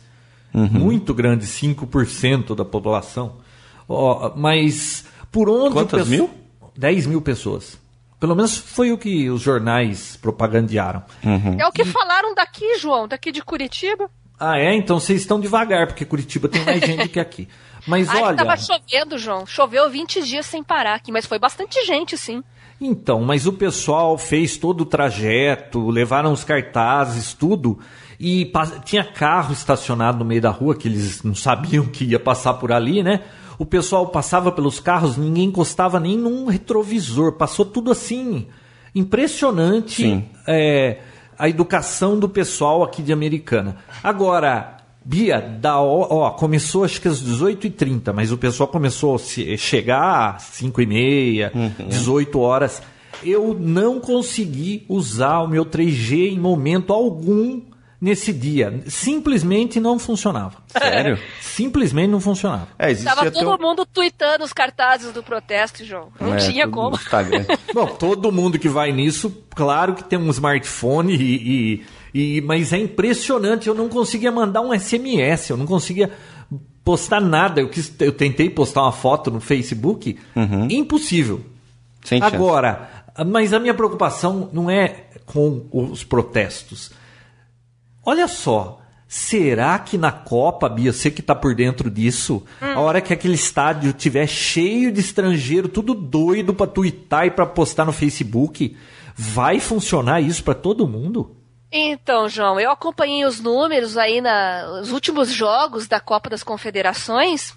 Uhum. 0.52 0.68
Muito 0.68 1.12
grande, 1.12 1.46
5% 1.46 2.54
da 2.54 2.64
população. 2.64 3.36
Oh, 3.86 4.30
mas 4.36 5.04
por 5.30 5.48
onde. 5.48 5.74
Quantas 5.74 6.08
mil? 6.08 6.30
10 6.76 7.06
mil 7.06 7.20
pessoas. 7.20 7.78
Pelo 8.25 8.35
menos 8.35 8.57
foi 8.57 8.90
o 8.90 8.97
que 8.97 9.28
os 9.28 9.43
jornais 9.43 10.16
propagandearam. 10.16 11.02
Uhum. 11.23 11.60
É 11.60 11.67
o 11.67 11.71
que 11.71 11.84
falaram 11.84 12.34
daqui, 12.34 12.78
João, 12.78 13.06
daqui 13.06 13.30
de 13.30 13.43
Curitiba. 13.43 14.08
Ah, 14.41 14.58
é? 14.58 14.75
Então 14.75 14.99
vocês 14.99 15.21
estão 15.21 15.39
devagar, 15.39 15.87
porque 15.89 16.06
Curitiba 16.06 16.49
tem 16.49 16.65
mais 16.65 16.80
gente 16.80 17.06
que 17.10 17.21
aqui. 17.21 17.47
Mas 17.87 18.08
Ai, 18.08 18.23
olha. 18.23 18.37
Tava 18.39 18.56
chovendo, 18.56 19.19
João. 19.19 19.45
Choveu 19.45 19.91
20 19.91 20.23
dias 20.23 20.47
sem 20.47 20.65
parar 20.65 20.95
aqui, 20.95 21.13
mas 21.13 21.26
foi 21.26 21.39
bastante 21.39 21.84
gente, 21.84 22.17
sim. 22.17 22.43
Então, 22.80 23.21
mas 23.21 23.47
o 23.47 23.52
pessoal 23.52 24.17
fez 24.17 24.56
todo 24.56 24.80
o 24.80 24.87
trajeto, 24.87 25.91
levaram 25.91 26.32
os 26.32 26.45
cartazes, 26.45 27.34
tudo, 27.34 27.78
e 28.19 28.50
tinha 28.87 29.04
carro 29.04 29.52
estacionado 29.52 30.17
no 30.17 30.25
meio 30.25 30.41
da 30.41 30.50
rua 30.50 30.75
que 30.75 30.89
eles 30.89 31.23
não 31.23 31.34
sabiam 31.34 31.84
que 31.84 32.06
ia 32.06 32.19
passar 32.19 32.54
por 32.54 32.73
ali, 32.73 33.02
né? 33.02 33.21
O 33.58 33.64
pessoal 33.64 34.08
passava 34.08 34.50
pelos 34.50 34.80
carros, 34.80 35.17
ninguém 35.17 35.45
encostava 35.45 36.00
nem 36.00 36.17
num 36.17 36.47
retrovisor, 36.47 37.32
passou 37.32 37.64
tudo 37.64 37.90
assim. 37.90 38.47
Impressionante 38.95 40.25
é, 40.47 40.99
a 41.38 41.49
educação 41.49 42.19
do 42.19 42.28
pessoal 42.28 42.82
aqui 42.82 43.02
de 43.02 43.12
Americana. 43.12 43.76
Agora, 44.02 44.78
Bia, 45.04 45.40
da, 45.40 45.80
ó, 45.80 46.30
começou 46.30 46.84
acho 46.84 47.00
que 47.00 47.08
às 47.08 47.23
18h30, 47.23 48.12
mas 48.12 48.32
o 48.32 48.38
pessoal 48.38 48.69
começou 48.69 49.17
a 49.17 49.56
chegar 49.56 50.36
às 50.36 50.45
5h30, 50.45 51.54
uhum. 51.54 51.88
18 51.88 52.40
horas. 52.40 52.82
Eu 53.23 53.54
não 53.58 54.00
consegui 54.00 54.84
usar 54.88 55.40
o 55.40 55.49
meu 55.49 55.67
3G 55.67 56.32
em 56.32 56.38
momento 56.38 56.93
algum 56.93 57.60
nesse 58.04 58.34
dia. 58.34 58.82
Simplesmente 58.86 59.80
não 59.80 59.99
funcionava. 59.99 60.58
Sério? 60.67 61.19
Simplesmente 61.40 62.10
não 62.10 62.21
funcionava. 62.21 62.69
É, 62.78 62.93
Estava 62.93 63.30
todo 63.30 63.58
mundo 63.58 63.86
tweetando 63.86 64.45
os 64.45 64.52
cartazes 64.52 65.10
do 65.10 65.23
protesto, 65.23 65.82
João. 65.82 66.08
Não 66.21 66.34
é, 66.34 66.36
tinha 66.36 66.69
como. 66.69 66.99
Bom, 67.73 67.86
todo 67.86 68.30
mundo 68.30 68.58
que 68.58 68.69
vai 68.69 68.93
nisso, 68.93 69.34
claro 69.54 69.95
que 69.95 70.04
tem 70.04 70.19
um 70.19 70.28
smartphone 70.28 71.17
e, 71.17 71.80
e, 72.12 72.36
e, 72.36 72.40
mas 72.43 72.75
é 72.75 72.78
impressionante. 72.78 73.69
Eu 73.69 73.75
não 73.75 73.88
conseguia 73.88 74.30
mandar 74.30 74.60
um 74.60 74.78
SMS, 74.78 75.49
eu 75.49 75.56
não 75.56 75.64
conseguia 75.64 76.12
postar 76.84 77.23
nada. 77.23 77.62
Eu, 77.62 77.71
quis, 77.71 77.90
eu 78.00 78.12
tentei 78.12 78.50
postar 78.50 78.82
uma 78.82 78.93
foto 78.93 79.30
no 79.30 79.40
Facebook, 79.40 80.19
uhum. 80.36 80.69
impossível. 80.71 81.40
Sem 82.04 82.23
Agora, 82.23 83.06
mas 83.26 83.54
a 83.54 83.58
minha 83.58 83.73
preocupação 83.73 84.50
não 84.52 84.71
é 84.71 85.04
com 85.25 85.67
os 85.73 86.04
protestos 86.04 86.93
Olha 88.04 88.28
só, 88.28 88.80
será 89.08 89.78
que 89.78 89.97
na 89.97 90.12
Copa, 90.12 90.69
Bia, 90.69 90.93
você 90.93 91.10
que 91.10 91.21
está 91.21 91.34
por 91.34 91.54
dentro 91.54 91.90
disso, 91.90 92.43
hum. 92.60 92.73
a 92.75 92.80
hora 92.80 93.00
que 93.00 93.12
aquele 93.12 93.34
estádio 93.34 93.93
tiver 93.93 94.26
cheio 94.26 94.93
de 94.93 95.00
estrangeiro, 95.00 95.69
tudo 95.69 95.95
doido 95.95 96.52
para 96.52 96.67
twittar 96.67 97.26
e 97.26 97.30
para 97.30 97.47
postar 97.47 97.84
no 97.84 97.93
Facebook, 97.93 98.76
vai 99.14 99.60
funcionar 99.60 100.21
isso 100.21 100.43
para 100.45 100.54
todo 100.54 100.88
mundo? 100.88 101.36
Então, 101.71 102.28
João, 102.28 102.60
eu 102.60 102.71
acompanhei 102.71 103.25
os 103.25 103.40
números 103.40 103.97
aí 103.97 104.21
nos 104.21 104.93
últimos 104.93 105.30
jogos 105.30 105.88
da 105.88 105.99
Copa 105.99 106.30
das 106.30 106.45
Confederações 106.45 107.54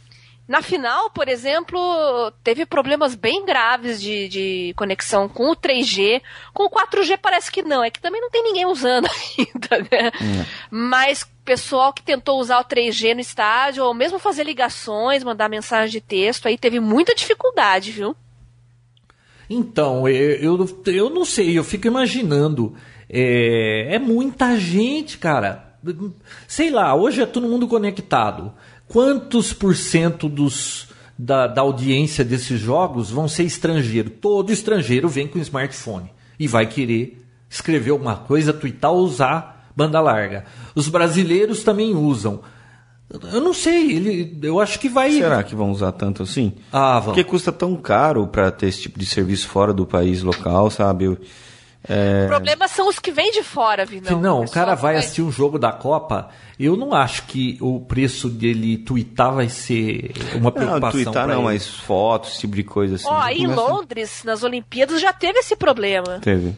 na 0.47 0.61
final, 0.61 1.09
por 1.09 1.27
exemplo, 1.27 2.31
teve 2.41 2.65
problemas 2.65 3.15
bem 3.15 3.45
graves 3.45 4.01
de, 4.01 4.29
de 4.29 4.73
conexão 4.77 5.27
com 5.27 5.51
o 5.51 5.55
3G. 5.55 6.21
Com 6.53 6.63
o 6.63 6.69
4G 6.69 7.19
parece 7.21 7.51
que 7.51 7.61
não, 7.61 7.83
é 7.83 7.89
que 7.89 7.99
também 7.99 8.21
não 8.21 8.29
tem 8.29 8.43
ninguém 8.43 8.65
usando 8.65 9.09
ainda, 9.37 9.89
né? 9.91 10.11
Hum. 10.21 10.45
Mas 10.71 11.29
pessoal 11.43 11.91
que 11.91 12.01
tentou 12.01 12.39
usar 12.39 12.59
o 12.59 12.63
3G 12.63 13.13
no 13.13 13.19
estádio, 13.19 13.83
ou 13.83 13.93
mesmo 13.93 14.19
fazer 14.19 14.45
ligações, 14.45 15.21
mandar 15.21 15.49
mensagem 15.49 15.91
de 15.91 15.99
texto, 15.99 16.47
aí 16.47 16.57
teve 16.57 16.79
muita 16.79 17.13
dificuldade, 17.13 17.91
viu? 17.91 18.15
Então, 19.49 20.07
eu, 20.07 20.57
eu, 20.57 20.83
eu 20.85 21.09
não 21.09 21.25
sei, 21.25 21.57
eu 21.57 21.63
fico 21.63 21.87
imaginando. 21.87 22.73
É, 23.09 23.95
é 23.95 23.99
muita 23.99 24.57
gente, 24.57 25.17
cara. 25.17 25.77
Sei 26.47 26.69
lá, 26.69 26.95
hoje 26.95 27.21
é 27.21 27.25
todo 27.25 27.47
mundo 27.47 27.67
conectado 27.67 28.53
quantos 28.87 29.53
por 29.53 29.75
cento 29.75 30.27
dos, 30.29 30.87
da, 31.17 31.47
da 31.47 31.61
audiência 31.61 32.23
desses 32.23 32.59
jogos 32.59 33.09
vão 33.09 33.27
ser 33.27 33.43
estrangeiro? 33.43 34.09
Todo 34.09 34.51
estrangeiro 34.51 35.07
vem 35.07 35.27
com 35.27 35.39
smartphone 35.39 36.11
e 36.39 36.47
vai 36.47 36.67
querer 36.67 37.23
escrever 37.49 37.91
alguma 37.91 38.15
coisa, 38.15 38.53
twittar 38.53 38.91
ou 38.91 38.99
usar 38.99 39.71
banda 39.75 40.01
larga. 40.01 40.45
Os 40.73 40.89
brasileiros 40.89 41.63
também 41.63 41.95
usam. 41.95 42.41
Eu 43.31 43.39
não 43.39 43.53
sei, 43.53 43.93
ele, 43.93 44.39
eu 44.41 44.59
acho 44.59 44.79
que 44.79 44.89
vai. 44.89 45.11
Será 45.11 45.41
que 45.41 45.55
vão 45.55 45.71
usar 45.71 45.93
tanto 45.93 46.23
assim? 46.23 46.53
Ah, 46.73 46.99
vão. 46.99 47.13
Porque 47.13 47.23
custa 47.23 47.51
tão 47.51 47.75
caro 47.75 48.27
para 48.27 48.51
ter 48.51 48.67
esse 48.67 48.81
tipo 48.81 48.99
de 48.99 49.05
serviço 49.05 49.47
fora 49.47 49.71
do 49.71 49.85
país 49.85 50.23
local, 50.23 50.69
sabe? 50.69 51.05
Eu, 51.05 51.17
é... 51.89 52.25
O 52.25 52.27
problema 52.27 52.67
são 52.67 52.89
os 52.89 52.99
que 52.99 53.11
vêm 53.11 53.31
de 53.31 53.43
fora, 53.43 53.85
Vinão. 53.85 54.19
Não, 54.19 54.43
o 54.43 54.49
cara 54.49 54.75
vai 54.75 54.97
assistir 54.97 55.21
um 55.21 55.31
jogo 55.31 55.57
da 55.57 55.71
Copa. 55.71 56.29
Eu 56.59 56.75
não 56.75 56.93
acho 56.93 57.23
que 57.23 57.57
o 57.61 57.79
preço 57.79 58.29
dele 58.29 58.77
twittar 58.77 59.33
vai 59.33 59.47
ser 59.47 60.11
uma 60.35 60.51
preocupação. 60.51 60.99
Não, 60.99 61.03
twittar 61.05 61.27
não, 61.27 61.43
mas 61.43 61.67
fotos, 61.67 62.31
esse 62.31 62.41
tipo 62.41 62.55
de 62.55 62.63
coisa 62.63 62.95
assim. 62.95 63.07
Ó, 63.07 63.23
oh, 63.23 63.27
em 63.29 63.47
Londres, 63.47 64.23
nas 64.25 64.43
Olimpíadas, 64.43 64.99
já 64.99 65.13
teve 65.13 65.39
esse 65.39 65.55
problema. 65.55 66.19
Teve. 66.19 66.55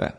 É. 0.00 0.12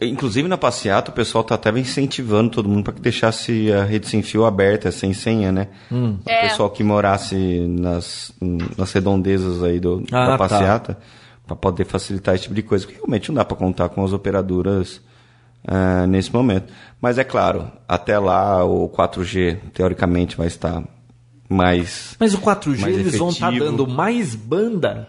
Inclusive 0.00 0.48
na 0.48 0.58
passeata 0.58 1.10
o 1.10 1.14
pessoal 1.14 1.44
tá 1.44 1.54
até 1.54 1.70
incentivando 1.70 2.50
todo 2.50 2.68
mundo 2.68 2.82
para 2.82 2.94
que 2.94 3.00
deixasse 3.00 3.72
a 3.72 3.84
rede 3.84 4.08
sem 4.08 4.22
fio 4.22 4.44
aberta, 4.44 4.90
sem 4.90 5.12
senha, 5.12 5.52
né? 5.52 5.68
Hum. 5.90 6.18
O 6.24 6.30
é. 6.30 6.48
pessoal 6.48 6.68
que 6.70 6.82
morasse 6.82 7.36
nas, 7.68 8.32
nas 8.76 8.92
redondezas 8.92 9.62
aí 9.62 9.78
do, 9.78 10.04
ah, 10.10 10.26
da 10.26 10.26
tá. 10.26 10.38
passeata, 10.38 10.94
tá. 10.94 11.00
Para 11.46 11.56
poder 11.56 11.84
facilitar 11.84 12.34
esse 12.34 12.44
tipo 12.44 12.54
de 12.54 12.62
coisa. 12.62 12.84
Porque 12.84 12.98
realmente 12.98 13.28
não 13.28 13.36
dá 13.36 13.44
para 13.44 13.56
contar 13.56 13.88
com 13.88 14.04
as 14.04 14.12
operadoras 14.12 15.00
uh, 15.68 16.06
nesse 16.08 16.32
momento. 16.32 16.72
Mas 17.00 17.18
é 17.18 17.24
claro, 17.24 17.70
até 17.88 18.18
lá 18.18 18.64
o 18.64 18.88
4G 18.88 19.58
teoricamente 19.72 20.36
vai 20.36 20.46
estar 20.46 20.82
mais. 21.48 22.16
Mas 22.18 22.34
o 22.34 22.38
4G 22.38 22.88
eles 22.88 23.16
vão 23.16 23.30
estar 23.30 23.52
tá 23.52 23.58
dando 23.58 23.86
mais 23.86 24.34
banda 24.34 25.08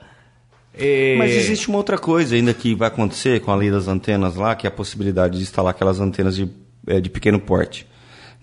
é... 0.78 1.16
Mas 1.18 1.32
existe 1.32 1.70
uma 1.70 1.78
outra 1.78 1.98
coisa 1.98 2.36
ainda 2.36 2.54
que 2.54 2.76
vai 2.76 2.90
acontecer 2.90 3.40
com 3.42 3.52
a 3.52 3.56
lei 3.56 3.72
das 3.72 3.88
antenas 3.88 4.36
lá, 4.36 4.56
que 4.56 4.68
é 4.68 4.70
a 4.70 4.72
possibilidade 4.72 5.38
de 5.38 5.44
instalar 5.44 5.72
aquelas 5.72 6.00
antenas 6.00 6.36
de, 6.36 6.50
é, 6.86 7.00
de 7.00 7.10
pequeno 7.10 7.40
porte. 7.40 7.88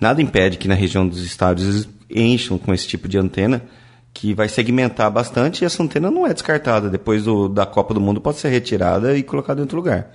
Nada 0.01 0.23
impede 0.23 0.57
que 0.57 0.67
na 0.67 0.75
região 0.75 1.07
dos 1.07 1.23
estádios 1.23 1.69
eles 1.69 1.89
encham 2.11 2.59
com 2.59 2.73
esse 2.73 2.89
tipo 2.89 3.07
de 3.07 3.19
antena, 3.19 3.63
que 4.13 4.35
vai 4.35 4.49
segmentar 4.49 5.11
bastante 5.11 5.63
e 5.63 5.65
essa 5.65 5.83
antena 5.83 6.11
não 6.11 6.27
é 6.27 6.33
descartada. 6.33 6.91
Depois 6.91 7.25
do, 7.25 7.49
da 7.49 7.65
Copa 7.65 7.95
do 7.95 8.01
Mundo 8.01 8.21
pode 8.21 8.39
ser 8.39 8.49
retirada 8.49 9.17
e 9.17 9.23
colocada 9.23 9.61
em 9.61 9.63
outro 9.63 9.77
lugar. 9.77 10.11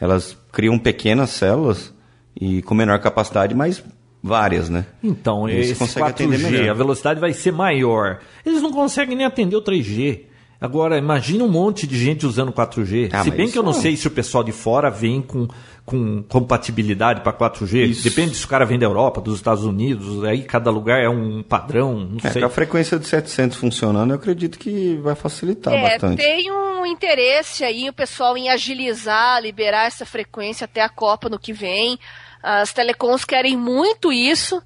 Elas 0.00 0.36
criam 0.52 0.78
pequenas 0.78 1.30
células 1.30 1.92
e 2.38 2.62
com 2.62 2.74
menor 2.74 2.98
capacidade, 3.00 3.54
mas 3.54 3.82
várias, 4.22 4.68
né? 4.68 4.86
Então, 5.02 5.48
esse 5.48 5.74
4G, 5.74 6.68
a 6.70 6.74
velocidade 6.74 7.20
vai 7.20 7.32
ser 7.32 7.52
maior. 7.52 8.20
Eles 8.44 8.62
não 8.62 8.72
conseguem 8.72 9.16
nem 9.16 9.26
atender 9.26 9.56
o 9.56 9.62
3G. 9.62 10.24
Agora, 10.60 10.98
imagina 10.98 11.42
um 11.42 11.48
monte 11.48 11.86
de 11.86 11.98
gente 11.98 12.26
usando 12.26 12.52
4G. 12.52 13.08
Ah, 13.12 13.24
se 13.24 13.30
bem 13.30 13.50
que 13.50 13.58
eu 13.58 13.62
não 13.62 13.72
sei 13.72 13.96
se 13.96 14.06
o 14.06 14.10
pessoal 14.10 14.44
de 14.44 14.52
fora 14.52 14.90
vem 14.90 15.22
com, 15.22 15.48
com 15.90 16.22
compatibilidade 16.22 17.20
para 17.20 17.32
4G. 17.32 17.90
Isso. 17.90 18.04
Depende 18.04 18.36
se 18.36 18.44
o 18.44 18.48
cara 18.48 18.64
vem 18.64 18.78
da 18.78 18.86
Europa, 18.86 19.20
dos 19.20 19.34
Estados 19.36 19.64
Unidos, 19.64 20.22
aí 20.24 20.44
cada 20.44 20.70
lugar 20.70 21.02
é 21.02 21.08
um 21.08 21.42
padrão, 21.42 21.98
não 21.98 22.18
é, 22.22 22.30
sei. 22.30 22.44
A 22.44 22.48
frequência 22.48 22.98
de 22.98 23.06
700 23.06 23.58
funcionando, 23.58 24.10
eu 24.10 24.16
acredito 24.16 24.58
que 24.58 24.96
vai 25.02 25.16
facilitar 25.16 25.74
é, 25.74 25.82
bastante. 25.82 26.22
Tem 26.22 26.50
um 26.52 26.86
interesse 26.86 27.64
aí, 27.64 27.88
o 27.88 27.92
pessoal, 27.92 28.36
em 28.36 28.48
agilizar, 28.48 29.42
liberar 29.42 29.86
essa 29.86 30.06
frequência 30.06 30.64
até 30.64 30.80
a 30.80 30.88
Copa 30.88 31.28
no 31.28 31.38
que 31.38 31.52
vem. 31.52 31.98
As 32.42 32.72
telecoms 32.72 33.24
querem 33.24 33.56
muito 33.56 34.12
isso 34.12 34.62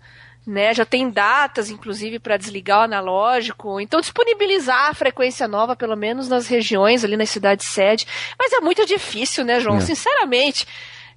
né? 0.46 0.74
Já 0.74 0.84
tem 0.84 1.08
datas, 1.08 1.70
inclusive, 1.70 2.18
para 2.18 2.36
desligar 2.36 2.80
o 2.80 2.82
analógico. 2.82 3.80
Então, 3.80 4.00
disponibilizar 4.00 4.90
a 4.90 4.94
frequência 4.94 5.48
nova, 5.48 5.74
pelo 5.74 5.96
menos 5.96 6.28
nas 6.28 6.46
regiões, 6.46 7.02
ali 7.02 7.16
nas 7.16 7.30
cidades 7.30 7.66
sede. 7.66 8.06
Mas 8.38 8.52
é 8.52 8.60
muito 8.60 8.84
difícil, 8.84 9.44
né, 9.44 9.58
João? 9.60 9.78
É. 9.78 9.80
Sinceramente. 9.80 10.66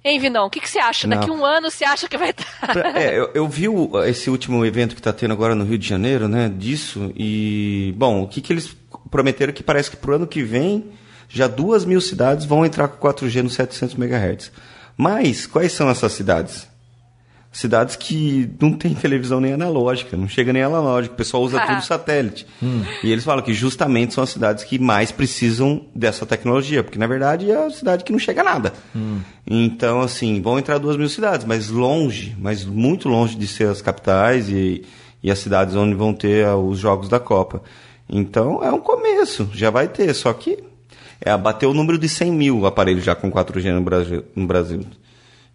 Hein, 0.04 0.18
Vinão? 0.20 0.46
O 0.46 0.50
que, 0.50 0.60
que 0.60 0.68
você 0.68 0.78
acha? 0.78 1.06
Não. 1.06 1.18
Daqui 1.18 1.30
um 1.30 1.44
ano 1.44 1.70
você 1.70 1.84
acha 1.84 2.08
que 2.08 2.16
vai 2.16 2.30
estar. 2.36 2.96
É, 2.96 3.18
eu, 3.18 3.30
eu, 3.34 3.48
vi 3.48 3.68
o, 3.68 4.02
esse 4.04 4.30
último 4.30 4.64
evento 4.64 4.94
que 4.94 5.00
está 5.00 5.12
tendo 5.12 5.32
agora 5.32 5.54
no 5.54 5.64
Rio 5.64 5.78
de 5.78 5.88
Janeiro, 5.88 6.28
né? 6.28 6.48
Disso. 6.48 7.12
E, 7.16 7.94
bom, 7.96 8.22
o 8.22 8.28
que, 8.28 8.40
que 8.40 8.52
eles 8.52 8.76
prometeram 9.10 9.52
que 9.52 9.62
parece 9.62 9.90
que 9.90 9.96
para 9.96 10.12
o 10.12 10.14
ano 10.14 10.26
que 10.26 10.42
vem 10.42 10.92
já 11.28 11.46
duas 11.46 11.84
mil 11.84 12.00
cidades 12.00 12.46
vão 12.46 12.64
entrar 12.64 12.88
com 12.88 13.06
4G 13.06 13.42
no 13.42 13.50
700 13.50 13.96
MHz. 13.96 14.50
Mas, 14.96 15.46
quais 15.46 15.72
são 15.72 15.90
essas 15.90 16.12
cidades? 16.12 16.66
Cidades 17.58 17.96
que 17.96 18.48
não 18.60 18.72
tem 18.72 18.94
televisão 18.94 19.40
nem 19.40 19.52
analógica, 19.52 20.16
não 20.16 20.28
chega 20.28 20.52
nem 20.52 20.62
analógico, 20.62 21.14
o 21.14 21.16
pessoal 21.16 21.42
usa 21.42 21.58
tudo 21.58 21.82
satélite. 21.82 22.46
Hum. 22.62 22.84
E 23.02 23.10
eles 23.10 23.24
falam 23.24 23.42
que 23.42 23.52
justamente 23.52 24.14
são 24.14 24.22
as 24.22 24.30
cidades 24.30 24.62
que 24.62 24.78
mais 24.78 25.10
precisam 25.10 25.84
dessa 25.92 26.24
tecnologia, 26.24 26.84
porque 26.84 27.00
na 27.00 27.08
verdade 27.08 27.50
é 27.50 27.66
a 27.66 27.70
cidade 27.70 28.04
que 28.04 28.12
não 28.12 28.18
chega 28.18 28.42
a 28.42 28.44
nada. 28.44 28.72
Hum. 28.94 29.18
Então, 29.44 30.00
assim, 30.00 30.40
vão 30.40 30.56
entrar 30.56 30.78
duas 30.78 30.96
mil 30.96 31.08
cidades, 31.08 31.44
mas 31.44 31.68
longe, 31.68 32.36
mas 32.38 32.64
muito 32.64 33.08
longe 33.08 33.36
de 33.36 33.48
ser 33.48 33.66
as 33.66 33.82
capitais 33.82 34.48
e, 34.48 34.84
e 35.20 35.28
as 35.28 35.40
cidades 35.40 35.74
onde 35.74 35.96
vão 35.96 36.14
ter 36.14 36.46
os 36.46 36.78
jogos 36.78 37.08
da 37.08 37.18
Copa. 37.18 37.60
Então, 38.08 38.62
é 38.62 38.70
um 38.70 38.80
começo, 38.80 39.50
já 39.52 39.68
vai 39.68 39.88
ter, 39.88 40.14
só 40.14 40.32
que 40.32 40.62
é 41.20 41.36
bater 41.36 41.66
o 41.66 41.74
número 41.74 41.98
de 41.98 42.08
100 42.08 42.30
mil 42.30 42.66
aparelhos 42.66 43.02
já 43.02 43.16
com 43.16 43.32
4G 43.32 43.74
no 43.74 43.82
Brasil. 43.82 44.24
No 44.36 44.46
Brasil. 44.46 44.86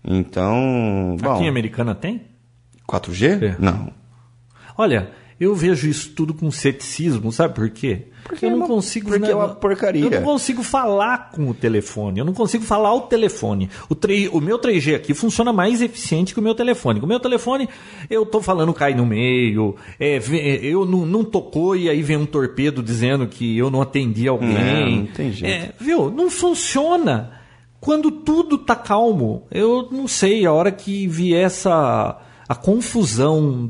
Então. 0.04 1.16
Bom, 1.22 1.34
Aqui 1.34 1.44
em 1.44 1.50
Americana 1.50 1.96
tem? 1.96 2.22
4G? 2.88 3.42
É. 3.42 3.56
Não. 3.60 3.92
Olha, 4.78 5.10
eu 5.40 5.56
vejo 5.56 5.88
isso 5.88 6.12
tudo 6.12 6.34
com 6.34 6.50
ceticismo, 6.52 7.32
sabe 7.32 7.54
por 7.54 7.70
quê? 7.70 8.08
Porque 8.24 8.46
eu 8.46 8.52
não 8.52 8.58
é 8.58 8.60
uma, 8.62 8.68
consigo. 8.68 9.10
Porque 9.10 9.32
é 9.32 9.36
uma 9.36 9.50
porcaria. 9.50 10.04
Eu 10.06 10.10
não 10.10 10.22
consigo 10.22 10.64
falar 10.64 11.32
com 11.32 11.50
o 11.50 11.54
telefone. 11.54 12.20
Eu 12.20 12.26
não 12.26 12.34
consigo 12.34 12.64
falar 12.64 12.94
o 12.94 13.02
telefone. 13.02 13.70
O, 13.90 13.96
3, 13.96 14.30
o 14.32 14.40
meu 14.40 14.58
3G 14.58 14.96
aqui 14.96 15.14
funciona 15.14 15.52
mais 15.52 15.82
eficiente 15.82 16.34
que 16.34 16.40
o 16.40 16.44
meu 16.44 16.56
telefone. 16.56 17.00
Com 17.00 17.06
o 17.06 17.10
meu 17.10 17.20
telefone, 17.20 17.68
eu 18.10 18.26
tô 18.26 18.42
falando 18.42 18.74
cai 18.74 18.94
no 18.94 19.06
meio. 19.06 19.76
É, 20.00 20.20
eu 20.62 20.86
não, 20.86 21.06
não, 21.06 21.24
tocou 21.24 21.76
e 21.76 21.90
aí 21.90 22.02
vem 22.02 22.18
um 22.18 22.26
torpedo 22.26 22.82
dizendo 22.82 23.28
que 23.28 23.58
eu 23.58 23.70
não 23.70 23.82
atendi 23.82 24.28
alguém. 24.28 24.54
Não, 24.54 24.96
não 25.02 25.06
tem 25.08 25.32
jeito. 25.32 25.54
É, 25.54 25.74
viu? 25.78 26.10
Não 26.10 26.30
funciona 26.30 27.43
quando 27.84 28.10
tudo 28.10 28.58
tá 28.58 28.78
calmo. 28.78 29.46
Eu 29.52 29.90
não 29.92 30.08
sei, 30.08 30.46
a 30.46 30.54
hora 30.54 30.72
que 30.72 31.06
vier 31.06 31.44
essa 31.44 32.18
a 32.48 32.56
confusão 32.56 33.70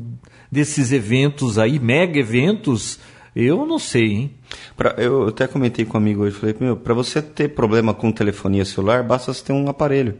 desses 0.50 0.92
eventos 0.92 1.58
aí, 1.58 1.80
mega 1.80 2.20
eventos, 2.20 3.00
eu 3.34 3.66
não 3.66 3.76
sei, 3.76 4.04
hein? 4.04 4.30
Pra, 4.76 4.94
eu 4.98 5.26
até 5.26 5.48
comentei 5.48 5.84
com 5.84 5.98
um 5.98 6.00
amigo 6.00 6.22
hoje, 6.22 6.36
falei, 6.36 6.54
meu, 6.60 6.76
para 6.76 6.94
você 6.94 7.20
ter 7.20 7.48
problema 7.48 7.92
com 7.92 8.12
telefonia 8.12 8.64
celular, 8.64 9.02
basta 9.02 9.34
você 9.34 9.42
ter 9.46 9.52
um 9.52 9.68
aparelho. 9.68 10.14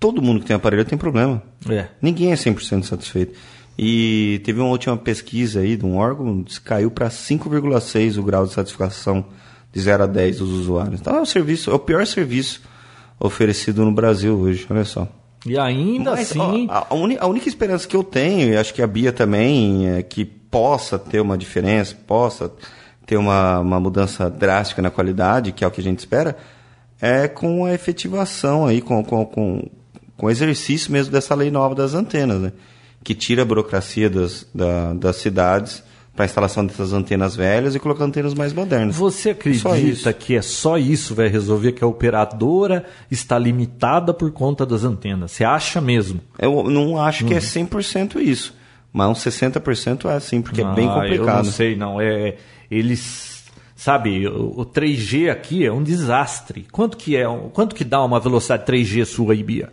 Todo 0.00 0.22
mundo 0.22 0.40
que 0.40 0.46
tem 0.46 0.56
aparelho 0.56 0.84
tem 0.86 0.96
problema. 0.96 1.42
É. 1.68 1.88
Ninguém 2.00 2.32
é 2.32 2.36
100% 2.36 2.84
satisfeito. 2.84 3.38
E 3.76 4.40
teve 4.42 4.58
uma 4.58 4.70
última 4.70 4.96
pesquisa 4.96 5.60
aí 5.60 5.76
de 5.76 5.84
um 5.84 5.98
órgão, 5.98 6.42
caiu 6.64 6.90
para 6.90 7.10
5,6 7.10 8.16
o 8.16 8.22
grau 8.22 8.46
de 8.46 8.54
satisfação 8.54 9.26
de 9.70 9.80
0 9.80 10.04
a 10.04 10.06
10 10.06 10.38
dos 10.38 10.48
usuários. 10.48 10.98
Então 10.98 11.14
é 11.14 11.20
o 11.20 11.26
serviço, 11.26 11.70
é 11.70 11.74
o 11.74 11.78
pior 11.78 12.06
serviço 12.06 12.62
oferecido 13.26 13.84
no 13.84 13.92
Brasil 13.92 14.38
hoje, 14.38 14.66
olha 14.68 14.84
só. 14.84 15.08
E 15.46 15.58
ainda 15.58 16.12
Mas, 16.12 16.30
assim. 16.30 16.66
Ó, 16.68 16.72
a, 16.72 16.86
a, 17.20 17.26
única 17.26 17.48
esperança 17.48 17.88
que 17.88 17.96
eu 17.96 18.04
tenho, 18.04 18.52
e 18.52 18.56
acho 18.56 18.72
que 18.72 18.82
a 18.82 18.86
Bia 18.86 19.12
também, 19.12 19.88
é 19.88 20.02
que 20.02 20.24
possa 20.24 20.98
ter 20.98 21.20
uma 21.20 21.36
diferença, 21.36 21.96
possa 22.06 22.52
ter 23.06 23.16
uma, 23.16 23.60
uma 23.60 23.80
mudança 23.80 24.30
drástica 24.30 24.80
na 24.80 24.90
qualidade, 24.90 25.52
que 25.52 25.64
é 25.64 25.66
o 25.66 25.70
que 25.70 25.80
a 25.80 25.84
gente 25.84 25.98
espera, 25.98 26.36
é 27.00 27.26
com 27.26 27.64
a 27.64 27.72
efetivação 27.72 28.66
aí, 28.66 28.80
com, 28.80 29.02
com, 29.02 29.24
com, 29.26 29.70
com 30.16 30.26
o 30.26 30.30
exercício 30.30 30.92
mesmo 30.92 31.12
dessa 31.12 31.34
lei 31.34 31.50
nova 31.50 31.74
das 31.74 31.94
antenas, 31.94 32.40
né? 32.40 32.52
que 33.02 33.14
tira 33.14 33.42
a 33.42 33.44
burocracia 33.44 34.08
das, 34.08 34.46
da, 34.54 34.94
das 34.94 35.16
cidades 35.16 35.82
para 36.14 36.24
a 36.24 36.26
instalação 36.26 36.64
dessas 36.64 36.92
antenas 36.92 37.34
velhas 37.34 37.74
e 37.74 37.80
colocar 37.80 38.04
antenas 38.04 38.34
mais 38.34 38.52
modernas. 38.52 38.96
Você 38.96 39.30
acredita 39.30 40.12
que 40.12 40.36
é 40.36 40.42
só 40.42 40.78
isso 40.78 41.14
vai 41.14 41.28
resolver 41.28 41.72
que 41.72 41.82
a 41.82 41.86
operadora 41.86 42.84
está 43.10 43.38
limitada 43.38 44.14
por 44.14 44.30
conta 44.30 44.64
das 44.64 44.84
antenas? 44.84 45.32
Você 45.32 45.44
acha 45.44 45.80
mesmo? 45.80 46.20
Eu 46.38 46.70
não 46.70 47.02
acho 47.02 47.24
que 47.24 47.34
é 47.34 47.38
100% 47.38 48.14
uhum. 48.14 48.20
isso, 48.20 48.54
mas 48.92 49.08
uns 49.08 49.18
60% 49.18 50.08
é 50.08 50.14
assim, 50.14 50.40
porque 50.40 50.62
ah, 50.62 50.70
é 50.70 50.74
bem 50.74 50.88
complicado. 50.88 51.38
Eu 51.38 51.44
não 51.44 51.52
sei, 51.52 51.76
não. 51.76 52.00
É, 52.00 52.36
eles 52.70 53.34
sabe, 53.74 54.26
o 54.28 54.64
3G 54.64 55.30
aqui 55.30 55.66
é 55.66 55.72
um 55.72 55.82
desastre. 55.82 56.66
Quanto 56.70 56.96
que 56.96 57.16
é? 57.16 57.24
Quanto 57.52 57.74
que 57.74 57.84
dá 57.84 58.02
uma 58.02 58.20
velocidade 58.20 58.64
3G 58.64 59.04
sua 59.04 59.32
aí, 59.34 59.42
Bia? 59.42 59.72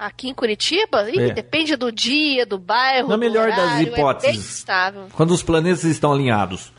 Aqui 0.00 0.30
em 0.30 0.34
Curitiba? 0.34 1.10
Ih, 1.10 1.20
é. 1.20 1.30
depende 1.30 1.76
do 1.76 1.92
dia, 1.92 2.46
do 2.46 2.58
bairro. 2.58 3.06
Na 3.06 3.18
melhor 3.18 3.50
horário, 3.50 3.84
das 3.84 3.98
hipóteses. 3.98 4.28
É 4.30 4.32
bem 4.32 4.40
estável. 4.40 5.06
Quando 5.12 5.32
os 5.32 5.42
planetas 5.42 5.84
estão 5.84 6.10
alinhados. 6.10 6.72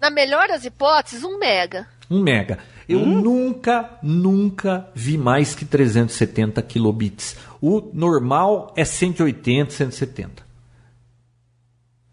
Na 0.00 0.10
melhor 0.10 0.48
das 0.48 0.64
hipóteses, 0.64 1.22
um 1.22 1.38
mega. 1.38 1.86
Um 2.10 2.20
mega. 2.20 2.58
Eu 2.88 2.98
hum? 2.98 3.20
nunca, 3.22 3.96
nunca 4.02 4.88
vi 4.92 5.16
mais 5.16 5.54
que 5.54 5.64
370 5.64 6.60
kilobits. 6.62 7.36
O 7.62 7.80
normal 7.94 8.74
é 8.76 8.84
180, 8.84 9.70
170. 9.70 10.42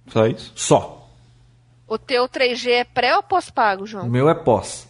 Só 0.10 0.28
isso? 0.28 0.52
Só. 0.56 1.10
O 1.88 1.98
teu 1.98 2.30
3G 2.30 2.70
é 2.70 2.84
pré 2.84 3.16
ou 3.16 3.24
pós-pago, 3.24 3.88
João? 3.88 4.06
O 4.06 4.10
meu 4.12 4.30
é 4.30 4.36
pós. 4.36 4.88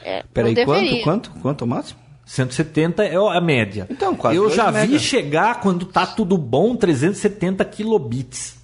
É, 0.00 0.22
Peraí, 0.32 0.54
quanto, 0.64 1.02
quanto? 1.02 1.30
Quanto 1.40 1.62
o 1.62 1.66
máximo? 1.66 2.01
170 2.24 3.04
é 3.04 3.16
a 3.16 3.40
média. 3.40 3.86
Então, 3.90 4.14
quase 4.14 4.36
Eu 4.36 4.50
já 4.50 4.70
vi 4.70 4.98
chegar 4.98 5.60
quando 5.60 5.86
tá 5.86 6.06
tudo 6.06 6.38
bom 6.38 6.76
370 6.76 7.64
kilobits. 7.64 8.56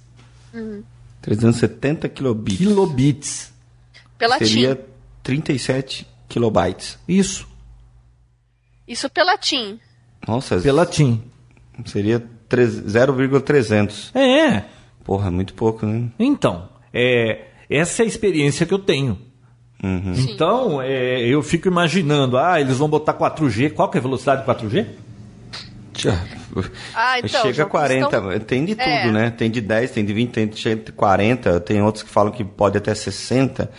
Uhum. 0.53 0.83
370 1.21 2.09
kilobits. 2.09 2.57
Kilobits. 2.57 3.53
Pela 4.17 4.37
Seria 4.37 4.75
TIM. 4.75 4.83
37 5.23 6.07
kilobytes. 6.27 6.97
Isso. 7.07 7.47
Isso 8.87 9.09
pela 9.09 9.37
TIM. 9.37 9.79
Nossa, 10.27 10.59
pela 10.59 10.85
TIM. 10.85 11.23
Seria 11.85 12.23
0,300. 12.49 14.11
É. 14.15 14.63
Porra, 15.03 15.29
muito 15.29 15.53
pouco, 15.53 15.85
né? 15.85 16.09
Então, 16.17 16.69
é, 16.93 17.47
essa 17.69 18.01
é 18.01 18.05
a 18.05 18.07
experiência 18.07 18.65
que 18.65 18.73
eu 18.73 18.79
tenho. 18.79 19.28
Uhum. 19.83 20.13
Então, 20.17 20.81
é, 20.81 21.21
eu 21.21 21.41
fico 21.41 21.67
imaginando, 21.67 22.37
ah, 22.37 22.59
eles 22.59 22.77
vão 22.77 22.89
botar 22.89 23.13
4G. 23.13 23.69
Qual 23.69 23.89
que 23.89 23.97
é 23.97 23.99
a 23.99 24.03
velocidade 24.03 24.41
de 24.41 24.45
4G? 24.47 24.85
Ah, 26.95 27.19
então, 27.19 27.29
chega 27.41 27.49
a 27.49 27.51
João, 27.53 27.69
40, 27.69 28.17
estão- 28.17 28.39
tem 28.39 28.65
de 28.65 28.75
tudo, 28.75 28.87
É. 28.87 29.11
né? 29.11 29.29
Tem 29.31 29.49
de 29.51 29.61
10, 29.61 29.91
tem 29.91 30.05
de 30.05 30.13
20, 30.13 30.31
tem 30.31 30.47
de 30.47 30.91
40, 30.93 31.59
tem 31.59 31.81
outros 31.81 32.03
que 32.03 32.09
falam 32.09 32.31
que 32.31 32.43
pode 32.43 32.77
até 32.77 32.93
60. 32.95 33.69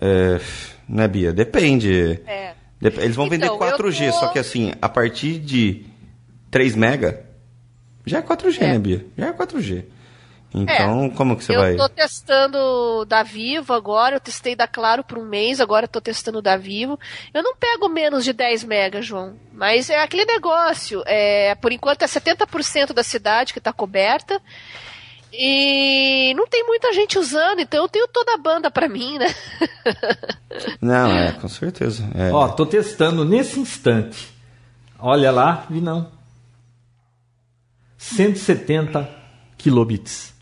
É, 0.00 0.40
né, 0.88 1.08
Bia? 1.08 1.32
Depende. 1.32 2.20
É. 2.26 2.52
Dep- 2.80 2.98
Eles 2.98 3.16
vão 3.16 3.26
Então, 3.26 3.36
vender 3.38 3.48
eu 3.48 3.58
4G, 3.58 4.06
tô- 4.12 4.18
só 4.20 4.28
que 4.28 4.38
assim, 4.38 4.72
a 4.80 4.88
partir 4.88 5.38
de 5.40 5.84
3 6.50 6.76
mega, 6.76 7.24
já 8.06 8.18
é 8.18 8.22
4G, 8.22 8.62
É. 8.62 8.72
né, 8.72 8.78
Bia? 8.78 9.04
Já 9.16 9.26
é 9.26 9.32
4G. 9.32 9.84
Então, 10.54 11.10
como 11.10 11.36
que 11.36 11.44
você 11.44 11.54
eu 11.54 11.60
vai... 11.60 11.76
tô 11.76 11.88
testando 11.88 13.04
da 13.04 13.22
Vivo 13.22 13.74
agora, 13.74 14.16
eu 14.16 14.20
testei 14.20 14.56
da 14.56 14.66
Claro 14.66 15.04
por 15.04 15.18
um 15.18 15.24
mês, 15.24 15.60
agora 15.60 15.84
eu 15.84 15.88
tô 15.88 16.00
testando 16.00 16.40
da 16.40 16.56
Vivo. 16.56 16.98
Eu 17.34 17.42
não 17.42 17.54
pego 17.54 17.88
menos 17.88 18.24
de 18.24 18.32
10 18.32 18.64
megas, 18.64 19.04
João. 19.04 19.36
Mas 19.52 19.90
é 19.90 20.00
aquele 20.00 20.24
negócio. 20.24 21.02
É, 21.06 21.54
por 21.56 21.70
enquanto 21.70 22.02
é 22.02 22.06
70% 22.06 22.92
da 22.94 23.02
cidade 23.02 23.52
que 23.52 23.60
tá 23.60 23.72
coberta. 23.72 24.40
E 25.30 26.32
não 26.34 26.46
tem 26.46 26.64
muita 26.64 26.92
gente 26.94 27.18
usando, 27.18 27.60
então 27.60 27.82
eu 27.82 27.88
tenho 27.88 28.08
toda 28.08 28.32
a 28.32 28.38
banda 28.38 28.70
pra 28.70 28.88
mim, 28.88 29.18
né? 29.18 29.26
Não, 30.80 31.10
é, 31.10 31.32
com 31.32 31.48
certeza. 31.48 32.08
É. 32.14 32.32
Ó, 32.32 32.48
tô 32.48 32.64
testando 32.64 33.24
nesse 33.26 33.60
instante. 33.60 34.28
Olha 34.98 35.30
lá, 35.30 35.66
vi 35.70 35.80
não. 35.80 36.10
170 37.96 39.08
kilobits. 39.56 40.34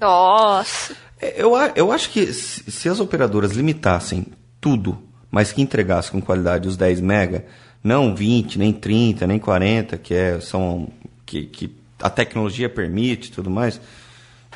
Nossa. 0.00 0.96
É, 1.20 1.42
Eu, 1.42 1.52
eu 1.76 1.92
acho 1.92 2.10
que 2.10 2.32
se, 2.32 2.88
as 2.88 3.00
operadoras 3.00 3.52
limitassem 3.52 4.26
tudo, 4.60 4.98
mas 5.30 5.52
que 5.52 5.62
entregassem 5.62 6.12
com 6.12 6.20
qualidade 6.20 6.68
os 6.68 6.76
10 6.76 7.00
mega, 7.00 7.44
não 7.82 8.14
20, 8.14 8.58
nem 8.58 8.72
30, 8.72 9.26
nem 9.26 9.38
40, 9.38 9.98
que 9.98 10.14
é, 10.14 10.40
são 10.40 10.88
que, 11.24 11.44
que 11.44 11.76
a 12.02 12.10
tecnologia 12.10 12.68
permite 12.68 13.28
e 13.28 13.32
tudo 13.32 13.50
mais, 13.50 13.80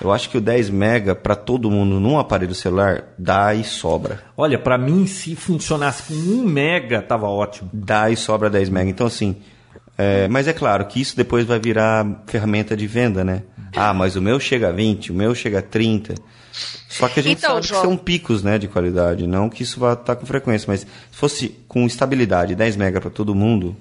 eu 0.00 0.12
acho 0.12 0.28
que 0.28 0.37
o 0.37 0.40
10 0.40 0.70
mega 0.70 1.14
para 1.14 1.37
todo 1.37 1.70
mundo 1.70 2.00
num 2.00 2.18
aparelho 2.18 2.54
celular 2.54 3.04
dá 3.16 3.54
e 3.54 3.62
sobra. 3.62 4.20
Olha, 4.37 4.59
pra 4.59 4.76
mim, 4.76 5.07
se 5.07 5.37
funcionasse 5.37 6.02
com 6.02 6.14
1 6.14 6.44
mega, 6.44 7.00
tava 7.00 7.28
ótimo. 7.28 7.70
Dá 7.72 8.11
e 8.11 8.16
sobra 8.16 8.50
10 8.50 8.70
mega. 8.70 8.90
Então, 8.90 9.07
assim. 9.07 9.37
é, 9.96 10.26
mas 10.26 10.48
é 10.48 10.52
claro 10.52 10.85
que 10.87 11.00
isso 11.00 11.16
depois 11.16 11.46
vai 11.46 11.61
virar 11.61 12.24
ferramenta 12.26 12.76
de 12.76 12.87
venda, 12.88 13.22
né? 13.22 13.42
Ah, 13.77 13.93
mas 13.95 14.17
o 14.17 14.23
meu 14.23 14.39
chega 14.41 14.69
a 14.69 14.73
20, 14.73 15.11
o 15.13 15.15
meu 15.15 15.35
chega 15.35 15.59
a 15.59 15.63
30. 15.63 16.15
Só 16.89 17.09
que 17.09 17.19
a 17.19 17.23
gente 17.23 17.39
Então, 17.39 17.51
sabe 17.57 17.63
que 17.63 17.69
João- 17.69 17.83
são 17.83 17.97
picos, 17.97 18.43
né, 18.43 18.59
de 18.59 18.69
qualidade. 18.69 19.27
Não 19.27 19.51
que 19.51 19.63
isso 19.65 19.81
vá 19.81 19.95
estar 19.95 20.15
com 20.17 20.25
frequência, 20.25 20.67
mas 20.69 20.81
se 20.81 20.87
fosse 21.11 21.49
com 21.67 21.85
estabilidade 21.87 22.55
10 22.55 22.77
mega 22.77 23.01
para 23.01 23.11
todo 23.11 23.35
mundo, 23.35 23.77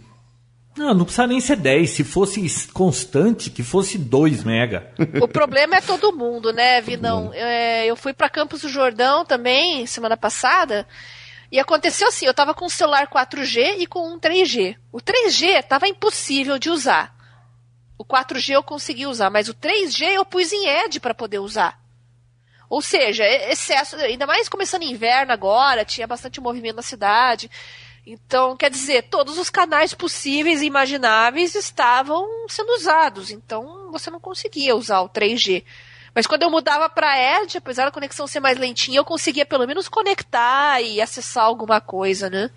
Não, 0.76 0.92
não 0.92 1.06
precisa 1.06 1.28
nem 1.28 1.40
ser 1.40 1.58
10. 1.58 1.92
Se 1.92 2.04
fosse 2.04 2.42
constante, 2.74 3.52
que 3.52 3.62
fosse 3.62 3.96
2 3.96 4.44
mega. 4.44 4.92
O 5.22 5.28
problema 5.28 5.76
é 5.76 5.82
todo 5.82 6.12
mundo, 6.12 6.52
né, 6.52 6.82
Vinão? 6.82 7.30
É, 7.32 7.86
eu 7.86 7.96
fui 7.96 8.12
pra 8.12 8.28
Campos 8.28 8.62
do 8.62 8.70
Jordão 8.70 9.24
também, 9.24 9.86
semana 9.86 10.18
passada, 10.18 10.88
e 11.52 11.60
aconteceu 11.60 12.08
assim, 12.08 12.26
eu 12.26 12.34
tava 12.34 12.56
com 12.56 12.66
um 12.66 12.70
celular 12.70 13.06
4G 13.08 13.76
e 13.82 13.86
com 13.86 14.12
um 14.16 14.18
3G. 14.20 14.76
O 14.92 14.98
3G 15.00 15.62
tava 15.62 15.88
impossível 15.88 16.58
de 16.58 16.72
usar. 16.72 17.14
O 17.98 18.04
4G 18.04 18.54
eu 18.54 18.64
consegui 18.64 19.06
usar, 19.06 19.30
mas 19.30 19.48
o 19.50 19.54
3G 19.54 20.14
eu 20.14 20.26
pus 20.26 20.52
em 20.52 20.68
Edge 20.68 21.00
para 21.00 21.14
poder 21.14 21.40
usar. 21.40 21.80
Ou 22.70 22.82
seja, 22.82 23.24
excesso, 23.26 23.96
ainda 23.98 24.26
mais 24.26 24.50
começando 24.50 24.84
inverno 24.84 25.32
agora, 25.32 25.86
tinha 25.86 26.08
bastante 26.08 26.42
movimento 26.42 26.78
na 26.78 26.82
cidade. 26.82 27.50
Então, 28.06 28.58
quer 28.58 28.70
dizer, 28.70 29.04
todos 29.04 29.38
os 29.38 29.50
canais 29.50 29.94
possíveis 29.94 30.62
e 30.62 30.66
imagináveis 30.66 31.56
estavam 31.56 32.28
sendo 32.50 32.74
usados. 32.74 33.32
Então, 33.32 33.92
você 33.92 34.10
não 34.10 34.20
conseguia 34.20 34.76
usar 34.76 35.02
o 35.02 35.10
3G. 35.10 35.64
Mas 36.14 36.28
quando 36.28 36.44
eu 36.44 36.50
mudava 36.50 36.90
para 36.90 37.42
Edge, 37.42 37.58
apesar 37.58 37.86
da 37.86 37.92
conexão 37.92 38.28
ser 38.28 38.40
mais 38.40 38.58
lentinha, 38.58 39.00
eu 39.00 39.06
conseguia 39.06 39.46
pelo 39.46 39.66
menos 39.66 39.88
conectar 39.88 40.82
e 40.82 41.02
acessar 41.02 41.46
alguma 41.46 41.80
coisa, 41.80 42.30
né? 42.30 42.52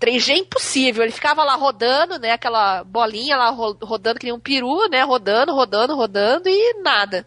3G 0.00 0.30
é 0.30 0.38
impossível, 0.38 1.02
ele 1.02 1.12
ficava 1.12 1.42
lá 1.44 1.56
rodando, 1.56 2.18
né? 2.18 2.30
Aquela 2.32 2.84
bolinha 2.84 3.36
lá 3.36 3.50
ro- 3.50 3.76
rodando 3.82 4.18
que 4.20 4.26
nem 4.26 4.34
um 4.34 4.38
peru, 4.40 4.88
né? 4.88 5.02
Rodando, 5.02 5.52
rodando, 5.54 5.96
rodando 5.96 6.48
e 6.48 6.80
nada. 6.82 7.26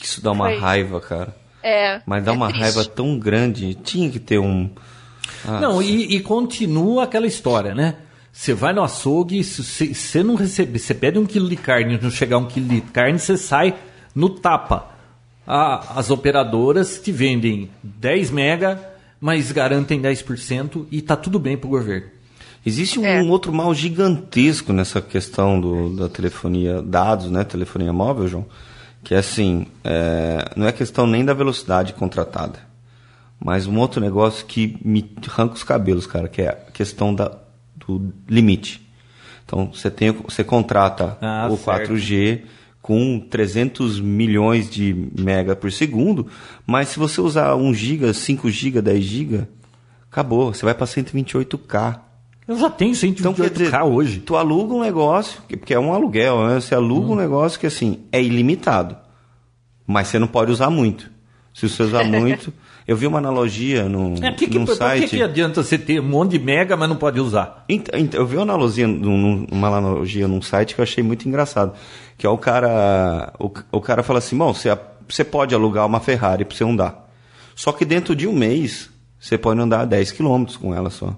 isso 0.00 0.22
dá 0.22 0.30
uma 0.32 0.46
Foi. 0.46 0.58
raiva, 0.58 1.00
cara. 1.00 1.36
É. 1.62 2.00
Mas 2.06 2.24
dá 2.24 2.32
é 2.32 2.34
uma 2.34 2.46
triste. 2.48 2.60
raiva 2.62 2.84
tão 2.84 3.18
grande. 3.18 3.74
Tinha 3.74 4.08
que 4.10 4.18
ter 4.20 4.38
um. 4.38 4.70
Ah, 5.44 5.60
Não, 5.60 5.82
e, 5.82 6.14
e 6.16 6.20
continua 6.20 7.04
aquela 7.04 7.26
história, 7.26 7.74
né? 7.74 7.96
Você 8.32 8.54
vai 8.54 8.72
no 8.72 8.82
açougue, 8.82 9.42
se 9.44 9.92
você 9.94 10.22
não 10.22 10.34
receber, 10.36 10.78
você 10.78 10.94
pede 10.94 11.18
um 11.18 11.26
quilo 11.26 11.48
de 11.48 11.56
carne, 11.56 11.98
não 12.00 12.10
chegar 12.10 12.38
um 12.38 12.46
quilo 12.46 12.66
de 12.68 12.80
carne, 12.80 13.18
você 13.18 13.36
sai 13.36 13.74
no 14.14 14.30
tapa. 14.30 14.90
A- 15.46 15.98
as 15.98 16.10
operadoras 16.10 17.00
te 17.00 17.12
vendem 17.12 17.70
10 17.82 18.30
mega, 18.30 18.91
mas 19.22 19.52
garantem 19.52 20.02
10% 20.02 20.86
e 20.90 21.00
tá 21.00 21.14
tudo 21.16 21.38
bem 21.38 21.56
pro 21.56 21.68
governo. 21.70 22.08
Existe 22.66 22.98
um, 22.98 23.04
É. 23.06 23.22
outro 23.22 23.52
mal 23.52 23.72
gigantesco 23.74 24.72
nessa 24.72 25.00
questão 25.00 25.60
do, 25.60 25.96
da 25.96 26.08
telefonia, 26.08 26.82
dados, 26.82 27.30
né? 27.30 27.42
Telefonia 27.44 27.92
móvel, 27.92 28.26
João. 28.28 28.46
Que 29.04 29.14
é 29.14 29.18
assim, 29.18 29.66
é, 29.84 30.50
não 30.56 30.66
é 30.66 30.72
questão 30.72 31.06
nem 31.06 31.24
da 31.24 31.32
velocidade 31.34 31.92
contratada. 31.92 32.58
Mas 33.44 33.66
um 33.66 33.78
outro 33.78 34.00
negócio 34.00 34.44
que 34.46 34.76
me 34.84 35.10
arranca 35.28 35.54
os 35.54 35.64
cabelos, 35.64 36.06
cara, 36.06 36.28
que 36.28 36.42
é 36.42 36.48
a 36.50 36.70
questão 36.72 37.12
da, 37.14 37.32
do 37.76 38.12
limite. 38.28 38.80
Então, 39.44 39.70
você, 39.74 39.90
tem, 39.90 40.10
o- 40.10 40.22
você 40.28 40.44
contrata 40.44 41.16
Ah, 41.20 41.48
o 41.50 41.56
certo. 41.56 41.92
4G 41.94 42.42
com 42.82 43.20
300 43.30 44.00
milhões 44.00 44.68
de 44.68 45.08
mega 45.18 45.54
por 45.54 45.70
segundo, 45.70 46.26
mas 46.66 46.88
se 46.88 46.98
você 46.98 47.20
usar 47.20 47.54
1 47.54 47.72
GB, 47.72 48.12
5 48.12 48.50
GB, 48.50 48.82
10 48.82 49.04
GB, 49.04 49.46
acabou. 50.10 50.52
Você 50.52 50.64
vai 50.64 50.74
para 50.74 50.86
128K. 50.86 52.00
Eu 52.48 52.58
já 52.58 52.68
tenho 52.68 52.92
128K 52.92 53.20
Então, 53.20 53.32
dizer, 53.48 53.82
hoje. 53.82 54.18
tu 54.18 54.36
aluga 54.36 54.74
um 54.74 54.80
negócio, 54.82 55.40
que- 55.48 55.56
porque 55.56 55.72
é 55.72 55.78
um 55.78 55.94
aluguel, 55.94 56.44
né? 56.48 56.60
Você 56.60 56.74
aluga 56.74 57.06
Hum. 57.06 57.12
um 57.12 57.16
negócio 57.16 57.58
que, 57.58 57.66
assim, 57.68 58.00
é 58.10 58.20
ilimitado. 58.22 58.96
Mas 59.86 60.08
você 60.08 60.18
não 60.18 60.26
pode 60.26 60.50
usar 60.50 60.68
muito. 60.68 61.08
Se 61.54 61.68
você 61.68 61.82
usar 61.84 62.02
muito... 62.04 62.52
Eu 62.86 62.96
vi 62.96 63.06
uma 63.06 63.18
analogia 63.18 63.88
num, 63.88 64.14
É, 64.20 64.32
que 64.32 64.48
que, 64.48 64.58
num 64.58 64.64
por 64.64 64.72
que, 64.72 64.78
site... 64.78 65.06
que 65.16 65.22
adianta 65.22 65.62
você 65.62 65.78
ter 65.78 66.00
um 66.00 66.08
monte 66.08 66.32
de 66.32 66.40
mega, 66.40 66.76
mas 66.76 66.88
não 66.88 66.96
pode 66.96 67.20
usar? 67.20 67.64
Ent- 67.68 67.88
ent- 67.94 68.12
Eu 68.14 68.26
vi 68.26 68.34
uma 68.34 68.42
analogia, 68.42 68.88
uma 68.88 69.68
analogia 69.68 70.26
num 70.26 70.42
site 70.42 70.74
que 70.74 70.80
eu 70.80 70.82
achei 70.82 71.02
muito 71.02 71.28
engraçado. 71.28 71.74
Que 72.18 72.26
é 72.26 72.30
o 72.30 72.38
cara. 72.38 73.32
O, 73.38 73.50
o 73.72 73.80
cara 73.80 74.02
fala 74.02 74.18
assim: 74.18 74.36
bom, 74.36 74.52
você, 74.52 74.76
você 75.08 75.24
pode 75.24 75.54
alugar 75.54 75.86
uma 75.86 76.00
Ferrari 76.00 76.44
pra 76.44 76.56
você 76.56 76.64
andar. 76.64 77.10
Só 77.54 77.72
que 77.72 77.84
dentro 77.84 78.14
de 78.16 78.26
um 78.26 78.32
mês, 78.32 78.90
você 79.18 79.36
pode 79.36 79.60
andar 79.60 79.84
10 79.84 80.12
km 80.12 80.44
com 80.60 80.74
ela 80.74 80.90
só. 80.90 81.14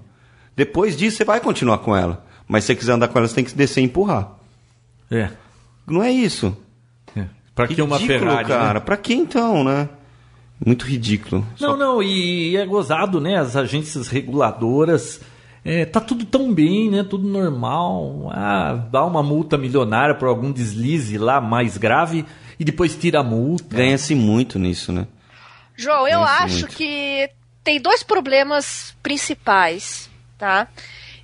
Depois 0.55 0.95
disso, 0.95 1.17
você 1.17 1.25
vai 1.25 1.39
continuar 1.39 1.79
com 1.79 1.95
ela. 1.95 2.25
Mas 2.47 2.63
se 2.63 2.67
você 2.67 2.75
quiser 2.75 2.93
andar 2.93 3.07
com 3.07 3.17
ela, 3.17 3.27
você 3.27 3.35
tem 3.35 3.43
que 3.43 3.53
descer 3.55 3.81
e 3.81 3.85
empurrar. 3.85 4.31
É. 5.11 5.29
Não 5.87 6.01
é 6.03 6.11
isso. 6.11 6.55
é. 7.15 7.25
Pra 7.53 7.67
que 7.67 7.81
uma 7.81 7.99
Ferrari? 7.99 8.43
né? 8.49 8.55
cara. 8.55 8.81
Pra 8.81 8.97
que 8.97 9.13
então, 9.13 9.63
né? 9.63 9.89
Muito 10.63 10.85
ridículo. 10.85 11.45
Não, 11.59 11.71
Só- 11.71 11.77
não, 11.77 12.03
e 12.03 12.55
é 12.55 12.65
gozado, 12.65 13.19
né? 13.19 13.37
As 13.37 13.55
agências 13.55 14.07
reguladoras. 14.07 15.21
É, 15.65 15.83
tá 15.83 15.99
tudo 15.99 16.23
tão 16.25 16.53
bem, 16.53 16.91
né? 16.91 17.03
Tudo 17.03 17.27
normal. 17.27 18.29
Ah, 18.31 18.87
dá 18.91 19.03
uma 19.03 19.23
multa 19.23 19.57
milionária 19.57 20.13
por 20.13 20.27
algum 20.27 20.51
deslize 20.51 21.17
lá 21.17 21.41
mais 21.41 21.75
grave 21.75 22.23
e 22.59 22.63
depois 22.63 22.95
tira 22.95 23.21
a 23.21 23.23
multa. 23.23 23.75
Ganha-se 23.75 24.13
muito 24.13 24.59
nisso, 24.59 24.91
né? 24.93 25.07
João, 25.75 26.07
eu 26.07 26.23
acho 26.23 26.59
muito. 26.59 26.75
que 26.75 27.29
tem 27.63 27.81
dois 27.81 28.03
problemas 28.03 28.95
principais, 29.01 30.07
tá? 30.37 30.67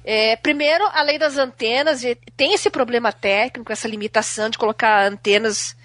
É, 0.04 0.36
primeiro, 0.36 0.84
a 0.92 1.04
lei 1.04 1.20
das 1.20 1.38
antenas 1.38 2.02
tem 2.36 2.56
esse 2.56 2.70
problema 2.72 3.14
técnico, 3.14 3.72
essa 3.72 3.88
limitação 3.88 4.50
de 4.50 4.58
colocar 4.58 5.08
antenas 5.08 5.78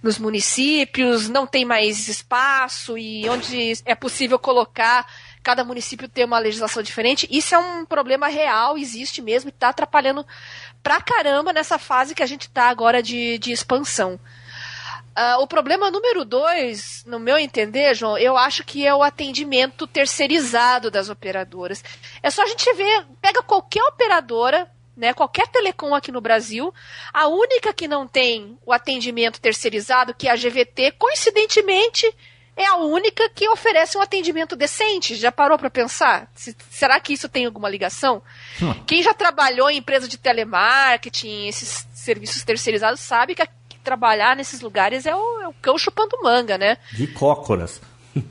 nos 0.00 0.18
municípios, 0.18 1.28
não 1.28 1.46
tem 1.46 1.64
mais 1.64 2.06
espaço 2.06 2.96
e 2.96 3.28
onde 3.28 3.72
é 3.84 3.94
possível 3.96 4.38
colocar, 4.38 5.04
cada 5.46 5.62
município 5.62 6.08
tem 6.08 6.24
uma 6.24 6.40
legislação 6.40 6.82
diferente. 6.82 7.28
Isso 7.30 7.54
é 7.54 7.58
um 7.58 7.86
problema 7.86 8.26
real, 8.26 8.76
existe 8.76 9.22
mesmo 9.22 9.48
e 9.48 9.52
está 9.52 9.68
atrapalhando 9.68 10.26
pra 10.82 11.00
caramba 11.00 11.52
nessa 11.52 11.78
fase 11.78 12.16
que 12.16 12.22
a 12.22 12.26
gente 12.26 12.48
está 12.48 12.64
agora 12.64 13.00
de, 13.00 13.38
de 13.38 13.52
expansão. 13.52 14.18
Ah, 15.14 15.38
o 15.38 15.46
problema 15.46 15.88
número 15.88 16.24
dois, 16.24 17.04
no 17.06 17.20
meu 17.20 17.38
entender, 17.38 17.94
João, 17.94 18.18
eu 18.18 18.36
acho 18.36 18.64
que 18.64 18.84
é 18.84 18.92
o 18.92 19.04
atendimento 19.04 19.86
terceirizado 19.86 20.90
das 20.90 21.08
operadoras. 21.08 21.84
É 22.24 22.28
só 22.28 22.42
a 22.42 22.46
gente 22.46 22.72
ver, 22.74 23.06
pega 23.22 23.40
qualquer 23.40 23.84
operadora, 23.84 24.68
né, 24.96 25.14
qualquer 25.14 25.46
telecom 25.46 25.94
aqui 25.94 26.10
no 26.10 26.20
Brasil, 26.20 26.74
a 27.12 27.28
única 27.28 27.72
que 27.72 27.86
não 27.86 28.04
tem 28.04 28.58
o 28.66 28.72
atendimento 28.72 29.40
terceirizado, 29.40 30.12
que 30.12 30.26
é 30.26 30.32
a 30.32 30.36
GVT, 30.36 30.90
coincidentemente 30.98 32.12
é 32.56 32.66
a 32.66 32.76
única 32.76 33.28
que 33.28 33.48
oferece 33.48 33.98
um 33.98 34.00
atendimento 34.00 34.56
decente. 34.56 35.14
Já 35.14 35.30
parou 35.30 35.58
para 35.58 35.68
pensar? 35.68 36.30
Se, 36.34 36.56
será 36.70 36.98
que 36.98 37.12
isso 37.12 37.28
tem 37.28 37.44
alguma 37.44 37.68
ligação? 37.68 38.22
Hum. 38.62 38.72
Quem 38.86 39.02
já 39.02 39.12
trabalhou 39.12 39.68
em 39.68 39.76
empresa 39.76 40.08
de 40.08 40.16
telemarketing, 40.16 41.46
esses 41.46 41.86
serviços 41.92 42.42
terceirizados, 42.44 43.00
sabe 43.00 43.34
que, 43.34 43.46
que 43.68 43.78
trabalhar 43.80 44.34
nesses 44.34 44.62
lugares 44.62 45.04
é 45.04 45.14
o, 45.14 45.40
é 45.42 45.48
o 45.48 45.54
cão 45.60 45.76
chupando 45.76 46.16
manga, 46.22 46.56
né? 46.56 46.78
De 46.92 47.06
cócoras. 47.06 47.82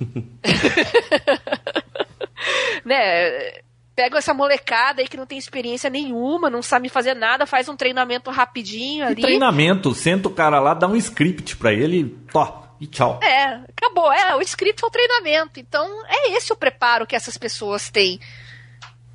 né? 2.84 3.62
Pega 3.96 4.18
essa 4.18 4.34
molecada 4.34 5.02
aí 5.02 5.08
que 5.08 5.16
não 5.16 5.28
tem 5.28 5.38
experiência 5.38 5.90
nenhuma, 5.90 6.50
não 6.50 6.62
sabe 6.62 6.90
fazer 6.90 7.14
nada, 7.14 7.46
faz 7.46 7.70
um 7.70 7.78
treinamento 7.78 8.30
rapidinho 8.30 9.06
ali. 9.06 9.22
treinamento, 9.22 9.94
senta 9.94 10.28
o 10.28 10.32
cara 10.32 10.60
lá, 10.60 10.74
dá 10.74 10.88
um 10.88 10.98
script 10.98 11.56
para 11.56 11.72
ele, 11.72 12.18
ó, 12.34 12.65
e 12.80 12.88
tchau. 12.88 13.20
É, 13.24 13.62
acabou. 13.70 14.12
É, 14.12 14.36
o 14.36 14.42
script 14.42 14.84
é 14.84 14.88
o 14.88 14.92
treinamento. 14.92 15.60
Então, 15.60 15.88
é 16.08 16.32
esse 16.32 16.52
o 16.52 16.56
preparo 16.56 17.08
que 17.08 17.16
essas 17.16 17.38
pessoas 17.38 17.90
têm. 17.90 18.20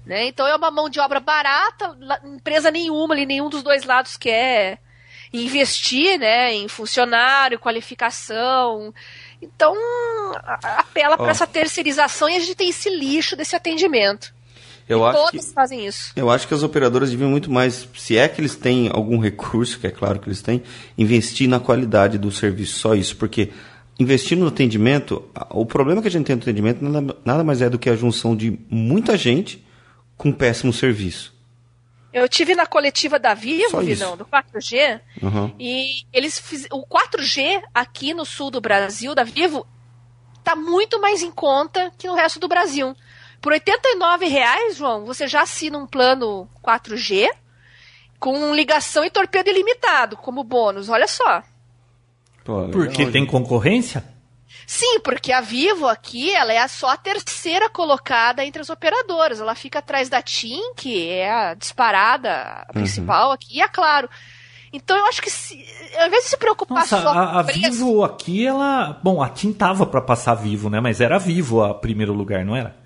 Né? 0.05 0.27
Então, 0.27 0.47
é 0.47 0.57
uma 0.57 0.71
mão 0.71 0.89
de 0.89 0.99
obra 0.99 1.21
barata, 1.21 1.97
empresa 2.25 2.71
nenhuma 2.71 3.15
ali, 3.15 3.27
nenhum 3.27 3.49
dos 3.49 3.63
dois 3.63 3.85
lados 3.85 4.17
quer 4.17 4.81
investir 5.33 6.19
né, 6.19 6.53
em 6.53 6.69
funcionário, 6.69 7.59
qualificação. 7.59 8.93
Então, 9.41 9.75
apela 10.63 11.15
oh. 11.15 11.19
para 11.19 11.31
essa 11.31 11.47
terceirização 11.47 12.29
e 12.29 12.37
a 12.37 12.41
gente 12.41 12.55
tem 12.55 12.71
esse 12.71 12.91
lixo 12.91 13.37
desse 13.37 13.55
atendimento. 13.55 14.35
Eu 14.91 15.07
acho 15.07 15.19
todos 15.19 15.47
que, 15.47 15.53
fazem 15.53 15.87
isso. 15.87 16.13
Eu 16.17 16.29
acho 16.29 16.49
que 16.49 16.55
as 16.55 16.63
operadoras 16.63 17.11
deviam 17.11 17.31
muito 17.31 17.51
mais, 17.51 17.89
se 17.97 18.19
é 18.19 18.29
que 18.29 18.41
eles 18.41 18.57
têm 18.57 18.91
algum 18.93 19.19
recurso, 19.19 19.79
que 19.79 19.87
é 19.87 19.91
claro 19.91 20.19
que 20.19 20.29
eles 20.29 20.43
têm, 20.43 20.63
investir 20.99 21.49
na 21.49 21.61
qualidade 21.61 22.19
do 22.19 22.33
serviço, 22.33 22.79
só 22.79 22.95
isso, 22.95 23.17
porque 23.17 23.51
investir 24.01 24.37
no 24.37 24.49
atendimento, 24.49 25.25
o 25.51 25.65
problema 25.65 26.03
que 26.03 26.09
a 26.09 26.11
gente 26.11 26.27
tem 26.27 26.35
no 26.35 26.43
atendimento 26.43 26.83
nada, 26.83 27.17
nada 27.25 27.45
mais 27.45 27.63
é 27.63 27.71
do 27.71 27.79
que 27.79 27.89
a 27.89 27.95
junção 27.95 28.35
de 28.35 28.59
muita 28.69 29.17
gente 29.17 29.65
com 30.17 30.33
péssimo 30.33 30.73
serviço. 30.73 31.39
Eu 32.13 32.29
tive 32.29 32.57
na 32.57 32.67
coletiva 32.67 33.19
da 33.19 33.35
Vivo, 33.35 33.81
Vinão, 33.81 34.17
do 34.17 34.25
4G, 34.25 35.01
uhum. 35.23 35.55
e 35.61 36.03
eles 36.13 36.41
fiz, 36.41 36.67
o 36.73 36.85
4G 36.85 37.63
aqui 37.73 38.13
no 38.13 38.25
sul 38.25 38.51
do 38.51 38.61
Brasil, 38.61 39.15
da 39.15 39.23
Vivo, 39.23 39.65
está 40.37 40.57
muito 40.57 41.01
mais 41.01 41.23
em 41.23 41.31
conta 41.31 41.93
que 41.97 42.09
no 42.09 42.17
resto 42.17 42.41
do 42.41 42.49
Brasil. 42.49 42.97
Por 43.41 43.53
R$ 43.53 43.61
reais, 44.29 44.77
João, 44.77 45.05
você 45.05 45.27
já 45.27 45.43
assina 45.43 45.79
um 45.79 45.87
plano 45.87 46.49
4G 46.63 47.29
com 48.19 48.55
ligação 48.55 49.03
e 49.05 49.11
torpedo 49.11 49.49
ilimitado 49.49 50.17
como 50.17 50.45
bônus. 50.45 50.89
Olha 50.89 51.09
só. 51.09 51.43
Pô, 52.45 52.69
porque 52.69 53.07
tem 53.07 53.25
concorrência? 53.25 54.05
Sim, 54.67 55.01
porque 55.01 55.33
a 55.33 55.41
Vivo 55.41 55.89
aqui, 55.89 56.31
ela 56.31 56.53
é 56.53 56.69
só 56.69 56.91
a 56.91 56.97
terceira 56.97 57.69
colocada 57.69 58.45
entre 58.45 58.61
as 58.61 58.71
operadoras. 58.71 59.41
Ela 59.41 59.55
fica 59.55 59.79
atrás 59.79 60.09
da 60.09 60.23
TIM, 60.23 60.75
que 60.77 61.09
é 61.09 61.31
a 61.31 61.55
disparada 61.55 62.65
a 62.69 62.73
principal 62.73 63.29
uhum. 63.29 63.33
aqui, 63.33 63.57
e 63.57 63.63
a 63.63 63.69
Claro. 63.69 64.09
Então 64.73 64.97
eu 64.97 65.07
acho 65.07 65.21
que 65.21 65.31
se, 65.31 65.65
ao 65.99 66.07
invés 66.07 66.25
de 66.25 66.31
se 66.31 66.37
preocupar 66.37 66.79
Nossa, 66.79 67.03
só 67.03 67.09
a, 67.09 67.41
a 67.41 67.43
Vivo 67.43 68.05
aqui, 68.05 68.47
ela, 68.47 69.01
bom, 69.03 69.21
a 69.21 69.29
TIM 69.29 69.53
tava 69.53 69.85
para 69.85 70.01
passar 70.01 70.35
Vivo, 70.35 70.71
né? 70.71 70.79
Mas 70.79 71.01
era 71.01 71.17
a 71.17 71.19
Vivo 71.19 71.65
a 71.65 71.75
primeiro 71.75 72.13
lugar, 72.13 72.45
não 72.45 72.55
era? 72.55 72.77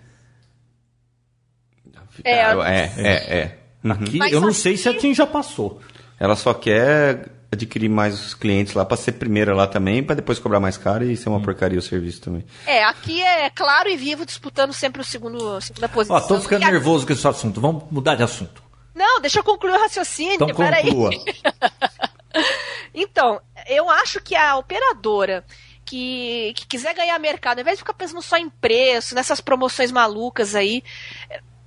É, 2.25 2.41
é, 2.41 2.93
é. 2.97 3.37
é. 3.37 3.59
Uhum. 3.85 3.93
Aqui, 3.93 4.19
eu 4.33 4.41
não 4.41 4.53
sei 4.53 4.77
se 4.77 4.89
a 4.89 4.97
TIM 4.97 5.15
já 5.15 5.27
passou. 5.27 5.81
Ela 6.19 6.37
só 6.37 6.55
quer 6.55 7.29
adquirir 7.53 7.89
mais 7.89 8.35
clientes 8.35 8.75
lá 8.75 8.85
para 8.85 8.97
ser 8.97 9.13
primeira 9.13 9.55
lá 9.55 9.67
também, 9.67 10.03
para 10.03 10.17
depois 10.17 10.39
cobrar 10.39 10.61
mais 10.61 10.77
caro 10.77 11.05
e 11.05 11.17
ser 11.17 11.29
uma 11.29 11.39
hum. 11.39 11.43
porcaria 11.43 11.79
o 11.79 11.83
serviço 11.83 12.21
também. 12.21 12.45
É, 12.67 12.85
aqui 12.85 13.23
é 13.23 13.49
claro 13.51 13.89
e 13.89 13.97
vivo 13.97 14.27
disputando 14.27 14.73
sempre 14.73 15.01
o 15.01 15.05
segundo, 15.05 15.57
a 15.57 15.61
segunda 15.61 15.89
posição. 15.89 16.17
Ó, 16.17 16.21
tô 16.21 16.41
ficando 16.41 16.65
nervoso 16.65 17.07
com 17.07 17.13
esse 17.13 17.27
assunto. 17.27 17.61
Vamos 17.61 17.85
mudar 17.91 18.15
de 18.15 18.23
assunto. 18.23 18.63
Não, 18.95 19.21
deixa 19.21 19.41
eu 19.41 19.45
concluir 19.45 19.73
o 19.73 19.81
raciocínio. 19.81 20.35
Então 20.35 20.49
conclua. 20.49 21.11
então, 22.95 23.41
eu 23.69 23.91
acho 23.91 24.21
que 24.21 24.37
a 24.37 24.57
operadora 24.57 25.45
que, 25.85 26.53
que 26.57 26.67
quiser 26.67 26.95
ganhar 26.95 27.19
mercado, 27.19 27.59
ao 27.59 27.63
invés 27.63 27.77
de 27.77 27.83
ficar 27.83 27.95
pensando 27.95 28.23
só 28.23 28.37
em 28.37 28.49
preço, 28.49 29.15
nessas 29.15 29.41
promoções 29.41 29.91
malucas 29.91 30.55
aí, 30.55 30.83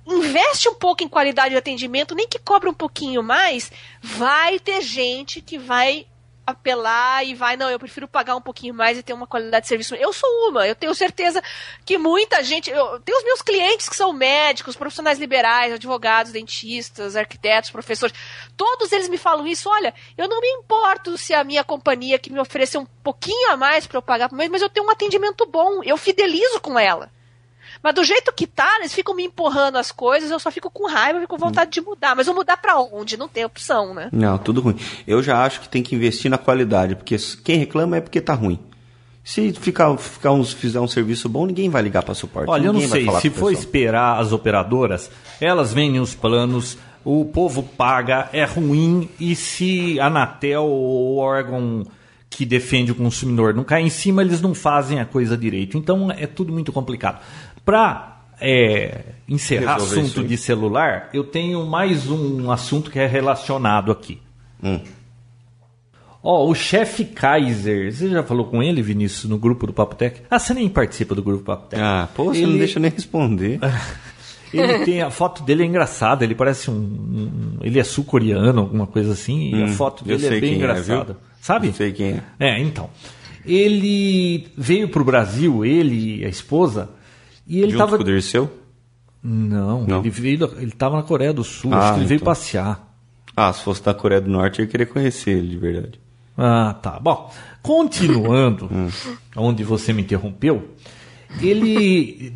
investe 0.08 0.68
um 0.68 0.74
pouco 0.74 1.02
em 1.02 1.08
qualidade 1.08 1.50
de 1.50 1.56
atendimento, 1.56 2.14
nem 2.14 2.26
que 2.26 2.38
cobre 2.38 2.68
um 2.68 2.74
pouquinho 2.74 3.22
mais, 3.22 3.70
vai 4.02 4.58
ter 4.58 4.80
gente 4.80 5.40
que 5.40 5.58
vai 5.58 6.06
apelar 6.48 7.26
e 7.26 7.34
vai, 7.34 7.58
não, 7.58 7.68
eu 7.68 7.78
prefiro 7.78 8.08
pagar 8.08 8.34
um 8.34 8.40
pouquinho 8.40 8.72
mais 8.72 8.96
e 8.96 9.02
ter 9.02 9.12
uma 9.12 9.26
qualidade 9.26 9.64
de 9.64 9.68
serviço. 9.68 9.94
Eu 9.94 10.14
sou 10.14 10.30
uma, 10.48 10.66
eu 10.66 10.74
tenho 10.74 10.94
certeza 10.94 11.42
que 11.84 11.98
muita 11.98 12.42
gente, 12.42 12.70
eu 12.70 12.98
tenho 13.00 13.18
os 13.18 13.24
meus 13.24 13.42
clientes 13.42 13.86
que 13.86 13.94
são 13.94 14.14
médicos, 14.14 14.74
profissionais 14.74 15.18
liberais, 15.18 15.74
advogados, 15.74 16.32
dentistas, 16.32 17.16
arquitetos, 17.16 17.70
professores, 17.70 18.14
todos 18.56 18.90
eles 18.92 19.10
me 19.10 19.18
falam 19.18 19.46
isso, 19.46 19.68
olha, 19.68 19.92
eu 20.16 20.26
não 20.26 20.40
me 20.40 20.48
importo 20.48 21.18
se 21.18 21.34
a 21.34 21.44
minha 21.44 21.62
companhia 21.62 22.18
que 22.18 22.32
me 22.32 22.40
oferecer 22.40 22.78
um 22.78 22.86
pouquinho 22.86 23.50
a 23.50 23.56
mais 23.56 23.86
para 23.86 23.98
eu 23.98 24.02
pagar 24.02 24.30
mas 24.32 24.62
eu 24.62 24.70
tenho 24.70 24.86
um 24.86 24.90
atendimento 24.90 25.44
bom, 25.44 25.82
eu 25.82 25.98
fidelizo 25.98 26.60
com 26.60 26.78
ela. 26.78 27.10
Mas 27.82 27.94
do 27.94 28.04
jeito 28.04 28.32
que 28.32 28.46
tá, 28.46 28.76
eles 28.78 28.92
ficam 28.92 29.14
me 29.14 29.24
empurrando 29.24 29.76
as 29.76 29.92
coisas, 29.92 30.30
eu 30.30 30.38
só 30.38 30.50
fico 30.50 30.70
com 30.70 30.88
raiva 30.88 31.22
e 31.22 31.26
com 31.26 31.36
vontade 31.36 31.70
de 31.70 31.80
mudar. 31.80 32.14
Mas 32.16 32.26
eu 32.26 32.34
mudar 32.34 32.56
para 32.56 32.78
onde? 32.78 33.16
Não 33.16 33.28
tem 33.28 33.44
opção, 33.44 33.94
né? 33.94 34.08
Não, 34.12 34.38
tudo 34.38 34.60
ruim. 34.60 34.76
Eu 35.06 35.22
já 35.22 35.44
acho 35.44 35.60
que 35.60 35.68
tem 35.68 35.82
que 35.82 35.94
investir 35.94 36.30
na 36.30 36.38
qualidade, 36.38 36.96
porque 36.96 37.16
quem 37.44 37.58
reclama 37.58 37.96
é 37.96 38.00
porque 38.00 38.20
tá 38.20 38.34
ruim. 38.34 38.58
Se 39.22 39.52
ficar, 39.52 39.94
ficar 39.98 40.32
uns, 40.32 40.54
fizer 40.54 40.80
um 40.80 40.88
serviço 40.88 41.28
bom, 41.28 41.44
ninguém 41.44 41.68
vai 41.68 41.82
ligar 41.82 42.02
para 42.02 42.14
suporte. 42.14 42.48
Olha, 42.48 42.72
ninguém 42.72 42.82
eu 42.82 43.04
não 43.04 43.20
sei, 43.20 43.20
se 43.20 43.28
for 43.30 43.52
esperar 43.52 44.18
as 44.18 44.32
operadoras, 44.32 45.10
elas 45.38 45.72
vendem 45.72 46.00
os 46.00 46.14
planos, 46.14 46.78
o 47.04 47.26
povo 47.26 47.62
paga, 47.62 48.30
é 48.32 48.44
ruim, 48.44 49.08
e 49.20 49.36
se 49.36 50.00
a 50.00 50.06
Anatel 50.06 50.64
ou 50.64 51.16
o 51.16 51.18
órgão 51.18 51.84
que 52.30 52.44
defende 52.44 52.92
o 52.92 52.94
consumidor 52.94 53.54
não 53.54 53.64
cai 53.64 53.82
em 53.82 53.90
cima, 53.90 54.22
eles 54.22 54.40
não 54.40 54.54
fazem 54.54 55.00
a 55.00 55.04
coisa 55.04 55.36
direito. 55.36 55.76
Então 55.76 56.10
é 56.10 56.26
tudo 56.26 56.52
muito 56.52 56.72
complicado. 56.72 57.20
Para 57.68 58.22
é, 58.40 59.00
encerrar 59.28 59.74
Resolver 59.74 60.00
assunto 60.00 60.26
de 60.26 60.38
celular, 60.38 61.10
eu 61.12 61.22
tenho 61.22 61.66
mais 61.66 62.08
um 62.08 62.50
assunto 62.50 62.90
que 62.90 62.98
é 62.98 63.06
relacionado 63.06 63.92
aqui. 63.92 64.22
Hum. 64.62 64.80
Ó, 66.22 66.46
oh, 66.46 66.50
o 66.50 66.54
chefe 66.54 67.04
Kaiser, 67.04 67.92
você 67.92 68.08
já 68.08 68.22
falou 68.22 68.46
com 68.46 68.62
ele, 68.62 68.80
Vinícius, 68.80 69.26
no 69.26 69.36
grupo 69.36 69.66
do 69.66 69.74
Papo 69.74 69.96
Tech? 69.96 70.22
Ah, 70.30 70.38
você 70.38 70.54
nem 70.54 70.66
participa 70.66 71.14
do 71.14 71.22
grupo 71.22 71.40
do 71.40 71.44
Papo 71.44 71.66
Tech. 71.66 71.82
Ah, 71.82 72.08
pô, 72.14 72.32
você 72.32 72.38
ele... 72.38 72.52
não 72.52 72.58
deixa 72.58 72.80
nem 72.80 72.90
responder. 72.90 73.60
ele 74.50 74.86
tem 74.86 75.02
a 75.02 75.10
foto 75.10 75.42
dele 75.42 75.62
é 75.62 75.66
engraçada, 75.66 76.24
ele 76.24 76.34
parece 76.34 76.70
um, 76.70 76.74
um 76.74 77.58
ele 77.60 77.78
é 77.78 77.84
sul-coreano, 77.84 78.60
alguma 78.60 78.86
coisa 78.86 79.12
assim, 79.12 79.54
hum, 79.54 79.58
e 79.58 79.62
a 79.62 79.66
hum, 79.66 79.72
foto 79.74 80.06
dele 80.06 80.26
é 80.26 80.40
bem 80.40 80.54
é, 80.54 80.56
engraçada. 80.56 81.12
É, 81.12 81.44
Sabe? 81.44 81.66
Eu 81.66 81.74
sei 81.74 81.92
quem 81.92 82.12
é. 82.12 82.22
É, 82.40 82.58
então. 82.62 82.88
Ele 83.44 84.48
veio 84.56 84.88
para 84.88 85.02
o 85.02 85.04
Brasil, 85.04 85.66
ele 85.66 86.20
e 86.20 86.24
a 86.24 86.28
esposa, 86.30 86.96
e 87.48 87.60
ele 87.60 87.72
Junto 87.72 87.78
tava... 87.78 87.96
com 87.96 88.02
o 88.02 88.06
Dirceu? 88.06 88.50
Não, 89.22 89.84
Não, 89.84 90.00
ele 90.00 90.10
veio, 90.10 90.44
ele 90.58 90.66
estava 90.66 90.96
na 90.96 91.02
Coreia 91.02 91.32
do 91.32 91.42
Sul, 91.42 91.72
ah, 91.74 91.78
acho 91.78 91.86
que 91.86 91.94
ele 91.94 92.04
então. 92.04 92.08
veio 92.08 92.20
passear. 92.20 92.94
Ah, 93.34 93.52
se 93.52 93.62
fosse 93.62 93.82
da 93.82 93.94
Coreia 93.94 94.20
do 94.20 94.30
Norte, 94.30 94.60
eu 94.60 94.64
ia 94.64 94.70
querer 94.70 94.86
conhecer 94.86 95.30
ele 95.30 95.48
de 95.48 95.56
verdade. 95.56 96.00
Ah, 96.36 96.76
tá. 96.80 97.00
Bom, 97.00 97.32
continuando, 97.62 98.66
hum. 98.70 98.88
onde 99.36 99.64
você 99.64 99.92
me 99.92 100.02
interrompeu, 100.02 100.68
ele 101.40 102.32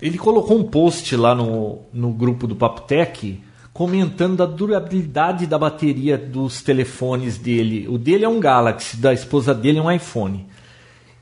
ele 0.00 0.16
colocou 0.16 0.56
um 0.56 0.62
post 0.62 1.16
lá 1.16 1.34
no, 1.34 1.80
no 1.92 2.12
grupo 2.12 2.46
do 2.46 2.54
Papo 2.54 2.82
Tech 2.82 3.42
comentando 3.72 4.36
da 4.36 4.46
durabilidade 4.46 5.46
da 5.46 5.58
bateria 5.58 6.16
dos 6.16 6.62
telefones 6.62 7.36
dele. 7.36 7.86
O 7.88 7.98
dele 7.98 8.24
é 8.24 8.28
um 8.28 8.40
Galaxy, 8.40 8.96
da 8.96 9.12
esposa 9.12 9.54
dele 9.54 9.78
é 9.78 9.82
um 9.82 9.90
iPhone. 9.90 10.46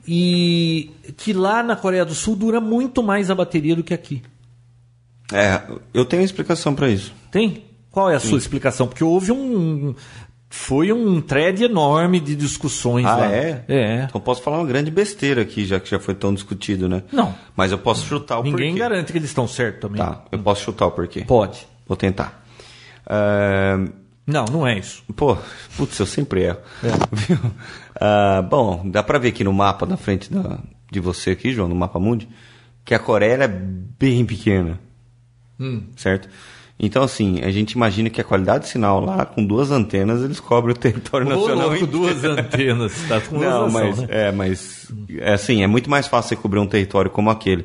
E 0.07 0.91
que 1.17 1.33
lá 1.33 1.63
na 1.63 1.75
Coreia 1.75 2.05
do 2.05 2.15
Sul 2.15 2.37
dura 2.37 2.61
muito 2.61 3.03
mais 3.03 3.31
a 3.31 3.35
bateria 3.35 3.75
do 3.75 3.83
que 3.83 3.93
aqui. 3.93 4.23
É, 5.33 5.61
eu 5.93 6.05
tenho 6.05 6.23
explicação 6.23 6.75
para 6.75 6.89
isso. 6.89 7.13
Tem? 7.31 7.65
Qual 7.91 8.11
é 8.11 8.15
a 8.15 8.21
Sim. 8.21 8.29
sua 8.29 8.39
explicação? 8.39 8.87
Porque 8.87 9.03
houve 9.03 9.33
um. 9.33 9.95
Foi 10.49 10.93
um 10.93 11.21
thread 11.21 11.65
enorme 11.65 12.21
de 12.21 12.37
discussões 12.37 13.05
ah, 13.05 13.17
lá. 13.17 13.33
É? 13.33 13.65
É. 13.69 14.07
Então 14.09 14.21
posso 14.21 14.43
falar 14.43 14.59
uma 14.59 14.67
grande 14.67 14.91
besteira 14.91 15.43
aqui, 15.43 15.67
já 15.67 15.81
que 15.81 15.91
já 15.91 15.99
foi 15.99 16.15
tão 16.15 16.33
discutido, 16.33 16.89
né? 16.89 17.03
Não. 17.13 17.35
Mas 17.57 17.73
eu 17.73 17.79
posso 17.79 18.07
chutar 18.07 18.39
o 18.39 18.43
Ninguém 18.43 18.53
porquê. 18.53 18.65
Ninguém 18.67 18.79
garante 18.79 19.13
que 19.13 19.19
eles 19.19 19.29
estão 19.29 19.49
certos 19.49 19.81
também. 19.81 19.99
Tá, 19.99 20.25
eu 20.31 20.39
posso 20.39 20.63
chutar 20.63 20.87
o 20.87 20.93
porquê. 20.93 21.25
Pode. 21.27 21.67
Vou 21.87 21.97
tentar. 21.97 22.45
Uh... 23.07 23.91
Não, 24.27 24.45
não 24.47 24.67
é 24.67 24.79
isso. 24.79 25.05
Pô, 25.15 25.37
putz, 25.77 25.99
eu 25.99 26.07
sempre 26.07 26.43
erro. 26.43 26.59
É. 26.83 26.89
Viu? 27.13 27.39
Uh, 27.97 28.43
bom, 28.43 28.83
dá 28.85 29.03
pra 29.03 29.19
ver 29.19 29.29
aqui 29.29 29.43
no 29.43 29.53
mapa 29.53 29.87
na 29.87 29.97
frente 29.97 30.33
da, 30.33 30.59
de 30.91 31.01
você 31.01 31.31
aqui, 31.31 31.53
João, 31.53 31.69
no 31.69 31.75
mapa 31.75 31.99
mundi, 31.99 32.29
que 32.85 32.95
a 32.95 32.99
Coreia 32.99 33.45
é 33.45 33.49
bem 33.49 34.25
pequena. 34.25 34.79
Hum. 35.59 35.83
Certo? 35.97 36.29
Então, 36.79 37.03
assim, 37.03 37.41
a 37.43 37.51
gente 37.51 37.73
imagina 37.73 38.11
que 38.11 38.21
a 38.21 38.25
qualidade 38.25 38.65
de 38.65 38.71
sinal 38.71 39.01
lá, 39.01 39.25
com 39.25 39.45
duas 39.45 39.71
antenas, 39.71 40.23
eles 40.23 40.39
cobrem 40.39 40.75
o 40.75 40.79
território 40.79 41.27
Ô, 41.27 41.31
nacional. 41.31 41.71
louco, 41.71 41.87
duas 41.87 42.23
antenas. 42.23 42.93
Tá 43.09 43.19
com 43.21 43.39
Não, 43.41 43.71
mas 43.71 43.99
né? 43.99 44.07
é, 44.11 44.33
mas 44.33 44.93
é 45.19 45.33
assim, 45.33 45.63
é 45.63 45.67
muito 45.67 45.89
mais 45.89 46.07
fácil 46.07 46.29
você 46.29 46.37
cobrir 46.37 46.61
um 46.61 46.67
território 46.67 47.11
como 47.11 47.31
aquele. 47.31 47.65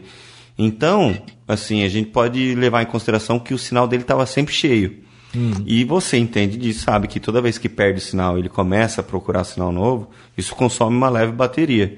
Então, 0.58 1.18
assim, 1.46 1.84
a 1.84 1.90
gente 1.90 2.10
pode 2.10 2.56
levar 2.56 2.84
em 2.84 2.86
consideração 2.86 3.38
que 3.38 3.54
o 3.54 3.58
sinal 3.58 3.86
dele 3.86 4.04
estava 4.04 4.26
sempre 4.26 4.54
cheio. 4.54 5.04
Hum. 5.36 5.52
E 5.66 5.84
você 5.86 6.18
entende 6.18 6.58
disso, 6.58 6.82
sabe 6.84 7.08
que 7.08 7.20
toda 7.20 7.42
vez 7.42 7.58
que 7.58 7.70
perde 7.70 8.00
o 8.00 8.02
sinal, 8.02 8.38
ele 8.38 8.50
começa 8.50 9.02
a 9.02 9.04
procurar 9.04 9.44
sinal 9.44 9.72
novo, 9.72 10.10
isso 10.38 10.54
consome 10.56 10.96
uma 10.96 11.10
leve 11.10 11.32
bateria. 11.32 11.98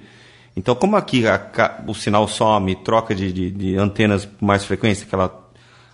Então, 0.56 0.76
como 0.76 0.96
aqui 0.96 1.26
a 1.28 1.82
o 1.88 1.96
sinal 1.96 2.28
some, 2.28 2.76
troca 2.76 3.16
de, 3.16 3.34
de- 3.34 3.50
de 3.52 3.76
antenas 3.76 4.26
com 4.26 4.46
mais 4.46 4.64
frequência, 4.64 5.06
aquela, 5.08 5.50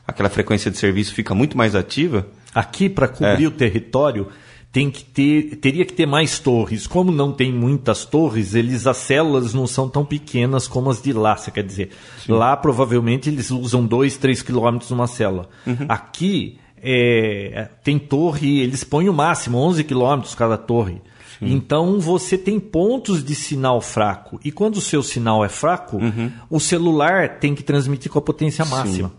aquela 0.05 0.27
frequência 0.29 0.69
de 0.69 0.77
serviço 0.77 1.13
fica 1.13 1.33
muito 1.33 1.57
mais 1.57 1.75
ativa, 1.75 2.27
Aqui, 2.53 2.89
para 2.89 3.07
cobrir 3.07 3.43
É. 3.45 3.47
o 3.47 3.51
território, 3.51 4.27
tem 4.71 4.89
que 4.89 5.03
ter, 5.03 5.57
teria 5.57 5.85
que 5.85 5.93
ter 5.93 6.07
mais 6.07 6.39
torres. 6.39 6.87
Como 6.87 7.11
não 7.11 7.31
tem 7.31 7.53
muitas 7.53 8.05
torres, 8.05 8.55
eles 8.55 8.87
as 8.87 8.97
células 8.97 9.53
não 9.53 9.67
são 9.67 9.87
tão 9.87 10.03
pequenas 10.03 10.67
como 10.67 10.89
as 10.89 10.99
de 10.99 11.13
lá, 11.13 11.37
você 11.37 11.51
quer 11.51 11.63
dizer. 11.63 11.91
Lá, 12.27 12.57
provavelmente, 12.57 13.29
eles 13.29 13.51
usam 13.51 13.85
2, 13.85 14.17
3 14.17 14.41
quilômetros 14.41 14.89
numa 14.89 15.05
célula. 15.05 15.47
Uhum. 15.65 15.85
Aqui, 15.87 16.57
é, 16.83 17.67
tem 17.83 17.97
torre, 17.99 18.59
eles 18.61 18.83
põem 18.83 19.09
o 19.09 19.13
máximo, 19.13 19.57
11 19.57 19.83
quilômetros 19.83 20.35
cada 20.35 20.57
torre. 20.57 21.01
Então 21.41 22.01
você 22.01 22.37
tem 22.37 22.59
pontos 22.59 23.23
de 23.23 23.33
sinal 23.33 23.79
fraco. 23.79 24.37
E 24.43 24.51
quando 24.51 24.75
o 24.75 24.81
seu 24.81 25.01
sinal 25.01 25.43
é 25.45 25.47
fraco, 25.47 25.95
Uhum. 25.97 26.29
o 26.49 26.59
celular 26.59 27.39
tem 27.39 27.55
que 27.55 27.63
transmitir 27.63 28.11
com 28.11 28.19
a 28.19 28.21
potência 28.21 28.65
máxima. 28.65 29.09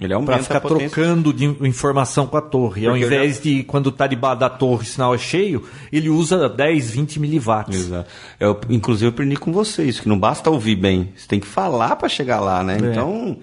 ele 0.00 0.14
aumenta 0.14 0.32
Para 0.32 0.42
ficar 0.42 0.60
trocando 0.60 1.30
de 1.34 1.44
informação 1.44 2.26
com 2.26 2.38
a 2.38 2.40
torre. 2.40 2.86
Ao 2.86 2.92
Porque 2.94 3.04
eu 3.04 3.08
invés 3.08 3.38
de, 3.42 3.62
quando 3.64 3.90
está 3.90 4.06
debaixo 4.06 4.40
da 4.40 4.48
torre, 4.48 4.84
o 4.84 4.86
sinal 4.86 5.14
é 5.14 5.18
cheio, 5.18 5.62
ele 5.92 6.08
usa 6.08 6.48
10, 6.48 6.90
20 6.92 7.20
miliwatts. 7.20 7.76
Exato. 7.78 8.08
Eu, 8.40 8.58
inclusive, 8.70 9.04
eu 9.04 9.10
aprendi 9.10 9.36
com 9.36 9.52
você 9.52 9.84
isso, 9.84 10.00
que 10.00 10.08
não 10.08 10.18
basta 10.18 10.48
ouvir 10.48 10.76
bem, 10.76 11.12
você 11.14 11.28
tem 11.28 11.38
que 11.38 11.46
falar 11.46 11.96
para 11.96 12.08
chegar 12.08 12.40
lá, 12.40 12.64
né? 12.64 12.78
É. 12.82 12.90
Então, 12.90 13.36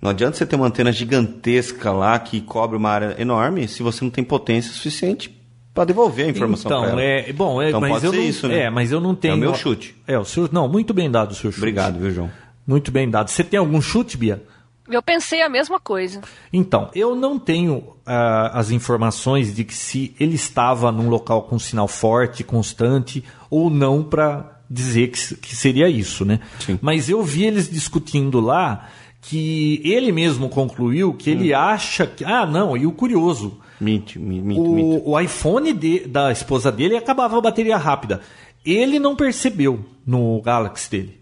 não 0.00 0.10
adianta 0.10 0.36
você 0.36 0.46
ter 0.46 0.56
uma 0.56 0.66
antena 0.66 0.92
gigantesca 0.92 1.90
lá 1.92 2.18
que 2.18 2.40
cobre 2.40 2.76
uma 2.76 2.90
área 2.90 3.16
enorme 3.18 3.66
se 3.66 3.82
você 3.82 4.04
não 4.04 4.10
tem 4.10 4.22
potência 4.24 4.72
suficiente 4.72 5.36
para 5.74 5.84
devolver 5.84 6.26
a 6.26 6.30
informação 6.30 6.70
Então, 6.70 6.82
para 6.82 6.90
ela. 6.90 7.02
é, 7.02 7.32
bom, 7.32 7.62
é, 7.62 7.68
Então 7.68 7.80
mas 7.80 7.90
pode 7.90 8.04
eu 8.06 8.10
ser 8.12 8.16
não, 8.18 8.24
isso, 8.24 8.48
né? 8.48 8.58
é, 8.62 8.70
mas 8.70 8.90
eu 8.92 9.00
não 9.00 9.14
tenho. 9.14 9.34
É 9.34 9.36
o 9.36 9.38
meu 9.40 9.54
chute. 9.54 9.94
É, 10.06 10.18
o 10.18 10.24
seu, 10.24 10.48
não, 10.52 10.68
muito 10.68 10.92
bem 10.92 11.10
dado 11.10 11.32
o 11.32 11.34
seu 11.34 11.50
chute. 11.50 11.60
Obrigado, 11.60 11.98
viu, 11.98 12.10
João? 12.10 12.30
Muito 12.66 12.90
bem 12.90 13.08
dado. 13.08 13.30
Você 13.30 13.44
tem 13.44 13.58
algum 13.58 13.80
chute, 13.80 14.16
Bia? 14.16 14.42
Eu 14.90 15.02
pensei 15.02 15.42
a 15.42 15.48
mesma 15.48 15.78
coisa. 15.78 16.20
Então, 16.52 16.90
eu 16.94 17.14
não 17.14 17.38
tenho 17.38 17.84
ah, 18.06 18.52
as 18.58 18.70
informações 18.70 19.54
de 19.54 19.62
que 19.62 19.74
se 19.74 20.14
ele 20.18 20.34
estava 20.34 20.90
num 20.90 21.08
local 21.08 21.42
com 21.42 21.58
sinal 21.58 21.86
forte, 21.86 22.42
constante, 22.42 23.22
ou 23.50 23.68
não 23.68 24.02
para 24.02 24.60
dizer 24.68 25.08
que, 25.08 25.36
que 25.36 25.54
seria 25.54 25.88
isso, 25.88 26.24
né? 26.24 26.40
Sim. 26.60 26.78
Mas 26.80 27.08
eu 27.08 27.22
vi 27.22 27.44
eles 27.44 27.70
discutindo 27.70 28.40
lá 28.40 28.88
que 29.28 29.80
ele 29.84 30.10
mesmo 30.10 30.48
concluiu 30.48 31.12
que 31.12 31.28
ele 31.30 31.52
Hum. 31.54 31.58
acha 31.58 32.06
que. 32.06 32.24
Ah, 32.24 32.46
não, 32.46 32.74
e 32.76 32.86
o 32.86 32.92
curioso. 32.92 33.58
Mito, 33.78 34.18
mi- 34.18 34.40
mito, 34.40 34.62
mito. 34.72 35.02
O, 35.06 35.10
o 35.10 35.20
iPhone 35.20 35.72
de- 35.74 36.06
da 36.06 36.32
esposa 36.32 36.72
dele 36.72 36.96
acabava 36.96 37.36
a 37.36 37.40
bateria 37.40 37.76
rápida. 37.76 38.20
Ele 38.64 38.98
não 38.98 39.14
percebeu 39.14 39.84
no 40.06 40.40
Galaxy 40.40 40.90
dele. 40.90 41.18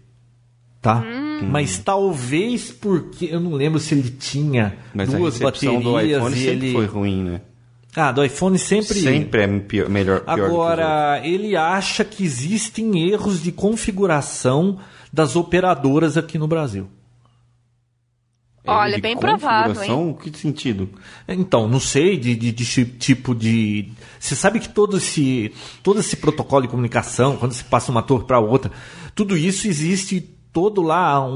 Tá? 0.81 1.03
Mas 1.51 1.79
talvez 1.79 2.71
porque. 2.71 3.25
Eu 3.29 3.39
não 3.41 3.51
lembro 3.53 3.77
se 3.79 3.93
ele 3.93 4.09
tinha 4.09 4.77
Mas 4.93 5.09
duas 5.11 5.37
baterias 5.37 5.83
do 5.83 5.99
iPhone 5.99 6.35
e 6.37 6.47
ele. 6.47 6.71
foi 6.71 6.85
ruim, 6.85 7.23
né? 7.23 7.41
Ah, 7.95 8.11
do 8.11 8.23
iPhone 8.23 8.57
sempre. 8.57 8.93
Sempre 8.93 9.41
é 9.41 9.47
pior, 9.59 9.89
melhor, 9.89 10.21
pior. 10.21 10.45
Agora, 10.45 11.19
ele 11.25 11.55
acha 11.57 12.05
que 12.05 12.23
existem 12.23 13.09
erros 13.09 13.41
de 13.43 13.51
configuração 13.51 14.77
das 15.11 15.35
operadoras 15.35 16.15
aqui 16.15 16.37
no 16.37 16.47
Brasil. 16.47 16.87
Olha, 18.67 18.95
De 18.95 19.01
bem 19.01 19.17
provável, 19.17 19.73
configuração? 19.75 20.13
Que 20.13 20.37
sentido? 20.37 20.89
Então, 21.27 21.67
não 21.67 21.79
sei 21.79 22.17
de, 22.17 22.35
de- 22.35 22.51
de 22.51 22.85
tipo 22.85 23.33
de. 23.33 23.89
Você 24.19 24.35
sabe 24.35 24.59
que 24.59 24.69
todo 24.69 24.97
esse, 24.97 25.51
todo 25.83 25.99
esse 25.99 26.15
protocolo 26.17 26.63
de 26.63 26.67
comunicação, 26.67 27.37
quando 27.37 27.53
se 27.53 27.63
passa 27.63 27.91
uma 27.91 28.01
torre 28.01 28.25
para 28.25 28.39
outra, 28.39 28.71
tudo 29.15 29.37
isso 29.37 29.67
existe 29.67 30.33
todo 30.53 30.81
lá 30.81 31.23
um, 31.23 31.35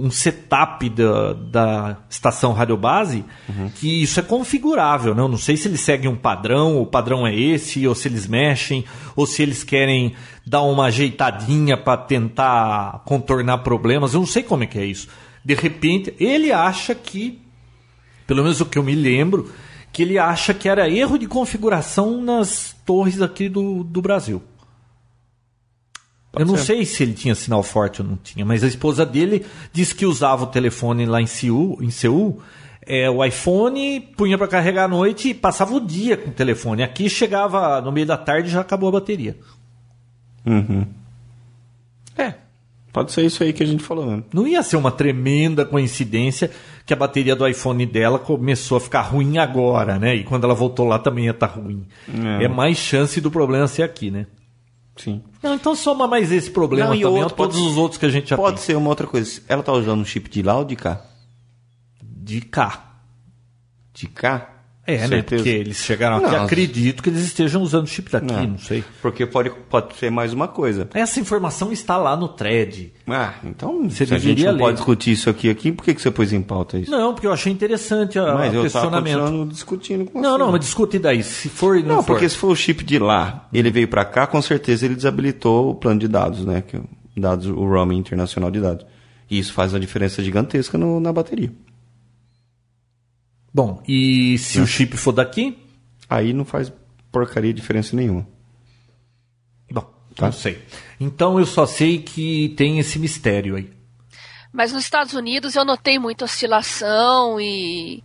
um- 0.00 0.06
um 0.06 0.10
setup 0.10 0.88
da, 0.90 1.32
da 1.32 1.96
estação 2.10 2.52
radiobase 2.52 3.24
que 3.76 4.02
isso 4.02 4.18
é 4.18 4.22
configurável. 4.22 5.14
Né? 5.14 5.22
Eu 5.22 5.28
não 5.28 5.38
sei 5.38 5.56
se 5.56 5.68
eles 5.68 5.80
seguem 5.80 6.10
um 6.10 6.16
padrão, 6.16 6.80
o 6.82 6.86
padrão 6.86 7.24
é 7.24 7.32
esse, 7.38 7.86
ou 7.86 7.94
se 7.94 8.08
eles 8.08 8.26
mexem, 8.26 8.84
ou 9.14 9.26
se 9.28 9.42
eles 9.42 9.62
querem 9.62 10.14
dar 10.44 10.62
uma 10.62 10.86
ajeitadinha 10.86 11.76
para 11.76 11.96
tentar 11.98 13.02
contornar 13.04 13.58
problemas. 13.58 14.12
Eu 14.14 14.20
não 14.20 14.26
sei 14.26 14.42
como 14.42 14.64
é 14.64 14.66
que 14.66 14.78
é 14.78 14.86
isso. 14.86 15.06
De 15.44 15.54
repente, 15.54 16.14
ele 16.18 16.52
acha 16.52 16.94
que 16.94 17.42
pelo 18.32 18.42
menos 18.42 18.60
o 18.60 18.66
que 18.66 18.78
eu 18.78 18.82
me 18.82 18.94
lembro, 18.94 19.52
que 19.92 20.02
ele 20.02 20.18
acha 20.18 20.54
que 20.54 20.68
era 20.68 20.88
erro 20.88 21.18
de 21.18 21.26
configuração 21.26 22.22
nas 22.22 22.74
torres 22.84 23.20
aqui 23.20 23.48
do, 23.48 23.84
do 23.84 24.00
Brasil. 24.00 24.42
eu 26.32 26.46
não 26.46 26.56
ser. 26.56 26.64
sei 26.64 26.84
se 26.86 27.02
ele 27.02 27.12
tinha 27.12 27.34
sinal 27.34 27.62
forte 27.62 28.00
ou 28.00 28.08
não 28.08 28.16
tinha, 28.16 28.44
mas 28.44 28.64
a 28.64 28.66
esposa 28.66 29.04
dele 29.04 29.44
disse 29.72 29.94
que 29.94 30.06
usava 30.06 30.44
o 30.44 30.46
telefone 30.46 31.04
lá 31.04 31.20
em 31.20 31.26
Seul, 31.26 31.78
em 31.82 31.90
Seul 31.90 32.40
é, 32.86 33.08
o 33.10 33.24
iPhone, 33.24 34.00
punha 34.16 34.38
para 34.38 34.48
carregar 34.48 34.84
à 34.84 34.88
noite 34.88 35.28
e 35.28 35.34
passava 35.34 35.74
o 35.74 35.80
dia 35.80 36.16
com 36.16 36.30
o 36.30 36.32
telefone. 36.32 36.82
Aqui 36.82 37.08
chegava 37.08 37.80
no 37.80 37.92
meio 37.92 38.06
da 38.06 38.16
tarde 38.16 38.48
e 38.48 38.52
já 38.52 38.60
acabou 38.60 38.88
a 38.88 38.92
bateria. 38.92 39.38
Uhum. 40.44 40.86
É, 42.16 42.34
pode 42.92 43.10
ser 43.12 43.24
isso 43.24 43.42
aí 43.42 43.52
que 43.52 43.62
a 43.62 43.66
gente 43.66 43.82
falou, 43.82 44.04
né? 44.06 44.22
Não 44.32 44.46
ia 44.46 44.62
ser 44.62 44.76
uma 44.76 44.90
tremenda 44.92 45.64
coincidência 45.64 46.50
que 46.84 46.92
a 46.92 46.96
bateria 46.96 47.34
do 47.34 47.46
iPhone 47.46 47.86
dela 47.86 48.18
começou 48.18 48.76
a 48.76 48.80
ficar 48.80 49.02
ruim 49.02 49.38
agora, 49.38 49.98
né? 49.98 50.14
E 50.16 50.24
quando 50.24 50.44
ela 50.44 50.54
voltou 50.54 50.86
lá 50.86 50.98
também 50.98 51.24
ia 51.26 51.30
estar 51.30 51.46
ruim. 51.46 51.86
É. 52.40 52.44
É. 52.44 52.48
mais 52.48 52.76
chance 52.78 53.20
do 53.20 53.30
problema 53.30 53.66
ser 53.66 53.82
aqui, 53.82 54.10
né? 54.10 54.26
Sim. 54.96 55.22
Não, 55.42 55.54
então 55.54 55.74
soma 55.74 56.06
mais 56.06 56.30
esse 56.30 56.50
problema 56.50 56.88
Não, 56.90 56.94
e 56.94 57.00
também, 57.00 57.22
outro 57.22 57.32
ou 57.42 57.48
todos 57.48 57.56
pode- 57.56 57.70
os 57.70 57.78
outros 57.78 57.98
que 57.98 58.04
a 58.04 58.10
gente 58.10 58.28
já 58.28 58.36
Pode 58.36 58.56
tem. 58.56 58.64
ser 58.66 58.76
uma 58.76 58.90
outra 58.90 59.06
coisa. 59.06 59.40
Ela 59.48 59.62
tá 59.62 59.72
usando 59.72 60.00
um 60.00 60.04
chip 60.04 60.28
de 60.28 60.42
lá 60.42 60.58
ou 60.58 60.64
de 60.66 60.76
cá? 60.76 61.02
De 62.02 62.42
cá. 62.42 62.92
De 63.94 64.06
cá? 64.06 64.50
É, 64.84 65.06
né? 65.06 65.22
Porque 65.22 65.48
eles 65.48 65.76
chegaram 65.76 66.16
aqui, 66.16 66.34
Não. 66.34 66.42
acredito 66.44 67.04
que 67.04 67.08
eles 67.08 67.20
estejam 67.22 67.62
usando 67.62 67.84
o 67.84 67.86
chip 67.86 68.10
daqui, 68.10 68.26
Não. 68.32 68.46
não, 68.48 68.58
sei. 68.58 68.82
Porque 69.00 69.24
pode, 69.24 69.50
pode 69.70 69.94
ser 69.96 70.10
mais 70.10 70.32
uma 70.32 70.48
coisa. 70.48 70.88
Essa 70.92 71.20
informação 71.20 71.70
está 71.70 71.96
lá 71.96 72.16
no 72.16 72.26
thread. 72.28 72.92
Ah, 73.06 73.34
então 73.44 73.88
Você 73.88 74.04
se 74.04 74.12
a 74.14 74.18
gente 74.18 74.42
não 74.44 74.52
ler. 74.54 74.58
pode 74.58 74.76
discutir 74.78 75.12
isso 75.12 75.30
aqui, 75.30 75.48
aqui, 75.48 75.70
por 75.70 75.84
que, 75.84 75.94
que 75.94 76.02
você 76.02 76.10
pôs 76.10 76.32
em 76.32 76.42
pauta 76.42 76.78
isso? 76.80 76.90
Não, 76.90 77.14
porque 77.14 77.28
eu 77.28 77.32
achei 77.32 77.52
interessante 77.52 78.18
a, 78.18 78.34
Mas 78.34 78.52
o 78.52 78.56
eu 78.56 78.62
questionamento. 78.62 79.18
continuando 79.20 79.50
discutindo 79.52 80.04
com 80.06 80.20
Não, 80.20 80.32
você. 80.32 80.38
não, 80.38 80.50
mas 80.50 80.60
discute 80.62 80.98
daí. 80.98 81.22
Se 81.22 81.48
for 81.48 81.78
não, 81.78 81.86
Não, 81.86 81.96
for. 82.02 82.14
porque 82.14 82.28
se 82.28 82.36
for 82.36 82.48
o 82.48 82.56
chip 82.56 82.82
de 82.84 82.98
lá, 82.98 83.48
ele 83.52 83.70
veio 83.70 83.86
pra 83.86 84.04
cá, 84.04 84.26
com 84.26 84.42
certeza 84.42 84.84
ele 84.84 84.96
desabilitou 84.96 85.70
o 85.70 85.74
plano 85.76 86.00
de 86.00 86.08
dados, 86.08 86.44
né? 86.44 86.60
Que 86.66 86.76
o 86.76 86.84
dados, 87.16 87.46
o 87.46 87.64
roaming 87.64 87.98
internacional 87.98 88.50
de 88.50 88.60
dados. 88.60 88.84
E 89.30 89.38
isso 89.38 89.52
faz 89.52 89.72
uma 89.72 89.78
diferença 89.80 90.20
gigantesca 90.24 90.76
no- 90.76 90.98
na 90.98 91.12
bateria. 91.12 91.52
Bom, 93.54 93.82
e 93.86 94.38
se 94.38 94.60
o 94.60 94.66
chip 94.66 94.96
for 94.96 95.12
daqui? 95.12 95.58
Aí 96.08 96.32
não 96.32 96.44
faz 96.44 96.72
porcaria 97.10 97.52
diferença 97.52 97.94
nenhuma. 97.94 98.26
Bom, 99.70 99.90
Tá. 100.14 100.26
não 100.26 100.32
sei. 100.32 100.62
Então 100.98 101.38
eu 101.38 101.46
só 101.46 101.66
sei 101.66 101.98
que 101.98 102.50
tem 102.56 102.78
esse 102.78 102.98
mistério 102.98 103.56
aí. 103.56 103.70
Mas 104.52 104.72
nos 104.72 104.84
Estados 104.84 105.14
Unidos 105.14 105.54
eu 105.56 105.64
notei 105.64 105.98
muita 105.98 106.24
oscilação 106.26 107.40
e 107.40 108.02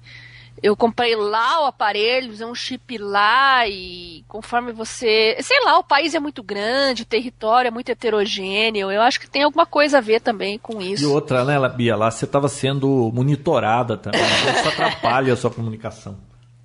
eu 0.61 0.75
comprei 0.75 1.15
lá 1.15 1.63
o 1.63 1.65
aparelho, 1.67 2.31
usei 2.31 2.45
um 2.45 2.55
chip 2.55 2.97
lá 2.97 3.67
e 3.67 4.23
conforme 4.27 4.71
você. 4.71 5.37
Sei 5.41 5.63
lá, 5.63 5.77
o 5.77 5.83
país 5.83 6.15
é 6.15 6.19
muito 6.19 6.41
grande, 6.41 7.03
o 7.03 7.05
território 7.05 7.67
é 7.67 7.71
muito 7.71 7.89
heterogêneo. 7.89 8.91
Eu 8.91 9.01
acho 9.01 9.19
que 9.19 9.29
tem 9.29 9.43
alguma 9.43 9.65
coisa 9.65 9.99
a 9.99 10.01
ver 10.01 10.19
também 10.21 10.57
com 10.57 10.81
E 10.81 10.93
isso. 10.93 11.11
outra, 11.13 11.45
né, 11.45 11.57
Bia, 11.69 11.95
lá 11.95 12.09
você 12.09 12.25
estava 12.25 12.47
sendo 12.47 13.11
monitorada 13.13 13.97
também. 13.97 14.21
Isso 14.21 14.67
atrapalha 14.69 15.33
a 15.33 15.37
sua 15.37 15.51
comunicação. 15.51 16.17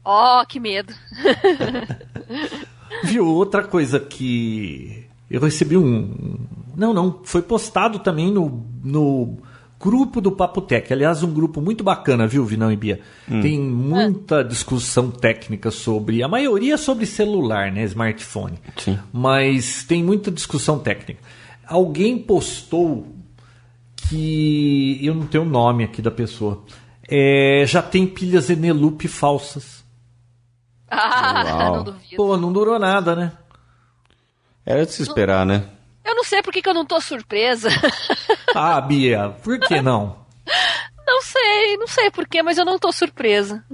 Oh, 0.04 0.42
que 0.48 0.58
medo. 0.58 0.92
Viu? 3.04 3.26
Outra 3.26 3.62
coisa 3.62 3.98
que 4.00 5.06
eu 5.30 5.40
recebi 5.40 5.76
um. 5.76 6.38
Não, 6.76 6.92
não. 6.92 7.20
Foi 7.24 7.42
postado 7.42 7.98
também 7.98 8.30
no, 8.30 8.64
no 8.82 9.38
grupo 9.82 10.20
do 10.20 10.30
Papo 10.30 10.60
Tech. 10.62 10.92
Aliás, 10.92 11.22
um 11.24 11.32
grupo 11.32 11.60
muito 11.60 11.82
bacana, 11.82 12.26
viu, 12.26 12.44
Vinão 12.44 12.70
e 12.70 12.76
Bia? 12.76 13.00
Tem 13.26 13.58
muita 13.58 14.44
discussão 14.44 15.10
técnica 15.10 15.70
sobre. 15.72 16.22
A 16.22 16.28
maioria 16.28 16.78
sobre 16.78 17.04
celular, 17.04 17.72
né? 17.72 17.82
Smartphone. 17.84 18.58
Sim. 18.76 18.98
Mas 19.12 19.82
tem 19.84 20.02
muita 20.04 20.30
discussão 20.30 20.78
técnica. 20.78 21.20
Alguém 21.66 22.16
postou 22.18 23.06
que. 24.08 24.98
Eu 25.02 25.14
não 25.14 25.26
tenho 25.26 25.44
o 25.44 25.48
nome 25.48 25.84
aqui 25.84 26.00
da 26.00 26.10
pessoa. 26.10 26.64
é, 27.08 27.64
já 27.66 27.82
tem 27.82 28.06
pilhas 28.06 28.48
Eneloop 28.50 29.06
falsas. 29.08 29.82
Ah, 30.94 31.44
Uau. 31.46 31.76
não 31.76 31.84
duvido. 31.84 32.16
Pô, 32.16 32.36
não 32.36 32.52
durou 32.52 32.78
nada, 32.78 33.16
né? 33.16 33.32
Era 34.66 34.84
de 34.84 34.92
se 34.92 35.02
esperar, 35.02 35.46
né? 35.46 35.64
Eu 36.04 36.14
não 36.14 36.22
sei 36.22 36.42
por 36.42 36.52
que, 36.52 36.60
que 36.60 36.68
eu 36.68 36.74
não 36.74 36.84
tô 36.84 37.00
surpresa. 37.00 37.70
Ah, 38.54 38.80
Bia, 38.80 39.34
por 39.42 39.58
que 39.58 39.80
não? 39.80 40.16
não 41.06 41.22
sei, 41.22 41.76
não 41.76 41.86
sei 41.86 42.10
por 42.10 42.26
quê, 42.26 42.42
mas 42.42 42.58
eu 42.58 42.64
não 42.64 42.78
tô 42.78 42.92
surpresa. 42.92 43.64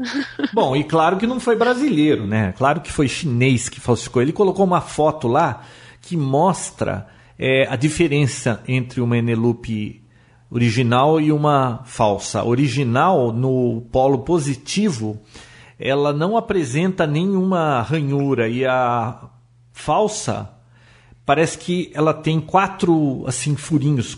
Bom, 0.53 0.77
e 0.77 0.85
claro 0.85 1.17
que 1.17 1.27
não 1.27 1.41
foi 1.41 1.57
brasileiro, 1.57 2.27
né? 2.27 2.53
Claro 2.57 2.81
que 2.81 2.93
foi 2.93 3.09
chinês 3.09 3.69
que 3.69 3.81
falsificou. 3.81 4.23
Ele 4.23 4.33
colocou 4.33 4.65
uma 4.65 4.81
foto 4.81 5.29
lá 5.29 5.63
que 6.03 6.17
mostra 6.17 7.07
é, 7.39 7.67
a 7.69 7.77
diferença 7.77 8.63
entre 8.67 9.01
uma 9.01 9.17
Eneloop 9.17 10.03
original 10.51 11.21
e 11.21 11.31
uma 11.31 11.83
falsa. 11.85 12.43
Original, 12.45 13.33
no 13.33 13.83
polo 13.93 14.21
positivo, 14.21 15.21
ela 15.79 16.13
não 16.13 16.37
apresenta 16.37 17.07
nenhuma 17.07 17.83
ranhura 17.83 18.49
e 18.49 18.67
a 18.67 19.29
falsa 19.73 20.51
parece 21.25 21.59
que 21.59 21.91
ela 21.95 22.15
tem 22.15 22.41
quatro 22.41 23.23
assim 23.27 23.55
furinhos, 23.55 24.17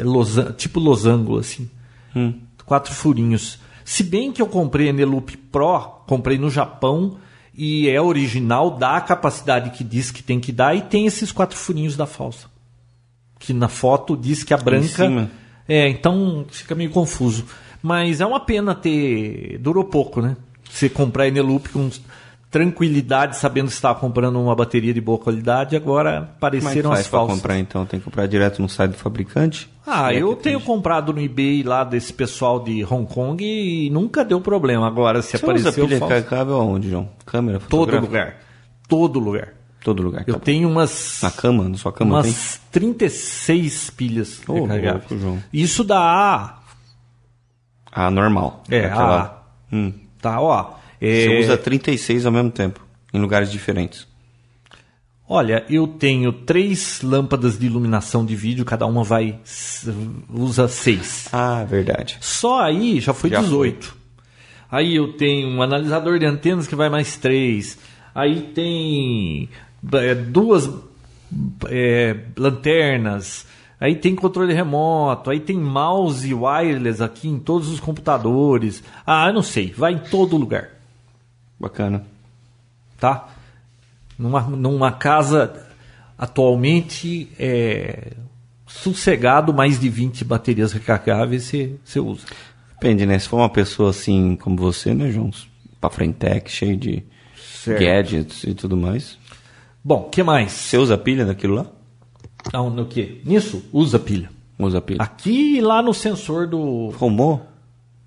losan- 0.00 0.52
tipo 0.52 0.80
losango 0.80 1.38
assim 1.38 1.68
quatro 2.64 2.94
furinhos. 2.94 3.58
Se 3.84 4.02
bem 4.02 4.32
que 4.32 4.40
eu 4.40 4.46
comprei 4.46 4.86
a 4.86 4.90
Eneloop 4.90 5.36
Pro, 5.36 5.80
comprei 6.06 6.38
no 6.38 6.48
Japão 6.48 7.18
e 7.54 7.88
é 7.88 8.00
original, 8.00 8.70
dá 8.70 8.96
a 8.96 9.00
capacidade 9.00 9.70
que 9.70 9.84
diz 9.84 10.10
que 10.10 10.22
tem 10.22 10.40
que 10.40 10.50
dar 10.52 10.74
e 10.74 10.80
tem 10.82 11.06
esses 11.06 11.30
quatro 11.30 11.56
furinhos 11.58 11.96
da 11.96 12.06
falsa. 12.06 12.46
Que 13.38 13.52
na 13.52 13.68
foto 13.68 14.16
diz 14.16 14.42
que 14.42 14.54
a 14.54 14.56
branca. 14.56 14.86
É, 15.68 15.88
então 15.88 16.46
fica 16.50 16.74
meio 16.74 16.90
confuso. 16.90 17.44
Mas 17.82 18.20
é 18.20 18.26
uma 18.26 18.40
pena 18.40 18.74
ter. 18.74 19.58
Durou 19.58 19.84
pouco, 19.84 20.22
né? 20.22 20.36
Você 20.70 20.88
comprar 20.88 21.24
a 21.24 21.28
Eneloop 21.28 21.68
com 21.68 21.90
tranquilidade, 22.58 23.36
sabendo 23.36 23.66
que 23.66 23.72
estava 23.72 23.98
comprando 23.98 24.40
uma 24.40 24.54
bateria 24.54 24.94
de 24.94 25.00
boa 25.00 25.18
qualidade, 25.18 25.74
agora 25.74 26.10
Como 26.12 26.22
é 26.22 26.26
que 26.28 26.32
apareceram 26.36 26.90
faz 26.90 27.00
as 27.00 27.06
falsas. 27.08 27.36
comprar 27.36 27.58
então? 27.58 27.84
Tem 27.84 27.98
que 27.98 28.04
comprar 28.04 28.26
direto 28.28 28.62
no 28.62 28.68
site 28.68 28.92
do 28.92 28.96
fabricante? 28.96 29.68
Ah, 29.84 30.04
Como 30.04 30.12
eu 30.12 30.36
tenho 30.36 30.58
tem? 30.58 30.66
comprado 30.66 31.12
no 31.12 31.20
eBay 31.20 31.64
lá 31.64 31.82
desse 31.82 32.12
pessoal 32.12 32.62
de 32.62 32.84
Hong 32.84 33.12
Kong 33.12 33.44
e 33.44 33.90
nunca 33.90 34.24
deu 34.24 34.40
problema. 34.40 34.86
Agora, 34.86 35.20
se 35.20 35.30
Você 35.30 35.36
usa 35.38 35.44
apareceu 35.46 35.84
pilha 35.86 35.98
falso, 35.98 36.14
carregável 36.14 36.54
aonde, 36.54 36.90
João? 36.90 37.08
Câmera? 37.26 37.58
todo 37.68 37.98
lugar. 37.98 38.36
Todo 38.88 39.18
lugar. 39.18 39.48
Todo 39.82 40.02
lugar. 40.02 40.20
Eu 40.26 40.34
tá 40.34 40.38
bom. 40.38 40.44
tenho 40.44 40.68
umas, 40.68 41.18
Na 41.22 41.30
cama? 41.32 41.68
Na 41.68 41.76
sua 41.76 41.92
cama 41.92 42.22
tem? 42.22 42.30
umas 42.30 42.60
36 42.70 43.90
pilhas 43.90 44.40
Ô, 44.48 44.54
recarregáveis. 44.62 45.10
louco, 45.10 45.18
João. 45.18 45.42
Isso 45.52 45.82
dá. 45.82 46.58
Ah, 47.92 48.10
normal. 48.10 48.62
É, 48.70 48.86
Aquela- 48.86 49.42
Hum. 49.72 49.92
Tá, 50.22 50.40
ó. 50.40 50.74
Você 51.00 51.28
é, 51.28 51.40
usa 51.40 51.56
36 51.56 52.26
ao 52.26 52.32
mesmo 52.32 52.50
tempo, 52.50 52.80
em 53.12 53.20
lugares 53.20 53.50
diferentes. 53.50 54.06
Olha, 55.26 55.64
eu 55.70 55.86
tenho 55.86 56.32
três 56.32 57.00
lâmpadas 57.02 57.58
de 57.58 57.66
iluminação 57.66 58.26
de 58.26 58.36
vídeo, 58.36 58.64
cada 58.64 58.84
uma 58.84 59.02
vai. 59.02 59.38
usa 60.28 60.68
seis. 60.68 61.28
Ah, 61.32 61.64
verdade. 61.64 62.18
Só 62.20 62.60
aí 62.60 63.00
já 63.00 63.14
foi 63.14 63.30
Já 63.30 63.40
18. 63.40 63.96
Aí 64.70 64.96
eu 64.96 65.12
tenho 65.12 65.48
um 65.48 65.62
analisador 65.62 66.18
de 66.18 66.26
antenas 66.26 66.66
que 66.66 66.74
vai 66.74 66.90
mais 66.90 67.16
3. 67.16 67.78
Aí 68.14 68.40
tem 68.54 69.48
é, 69.92 70.14
duas 70.14 70.68
é, 71.68 72.16
lanternas. 72.36 73.46
Aí 73.80 73.94
tem 73.94 74.14
controle 74.14 74.52
remoto. 74.52 75.30
Aí 75.30 75.40
tem 75.40 75.56
mouse 75.56 76.34
wireless 76.34 77.02
aqui 77.02 77.28
em 77.28 77.38
todos 77.38 77.68
os 77.68 77.80
computadores. 77.80 78.82
Ah, 79.06 79.32
não 79.32 79.42
sei. 79.42 79.72
Vai 79.76 79.92
em 79.92 79.98
todo 79.98 80.36
lugar. 80.36 80.73
Bacana. 81.58 82.04
Tá? 82.98 83.28
Numa, 84.18 84.40
numa 84.42 84.92
casa 84.92 85.66
atualmente 86.16 87.28
é, 87.38 88.12
sossegado, 88.66 89.52
mais 89.52 89.78
de 89.80 89.88
20 89.88 90.24
baterias 90.24 90.72
recarregáveis 90.72 91.44
você 91.44 91.76
você 91.84 92.00
usa. 92.00 92.26
Depende, 92.74 93.06
né? 93.06 93.18
Se 93.18 93.28
for 93.28 93.38
uma 93.38 93.48
pessoa 93.48 93.90
assim 93.90 94.36
como 94.36 94.56
você, 94.56 94.94
né, 94.94 95.10
João? 95.10 95.30
Pra 95.80 95.90
frentec, 95.90 96.50
cheio 96.50 96.76
de 96.76 97.02
Certo. 97.36 97.80
gadgets 97.80 98.44
e 98.44 98.54
tudo 98.54 98.76
mais. 98.76 99.18
Bom, 99.82 100.02
o 100.02 100.10
que 100.10 100.22
mais? 100.22 100.52
Você 100.52 100.78
usa 100.78 100.96
pilha 100.98 101.24
daquilo 101.24 101.54
lá? 101.54 101.66
Ah, 102.52 102.62
no 102.62 102.86
que? 102.86 103.22
Nisso, 103.24 103.64
usa 103.72 103.98
pilha. 103.98 104.30
Usa 104.58 104.80
pilha. 104.80 105.02
Aqui 105.02 105.56
e 105.56 105.60
lá 105.60 105.82
no 105.82 105.92
sensor 105.92 106.46
do. 106.46 106.88
Rumou? 106.90 107.46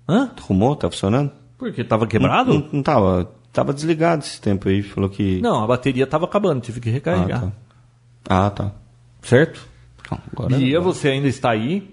Hã? 0.08 0.30
Rumou? 0.40 0.74
Tá 0.76 0.90
funcionando? 0.90 1.30
Porque 1.58 1.84
tava 1.84 2.06
quebrado? 2.06 2.54
Não, 2.54 2.68
não 2.72 2.82
tava. 2.82 3.30
Tava 3.58 3.74
desligado 3.74 4.22
esse 4.22 4.40
tempo 4.40 4.68
aí. 4.68 4.82
Falou 4.82 5.10
que. 5.10 5.40
Não, 5.40 5.64
a 5.64 5.66
bateria 5.66 6.06
tava 6.06 6.26
acabando, 6.26 6.60
tive 6.60 6.80
que 6.80 6.88
Ah, 6.88 6.92
recarregar. 6.92 7.40
tá. 7.40 7.52
Ah, 8.46 8.50
tá. 8.50 8.72
Certo? 9.22 9.66
Não, 10.10 10.18
agora. 10.32 10.56
Bia, 10.56 10.80
você 10.80 11.08
ainda 11.08 11.26
está 11.26 11.50
aí? 11.50 11.92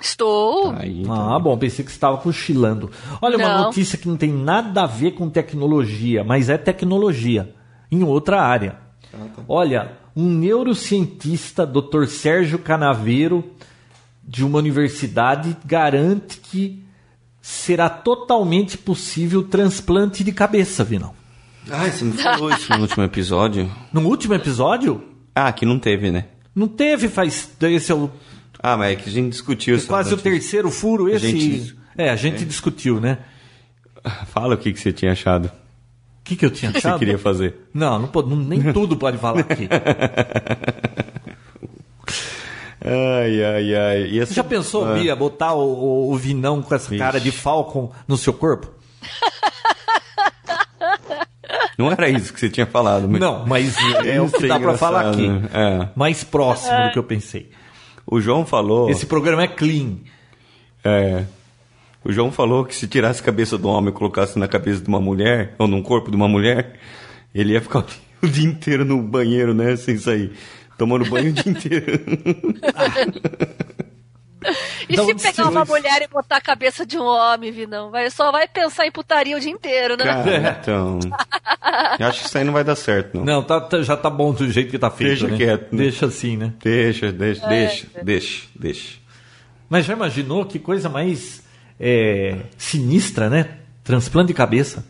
Estou. 0.00 0.70
Aí, 0.70 1.02
Ah, 1.08 1.38
bom, 1.38 1.58
pensei 1.58 1.84
que 1.84 1.90
você 1.90 1.96
estava 1.96 2.16
cochilando. 2.18 2.90
Olha, 3.20 3.36
uma 3.36 3.48
Não. 3.48 3.64
notícia 3.64 3.98
que 3.98 4.08
não 4.08 4.16
tem 4.16 4.32
nada 4.32 4.82
a 4.84 4.86
ver 4.86 5.10
com 5.12 5.28
tecnologia, 5.28 6.24
mas 6.24 6.48
é 6.48 6.56
tecnologia, 6.56 7.54
em 7.90 8.02
outra 8.02 8.40
área. 8.40 8.78
Olha, 9.46 9.92
um 10.16 10.26
neurocientista, 10.30 11.66
Dr. 11.66 12.06
Sérgio 12.06 12.58
Canaveiro, 12.60 13.44
de 14.22 14.44
uma 14.44 14.58
universidade, 14.58 15.56
garante 15.66 16.38
que 16.38 16.82
será 17.40 17.88
totalmente 17.88 18.76
possível 18.78 19.42
transplante 19.42 20.22
de 20.24 20.32
cabeça, 20.32 20.84
Vinão. 20.84 21.14
Ah, 21.70 21.88
você 21.88 22.04
me 22.04 22.12
falou 22.12 22.50
isso 22.50 22.72
no 22.72 22.80
último 22.80 23.04
episódio. 23.04 23.70
No 23.92 24.00
último 24.02 24.34
episódio, 24.34 25.04
Ah, 25.34 25.52
que 25.52 25.64
não 25.66 25.78
teve, 25.78 26.10
né? 26.10 26.26
não 26.54 26.66
teve, 26.68 27.08
faz. 27.08 27.50
Esse 27.60 27.92
é 27.92 27.94
o 27.94 28.10
Ah, 28.62 28.76
mas 28.76 28.92
é 28.92 28.96
que 28.96 29.08
a 29.08 29.12
gente 29.12 29.30
discutiu 29.30 29.76
essa 29.76 29.86
quase 29.86 30.12
o 30.12 30.16
terceiro 30.18 30.70
furo, 30.70 31.08
esse. 31.08 31.30
gente- 31.30 31.76
É, 31.96 32.10
a 32.10 32.16
gente 32.16 32.44
discutiu, 32.44 33.00
né? 33.00 33.18
Fala 34.26 34.54
o 34.54 34.58
que, 34.58 34.72
que 34.72 34.80
você 34.80 34.92
tinha 34.92 35.12
achado. 35.12 35.46
O 35.46 35.50
que, 36.24 36.36
que 36.36 36.44
eu 36.46 36.50
tinha 36.50 36.70
O 36.70 36.74
que 36.74 36.80
você 36.80 36.86
achado? 36.88 36.98
queria 36.98 37.18
fazer. 37.18 37.54
Não, 37.74 37.98
não 37.98 38.08
pode, 38.08 38.28
não- 38.30 38.36
nem 38.36 38.60
tudo 38.72 38.96
pode 38.96 39.18
falar 39.18 39.40
aqui. 39.40 39.68
Ai, 42.82 43.44
ai, 43.44 43.74
ai. 43.74 44.02
E 44.10 44.20
Você 44.20 44.34
já 44.34 44.42
pensou, 44.44 44.86
Ah. 44.88 44.94
Bia, 44.94 45.14
botar 45.14 45.52
o, 45.54 45.60
o- 45.60 46.12
o 46.12 46.16
Vinão 46.16 46.62
com 46.62 46.74
essa 46.74 46.96
cara 46.96 47.20
de 47.20 47.30
Falcon 47.30 47.92
no 48.08 48.16
seu 48.16 48.32
corpo? 48.32 48.68
Não 51.76 51.90
era 51.90 52.08
isso 52.08 52.32
que 52.32 52.40
você 52.40 52.48
tinha 52.50 52.66
falado. 52.66 53.08
Mas... 53.08 53.20
Não, 53.20 53.46
mas 53.46 53.74
é 54.04 54.20
o 54.20 54.28
que 54.30 54.46
dá 54.46 54.54
pra 54.54 54.56
engraçado, 54.58 54.78
falar 54.78 55.10
aqui. 55.10 55.28
né? 55.28 55.48
É. 55.52 55.88
Mais 55.96 56.22
próximo 56.24 56.78
do 56.86 56.92
que 56.92 56.98
eu 56.98 57.02
pensei. 57.04 57.50
O 58.06 58.20
João 58.20 58.44
falou. 58.44 58.90
Esse 58.90 59.06
programa 59.06 59.42
é 59.44 59.48
clean. 59.48 59.96
É. 60.84 61.24
O 62.04 62.12
João 62.12 62.30
falou 62.32 62.64
que 62.64 62.74
se 62.74 62.86
tirasse 62.86 63.20
a 63.20 63.24
cabeça 63.24 63.56
do 63.58 63.68
homem 63.68 63.90
e 63.90 63.96
colocasse 63.96 64.38
na 64.38 64.48
cabeça 64.48 64.80
de 64.80 64.88
uma 64.88 65.00
mulher, 65.00 65.54
ou 65.58 65.66
num 65.68 65.82
corpo 65.82 66.10
de 66.10 66.16
uma 66.16 66.28
mulher, 66.28 66.74
ele 67.34 67.52
ia 67.52 67.60
ficar 67.60 67.84
o 68.22 68.26
dia 68.26 68.46
inteiro 68.48 68.84
no 68.84 69.02
banheiro, 69.02 69.54
né? 69.54 69.76
Sem 69.76 69.96
sair. 69.98 70.32
Tomando 70.80 71.04
banho 71.10 71.28
o 71.28 71.32
dia 71.34 71.52
inteiro. 71.52 72.00
E 74.88 74.94
Então, 74.94 75.06
se 75.06 75.14
pegar 75.14 75.50
uma 75.50 75.62
mulher 75.66 76.00
e 76.00 76.08
botar 76.08 76.38
a 76.38 76.40
cabeça 76.40 76.86
de 76.86 76.96
um 76.96 77.04
homem, 77.04 77.52
Vinão? 77.52 77.90
Vai, 77.90 78.10
só 78.10 78.32
vai 78.32 78.48
pensar 78.48 78.86
em 78.86 78.90
putaria 78.90 79.36
o 79.36 79.40
dia 79.40 79.50
inteiro, 79.50 79.94
né? 79.94 80.04
Cara, 80.04 80.58
então. 80.58 80.98
Eu 81.98 82.06
acho 82.06 82.22
que 82.22 82.26
isso 82.28 82.38
aí 82.38 82.44
não 82.44 82.54
vai 82.54 82.64
dar 82.64 82.76
certo, 82.76 83.18
não. 83.18 83.26
Não, 83.26 83.42
tá- 83.42 83.60
tá- 83.60 83.82
já 83.82 83.94
tá 83.94 84.08
bom 84.08 84.32
do 84.32 84.50
jeito 84.50 84.70
que 84.70 84.78
tá 84.78 84.90
feito. 84.90 85.10
Deixa 85.10 85.28
né? 85.28 85.36
quieto, 85.36 85.70
né? 85.70 85.82
Deixa 85.82 86.06
assim, 86.06 86.38
né? 86.38 86.54
Deixa, 86.64 87.12
deixa, 87.12 87.46
deixa, 87.46 87.86
deixa, 88.02 88.46
deixa. 88.58 88.98
Mas 89.68 89.84
já 89.84 89.92
imaginou 89.92 90.46
que 90.46 90.58
coisa 90.58 90.88
mais 90.88 91.42
é, 91.78 92.38
sinistra, 92.56 93.28
né? 93.28 93.58
Transplante 93.84 94.28
de 94.28 94.34
cabeça. 94.34 94.82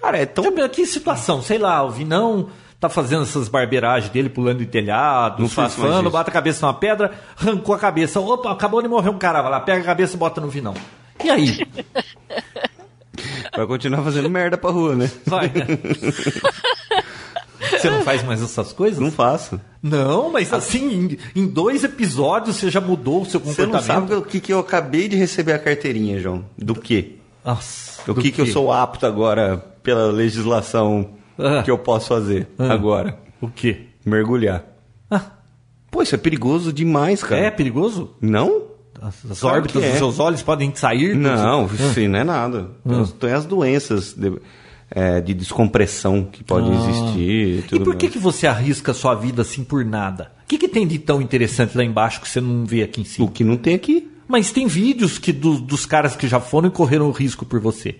Cara, 0.00 0.16
é 0.16 0.24
tão. 0.24 0.46
Então, 0.46 0.68
que 0.70 0.86
situação, 0.86 1.42
sei 1.42 1.58
lá, 1.58 1.82
o 1.82 1.90
Vinão 1.90 2.48
tá 2.80 2.88
fazendo 2.88 3.22
essas 3.22 3.48
barbeiragens 3.48 4.12
dele, 4.12 4.28
pulando 4.28 4.58
de 4.58 4.66
telhado, 4.66 5.40
Não 5.40 5.46
isso. 5.46 6.10
bate 6.10 6.30
a 6.30 6.32
cabeça 6.32 6.64
numa 6.64 6.74
pedra, 6.74 7.12
arrancou 7.40 7.74
a 7.74 7.78
cabeça. 7.78 8.20
Opa, 8.20 8.52
acabou 8.52 8.80
de 8.82 8.88
morrer 8.88 9.10
um 9.10 9.18
cara, 9.18 9.42
vai 9.42 9.50
lá, 9.50 9.60
pega 9.60 9.80
a 9.82 9.84
cabeça 9.84 10.14
e 10.14 10.18
bota 10.18 10.40
no 10.40 10.48
Vinão. 10.48 10.74
E 11.24 11.30
aí? 11.30 11.66
Vai 13.56 13.66
continuar 13.66 14.02
fazendo 14.04 14.30
merda 14.30 14.56
pra 14.56 14.70
rua, 14.70 14.94
né? 14.94 15.10
Vai. 15.26 15.50
Você 17.72 17.90
não 17.90 18.02
faz 18.02 18.22
mais 18.22 18.40
essas 18.40 18.72
coisas? 18.72 19.00
Não 19.00 19.10
faço. 19.10 19.60
Não, 19.82 20.30
mas 20.30 20.52
assim, 20.52 21.18
em, 21.34 21.42
em 21.42 21.46
dois 21.46 21.82
episódios 21.82 22.56
você 22.56 22.70
já 22.70 22.80
mudou 22.80 23.22
o 23.22 23.26
seu 23.26 23.40
Você 23.40 23.62
não 23.62 23.72
comportamento. 23.72 24.08
sabe 24.08 24.14
o 24.14 24.22
que, 24.22 24.40
que 24.40 24.52
eu 24.52 24.60
acabei 24.60 25.08
de 25.08 25.16
receber 25.16 25.52
a 25.54 25.58
carteirinha, 25.58 26.20
João. 26.20 26.44
Do 26.56 26.74
quê? 26.76 27.16
Nossa, 27.44 28.00
Do, 28.06 28.14
do 28.14 28.20
que, 28.22 28.30
que 28.30 28.40
eu 28.40 28.46
sou 28.46 28.72
apto 28.72 29.04
agora 29.06 29.58
pela 29.82 30.06
legislação 30.12 31.10
Ah. 31.38 31.62
que 31.62 31.70
eu 31.70 31.78
posso 31.78 32.08
fazer 32.08 32.48
Ah. 32.58 32.72
agora? 32.72 33.18
O 33.40 33.48
quê? 33.48 33.82
Mergulhar. 34.04 34.64
Ah, 35.10 35.22
Pô, 35.90 36.02
isso 36.02 36.14
é 36.14 36.18
perigoso 36.18 36.72
demais, 36.72 37.22
cara. 37.22 37.40
é 37.46 37.50
perigoso? 37.50 38.10
Não? 38.20 38.62
as, 39.00 39.38
Claro 39.40 39.56
órbitas 39.58 39.82
é. 39.82 39.88
dos 39.90 39.98
seus 39.98 40.18
olhos 40.18 40.42
podem 40.42 40.74
sair? 40.74 41.14
Não, 41.14 41.66
isso 41.66 42.00
não 42.08 42.18
é 42.18 42.24
nada. 42.24 42.70
Hum. 42.84 43.04
Tem, 43.06 43.32
as 43.32 43.44
doenças 43.46 44.12
de, 44.12 44.38
é, 44.90 45.20
de 45.20 45.32
descompressão 45.34 46.24
que 46.24 46.42
pode 46.42 46.68
existir. 46.70 47.18
E, 47.20 47.64
Ah. 47.72 47.76
E 47.76 47.80
por 47.80 47.94
que, 47.96 48.08
que 48.08 48.18
você 48.18 48.46
arrisca 48.46 48.90
a 48.90 48.94
sua 48.94 49.14
vida 49.14 49.42
assim 49.42 49.62
por 49.64 49.84
nada? 49.84 50.32
O 50.44 50.48
que, 50.48 50.58
que 50.58 50.68
tem 50.68 50.86
de 50.86 50.98
tão 50.98 51.22
interessante 51.22 51.76
lá 51.76 51.84
embaixo 51.84 52.20
que 52.20 52.28
você 52.28 52.40
não 52.40 52.64
vê 52.66 52.82
aqui 52.82 53.00
em 53.00 53.04
O 53.04 53.06
cima? 53.06 53.28
que 53.30 53.44
não 53.44 53.56
tem 53.56 53.74
aqui. 53.74 54.10
Mas 54.26 54.50
tem 54.50 54.66
vídeos 54.66 55.16
que 55.18 55.32
do- 55.32 55.58
dos 55.60 55.86
caras 55.86 56.14
que 56.16 56.26
já 56.28 56.38
foram 56.40 56.68
e 56.68 56.70
correram 56.70 57.06
o 57.08 57.12
risco 57.12 57.46
por 57.46 57.60
você. 57.60 57.96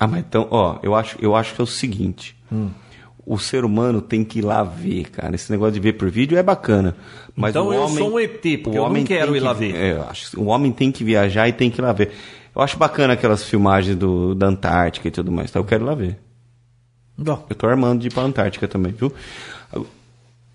Ah, 0.00 0.06
mas 0.08 0.20
então, 0.20 0.48
ó, 0.50 0.78
eu 0.82 0.94
acho, 0.94 1.16
eu 1.20 1.36
acho 1.36 1.54
que 1.54 1.60
é 1.60 1.64
o 1.64 1.66
seguinte. 1.66 2.34
Hum. 2.50 2.70
O 3.26 3.38
ser 3.38 3.64
humano 3.66 4.00
tem 4.00 4.24
que 4.24 4.38
ir 4.38 4.42
lá 4.42 4.62
ver, 4.64 5.10
cara. 5.10 5.34
Esse 5.34 5.52
negócio 5.52 5.74
de 5.74 5.80
ver 5.80 5.92
por 5.92 6.10
vídeo 6.10 6.38
é 6.38 6.42
bacana. 6.42 6.96
Mas 7.36 7.50
Então 7.50 7.68
o 7.68 7.74
eu 7.74 7.82
homem, 7.82 7.98
sou 7.98 8.14
um 8.14 8.18
ET, 8.18 8.32
porque 8.40 8.70
o 8.70 8.70
eu 8.70 8.74
não 8.76 8.84
homem 8.86 9.04
quero 9.04 9.36
ir 9.36 9.40
lá 9.40 9.52
ver. 9.52 9.74
é, 9.76 9.92
eu 9.92 10.02
acho 10.08 10.40
o 10.40 10.46
homem 10.46 10.72
tem 10.72 10.90
que 10.90 11.04
viajar 11.04 11.46
e 11.48 11.52
tem 11.52 11.70
que 11.70 11.80
ir 11.80 11.82
lá 11.84 11.92
ver. 11.92 12.10
Eu 12.56 12.62
acho 12.62 12.76
bacana 12.78 13.12
aquelas 13.12 13.44
filmagens 13.44 13.94
do, 13.94 14.34
da 14.34 14.46
Antártica 14.46 15.06
e 15.06 15.10
tudo 15.10 15.30
mais. 15.30 15.50
Então 15.50 15.60
eu 15.62 15.66
quero 15.66 15.84
ir 15.84 15.86
lá 15.86 15.94
ver. 15.94 16.18
Não. 17.16 17.44
Eu 17.48 17.54
tô 17.54 17.66
armando 17.66 18.00
de 18.00 18.08
ir 18.08 18.12
pra 18.12 18.22
Antártica 18.22 18.66
também, 18.66 18.92
viu? 18.92 19.12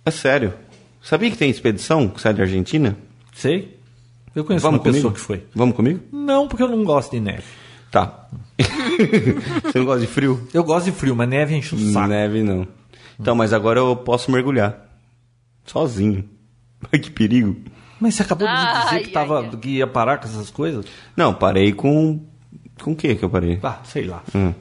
É 0.04 0.12
sério. 0.12 0.54
Sabia 1.02 1.30
que 1.30 1.38
tem 1.38 1.50
expedição 1.50 2.10
que 2.10 2.20
sai 2.20 2.34
da 2.34 2.41
Argentina? 2.43 2.98
Sei. 3.34 3.78
Eu 4.36 4.43
conheço 4.43 4.64
Vamos 4.64 4.80
uma 4.80 4.84
pessoa 4.84 5.04
comigo? 5.04 5.16
que 5.16 5.22
foi. 5.22 5.43
Vamos 5.54 5.76
comigo? 5.76 6.00
Não, 6.12 6.48
porque 6.48 6.64
eu 6.64 6.68
não 6.68 6.84
gosto 6.84 7.12
de 7.12 7.20
neve. 7.20 7.43
Tá. 7.96 8.28
Você 9.64 9.80
não 9.80 9.86
gosta 9.86 10.02
de 10.02 10.08
frio? 10.08 10.46
Eu 10.54 10.66
gosto 10.66 10.88
de 10.88 10.91
frio, 10.91 11.16
mas 11.16 11.30
neve 11.30 11.56
enche 11.56 11.76
o 11.76 11.93
saco. 11.93 12.08
Neve 12.10 12.43
não. 12.43 12.68
Então, 13.18 13.34
mas 13.34 13.54
agora 13.54 13.80
eu 13.80 13.96
posso 13.96 14.30
mergulhar. 14.30 14.86
Sozinho. 15.66 16.28
Ai, 16.91 17.00
que 17.00 17.10
perigo. 17.10 17.56
Mas 17.98 18.16
você 18.16 18.24
acabou 18.24 18.46
de 18.46 18.54
me 18.54 18.60
dizer 18.60 18.78
Ai, 18.89 19.00
que, 19.04 19.10
tava, 19.12 19.39
ai. 19.39 19.50
que 19.62 19.70
ia 19.70 19.88
parar 19.88 20.18
com 20.18 20.26
essas 20.26 20.50
coisas? 20.52 20.84
Não, 21.16 21.34
parei 21.34 21.72
com. 21.72 22.20
Com 22.84 22.91
o 22.91 22.96
que 22.98 23.16
que 23.16 23.24
eu 23.24 23.30
parei? 23.30 23.58
Ah, 23.64 23.80
sei 23.86 24.04
lá. 24.04 24.22
Hum. 24.36 24.54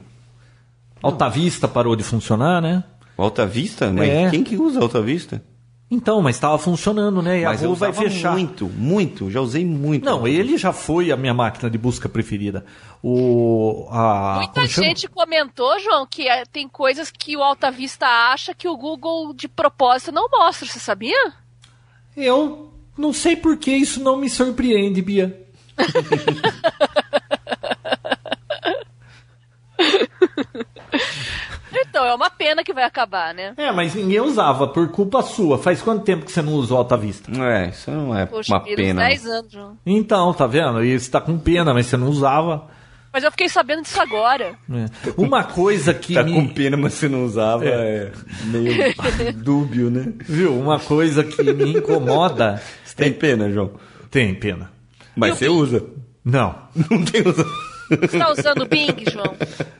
Alta 1.03 1.27
Vista 1.29 1.67
parou 1.67 1.93
de 1.97 2.03
funcionar, 2.05 2.61
né? 2.61 2.85
Alta 3.17 3.45
Vista? 3.45 3.91
Mas 3.91 4.07
É. 4.09 4.29
quem 4.29 4.45
que 4.45 4.55
usa 4.55 4.79
Alta 4.79 5.01
Vista? 5.01 5.43
Então, 5.89 6.21
mas 6.21 6.35
estava 6.35 6.57
funcionando, 6.57 7.21
né? 7.21 7.41
E 7.41 7.45
mas 7.45 7.61
a 7.61 7.65
eu 7.65 7.69
rua 7.69 7.77
vai 7.77 7.93
fechar. 7.93 8.31
muito, 8.31 8.67
muito. 8.67 9.29
Já 9.29 9.39
usei 9.39 9.63
muito. 9.63 10.03
Não, 10.03 10.27
ele 10.27 10.57
já 10.57 10.73
foi 10.73 11.11
a 11.11 11.17
minha 11.17 11.33
máquina 11.33 11.69
de 11.69 11.77
busca 11.77 12.09
preferida. 12.09 12.65
O, 13.03 13.87
a, 13.91 14.37
Muita 14.37 14.65
gente 14.65 15.07
comentou, 15.07 15.79
João, 15.79 16.07
que 16.07 16.27
é, 16.27 16.43
tem 16.43 16.67
coisas 16.67 17.11
que 17.11 17.37
o 17.37 17.43
Alta 17.43 17.69
Vista 17.69 18.07
acha 18.07 18.55
que 18.55 18.67
o 18.67 18.75
Google 18.75 19.31
de 19.33 19.47
propósito 19.47 20.11
não 20.11 20.27
mostra, 20.27 20.67
você 20.67 20.79
sabia? 20.79 21.33
Eu 22.17 22.73
não 22.97 23.13
sei 23.13 23.35
por 23.35 23.57
que 23.57 23.71
isso 23.71 24.01
não 24.01 24.17
me 24.17 24.29
surpreende, 24.29 25.03
Bia. 25.03 25.39
Então, 31.95 32.05
é 32.05 32.13
uma 32.13 32.29
pena 32.29 32.61
que 32.61 32.73
vai 32.73 32.83
acabar, 32.83 33.33
né? 33.33 33.53
É, 33.55 33.71
mas 33.71 33.95
ninguém 33.95 34.19
usava, 34.19 34.67
por 34.67 34.89
culpa 34.89 35.21
sua. 35.21 35.57
Faz 35.57 35.81
quanto 35.81 36.03
tempo 36.03 36.25
que 36.25 36.31
você 36.33 36.41
não 36.41 36.51
usa 36.51 36.73
o 36.73 36.77
Alta 36.77 36.97
Vista? 36.97 37.31
É, 37.41 37.69
isso 37.69 37.89
não 37.89 38.13
é 38.13 38.25
Poxa, 38.25 38.51
uma 38.53 38.59
pena. 38.59 39.07
10 39.07 39.25
anos, 39.27 39.51
João. 39.53 39.77
Então, 39.85 40.33
tá 40.33 40.45
vendo? 40.45 40.83
E 40.83 40.99
você 40.99 41.09
tá 41.09 41.21
com 41.21 41.37
pena, 41.37 41.73
mas 41.73 41.85
você 41.85 41.95
não 41.95 42.09
usava. 42.09 42.67
Mas 43.13 43.23
eu 43.23 43.31
fiquei 43.31 43.47
sabendo 43.47 43.83
disso 43.83 44.01
agora. 44.01 44.55
É. 44.69 44.85
Uma 45.15 45.45
coisa 45.45 45.93
que 45.95 46.15
Tá 46.15 46.23
me... 46.23 46.33
com 46.33 46.49
pena, 46.49 46.75
mas 46.75 46.95
você 46.95 47.07
não 47.07 47.23
usava. 47.23 47.63
É, 47.63 48.11
meio 48.43 48.93
dúbio, 49.41 49.89
né? 49.89 50.11
Viu? 50.27 50.53
Uma 50.53 50.81
coisa 50.81 51.23
que 51.23 51.41
me 51.53 51.77
incomoda... 51.77 52.61
Você 52.83 52.93
tem 52.93 53.13
pena, 53.13 53.49
João? 53.49 53.71
Tem 54.11 54.35
pena. 54.35 54.69
Mas 55.15 55.37
você 55.37 55.47
usa. 55.47 55.81
Não. 56.25 56.55
Não 56.75 57.05
tem 57.05 57.25
usa. 57.25 57.45
Você 57.89 58.19
tá 58.19 58.31
usando 58.33 58.63
o 58.63 58.67
Bing, 58.67 59.05
João? 59.09 59.33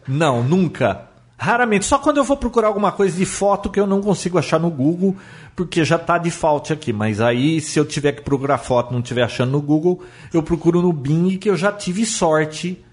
Não, 0.08 0.42
nunca. 0.42 1.14
Raramente. 1.38 1.86
Só 1.86 1.98
quando 2.00 2.18
eu 2.18 2.24
vou 2.24 2.38
procurar 2.38 2.68
alguma 2.68 2.92
coisa 2.92 3.18
de 3.18 3.26
foto 3.26 3.70
que 3.70 3.80
eu 3.80 3.86
não 3.86 4.02
consigo 4.02 4.38
achar 4.38 4.60
no 4.60 4.70
Google, 4.70 5.16
porque 5.56 5.84
já 5.84 5.98
tá 5.98 6.18
default 6.18 6.72
aqui. 6.72 6.94
Mas 6.94 7.20
aí, 7.20 7.60
se 7.60 7.80
eu 7.80 7.86
tiver 7.86 8.14
que 8.14 8.22
procurar 8.22 8.58
foto 8.58 8.92
e 8.92 8.94
não 8.94 9.02
estiver 9.02 9.24
achando 9.24 9.52
no 9.52 9.62
Google, 9.62 10.04
eu 10.34 10.42
procuro 10.42 10.82
no 10.82 10.94
Bing, 10.94 11.38
que 11.38 11.50
eu 11.50 11.58
já 11.58 11.72
tive 11.72 12.06
sorte 12.06 12.84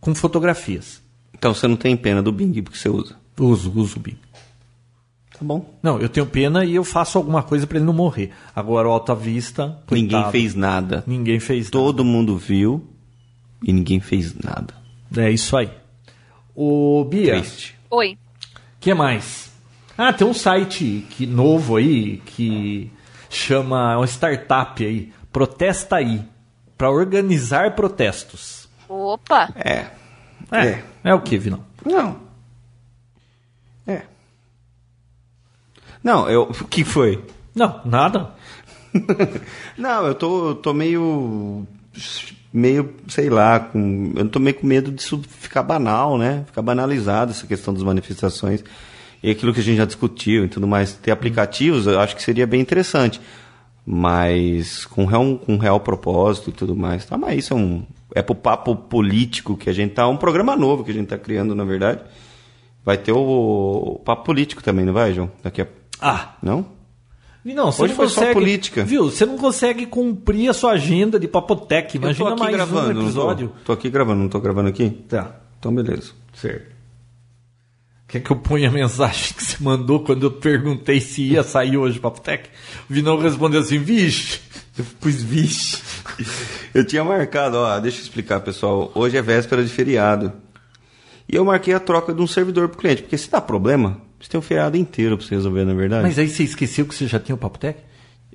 com 0.00 0.14
fotografias. 0.14 1.02
Então 1.34 1.52
você 1.52 1.68
não 1.68 1.76
tem 1.76 1.96
pena 1.96 2.22
do 2.22 2.32
Bing 2.32 2.62
porque 2.62 2.78
você 2.78 2.88
usa. 2.88 3.16
Uso, 3.38 3.72
uso 3.74 3.96
o 3.96 4.00
Bing. 4.00 4.18
Tá 5.32 5.40
bom. 5.42 5.68
Não, 5.82 5.98
eu 5.98 6.08
tenho 6.08 6.26
pena 6.26 6.64
e 6.64 6.74
eu 6.74 6.84
faço 6.84 7.18
alguma 7.18 7.42
coisa 7.42 7.66
para 7.66 7.78
ele 7.78 7.86
não 7.86 7.92
morrer. 7.92 8.30
Agora, 8.54 8.88
o 8.88 8.92
Alta 8.92 9.14
Vista. 9.14 9.78
Ninguém 9.90 10.10
coitado, 10.10 10.32
fez 10.32 10.54
nada. 10.54 11.04
Ninguém 11.06 11.40
fez 11.40 11.66
nada. 11.66 11.72
Todo 11.72 12.04
mundo 12.04 12.36
viu 12.36 12.86
e 13.62 13.72
ninguém 13.72 13.98
fez 14.00 14.34
nada. 14.34 14.74
É 15.16 15.30
isso 15.30 15.56
aí. 15.56 15.70
O 16.54 17.04
Bia. 17.04 17.40
Triste. 17.40 17.73
Oi. 17.94 18.18
que 18.80 18.92
mais? 18.92 19.52
Ah, 19.96 20.12
tem 20.12 20.26
um 20.26 20.34
site 20.34 21.06
que, 21.10 21.26
novo 21.26 21.76
aí 21.76 22.18
que 22.26 22.90
chama 23.30 23.92
é 23.92 23.96
uma 23.96 24.06
startup 24.06 24.84
aí, 24.84 25.12
Protesta 25.32 25.96
aí, 25.96 26.22
para 26.76 26.90
organizar 26.90 27.74
protestos. 27.74 28.68
Opa. 28.88 29.52
É. 29.56 29.90
É, 30.50 30.66
É. 30.66 30.84
é, 31.04 31.14
o 31.14 31.20
que, 31.20 31.38
Vinão? 31.38 31.64
Não. 31.84 32.20
É. 33.86 34.02
Não, 36.02 36.28
eu. 36.28 36.42
O 36.42 36.64
que 36.64 36.84
foi? 36.84 37.24
Não, 37.54 37.80
nada. 37.84 38.34
Não, 39.78 40.06
eu 40.06 40.14
tô, 40.14 40.48
eu 40.50 40.54
tô 40.54 40.72
meio. 40.72 41.66
Meio, 42.56 42.94
sei 43.08 43.28
lá, 43.28 43.58
com. 43.58 44.12
Eu 44.14 44.28
tô 44.28 44.38
meio 44.38 44.54
com 44.54 44.64
medo 44.64 44.92
disso 44.92 45.20
ficar 45.26 45.64
banal, 45.64 46.16
né? 46.16 46.44
Ficar 46.46 46.62
banalizado 46.62 47.32
essa 47.32 47.48
questão 47.48 47.74
das 47.74 47.82
manifestações. 47.82 48.62
E 49.20 49.28
aquilo 49.28 49.52
que 49.52 49.58
a 49.58 49.62
gente 49.62 49.78
já 49.78 49.84
discutiu 49.84 50.44
e 50.44 50.48
tudo 50.48 50.64
mais. 50.64 50.92
Ter 50.92 51.10
aplicativos, 51.10 51.88
eu 51.88 51.98
acho 51.98 52.14
que 52.14 52.22
seria 52.22 52.46
bem 52.46 52.60
interessante. 52.60 53.20
Mas 53.84 54.86
com 54.86 55.04
real, 55.04 55.36
com 55.38 55.56
real 55.56 55.80
propósito 55.80 56.50
e 56.50 56.52
tudo 56.52 56.76
mais. 56.76 57.04
Tá, 57.04 57.18
mas 57.18 57.40
isso 57.40 57.54
é 57.54 57.56
um. 57.56 57.84
É 58.14 58.22
pro 58.22 58.36
papo 58.36 58.76
político 58.76 59.56
que 59.56 59.68
a 59.68 59.72
gente 59.72 59.94
tá. 59.94 60.06
Um 60.06 60.16
programa 60.16 60.54
novo 60.54 60.84
que 60.84 60.92
a 60.92 60.94
gente 60.94 61.08
tá 61.08 61.18
criando, 61.18 61.56
na 61.56 61.64
verdade. 61.64 62.02
Vai 62.84 62.98
ter 62.98 63.10
o, 63.10 63.96
o 63.96 63.98
papo 63.98 64.24
político 64.24 64.62
também, 64.62 64.84
não 64.84 64.92
vai, 64.92 65.12
João? 65.12 65.28
Daqui 65.42 65.62
a. 65.62 65.66
Ah, 66.00 66.34
Não? 66.40 66.66
Não, 67.52 67.70
você 67.70 67.82
Hoje 67.82 67.90
não 67.92 67.96
foi 67.96 68.08
só 68.08 68.14
consegue, 68.20 68.32
política. 68.40 68.84
Viu? 68.84 69.04
Você 69.10 69.26
não 69.26 69.36
consegue 69.36 69.84
cumprir 69.86 70.48
a 70.48 70.54
sua 70.54 70.72
agenda 70.72 71.18
de 71.20 71.28
papotec. 71.28 71.96
Imagina 71.96 72.30
eu 72.30 72.36
tô 72.36 72.42
aqui 72.42 72.42
mais 72.42 72.54
gravando, 72.56 72.86
um 72.90 72.92
não 72.94 73.00
tô? 73.00 73.06
episódio. 73.06 73.52
Tô 73.64 73.72
aqui 73.72 73.90
gravando, 73.90 74.22
não 74.22 74.28
tô 74.30 74.40
gravando 74.40 74.68
aqui? 74.70 74.88
Tá, 75.08 75.36
Então, 75.58 75.74
beleza. 75.74 76.12
certo. 76.32 76.72
Quer 78.08 78.20
que 78.20 78.30
eu 78.30 78.36
ponha 78.36 78.68
a 78.68 78.72
mensagem 78.72 79.34
que 79.34 79.42
você 79.42 79.56
mandou 79.62 80.00
quando 80.04 80.22
eu 80.26 80.30
perguntei 80.30 81.00
se 81.00 81.22
ia 81.22 81.42
sair 81.42 81.76
hoje 81.76 81.98
o 81.98 82.00
Papotec? 82.00 82.48
O 82.88 82.92
Vinão 82.94 83.18
respondeu 83.18 83.60
assim, 83.60 83.78
vixe. 83.78 84.40
Eu 84.78 84.84
pus 85.00 85.22
vixe. 85.22 85.82
Eu 86.74 86.84
tinha 86.84 87.02
marcado, 87.04 87.56
ó, 87.56 87.78
deixa 87.78 87.98
eu 87.98 88.02
explicar, 88.02 88.40
pessoal. 88.40 88.90
Hoje 88.94 89.16
é 89.16 89.22
véspera 89.22 89.62
de 89.64 89.70
feriado. 89.70 90.32
E 91.28 91.36
eu 91.36 91.44
marquei 91.44 91.72
a 91.72 91.78
troca 91.80 92.12
de 92.12 92.20
um 92.20 92.26
servidor 92.26 92.68
pro 92.68 92.78
cliente, 92.78 93.02
porque 93.02 93.16
se 93.16 93.30
dá 93.30 93.40
problema, 93.40 94.00
você 94.24 94.30
tem 94.30 94.38
um 94.38 94.42
feriado 94.42 94.76
inteiro 94.76 95.16
pra 95.18 95.26
você 95.26 95.34
resolver, 95.34 95.64
na 95.64 95.72
é 95.72 95.74
verdade. 95.74 96.02
Mas 96.02 96.18
aí 96.18 96.28
você 96.28 96.42
esqueceu 96.44 96.86
que 96.86 96.94
você 96.94 97.06
já 97.06 97.18
tinha 97.20 97.34
o 97.34 97.38
Papotec? 97.38 97.78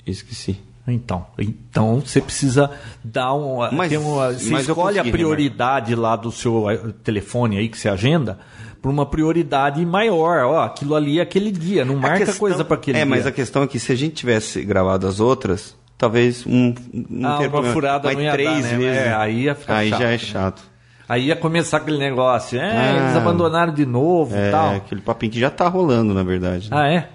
Esqueci. 0.06 0.58
Então, 0.88 1.26
então 1.38 2.00
você 2.04 2.20
precisa 2.20 2.72
dar 3.04 3.34
um, 3.36 3.58
Mas- 3.72 3.92
uma, 3.96 4.34
você 4.34 4.50
mas 4.50 4.62
escolhe 4.68 4.98
a 4.98 5.02
consegui 5.04 5.12
prioridade 5.12 5.94
lá 5.94 6.16
do 6.16 6.32
seu 6.32 6.68
eh, 6.70 6.78
telefone 7.04 7.58
aí 7.60 7.70
que 7.70 7.78
você 7.78 7.88
agenda 7.90 8.40
para 8.82 8.90
uma 8.90 9.06
prioridade 9.06 9.86
maior. 9.86 10.46
Ó, 10.46 10.64
aquilo 10.64 10.96
ali 10.96 11.20
é 11.20 11.22
aquele 11.22 11.52
dia, 11.52 11.86
não 11.86 11.96
A 11.98 12.00
marca 12.00 12.18
questão- 12.26 12.40
coisa 12.40 12.66
para 12.66 12.76
aquele 12.76 12.98
É, 12.98 13.02
dia. 13.02 13.06
mas 13.10 13.28
a 13.28 13.32
questão 13.32 13.62
é 13.62 13.68
que 13.68 13.78
se 13.78 13.92
a 13.92 13.96
gente 13.96 14.16
tivesse 14.16 14.64
gravado 14.64 15.06
as 15.06 15.20
outras, 15.20 15.76
talvez 15.96 16.44
um. 16.48 16.74
Não 16.92 17.30
Ah, 17.30 17.40
uma 17.40 17.50
problema. 17.50 17.74
furada 17.74 18.08
mas 18.08 18.18
não 18.18 18.24
ia 18.24 18.32
três 18.32 18.50
dar, 18.50 18.72
né? 18.72 18.78
vezes. 18.78 18.98
É, 19.02 19.14
aí 19.14 19.46
Aí 19.68 19.90
já 19.90 20.00
é 20.00 20.12
né? 20.12 20.18
chato. 20.18 20.64
Aí 21.10 21.26
ia 21.26 21.36
começar 21.36 21.78
aquele 21.78 21.98
negócio, 21.98 22.60
é, 22.60 22.72
Ah. 22.72 22.98
eles 23.04 23.16
abandonaram 23.18 23.74
de 23.74 23.84
novo 23.86 24.36
e 24.36 24.40
É, 24.40 24.52
tal. 24.52 24.76
aquele 24.76 25.02
papinho 25.02 25.32
que 25.32 25.40
já 25.40 25.50
tá 25.50 25.68
rolando, 25.68 26.14
na 26.14 26.22
verdade. 26.24 26.70
né? 26.70 26.78
Ah, 26.78 26.88
é? 26.88 27.10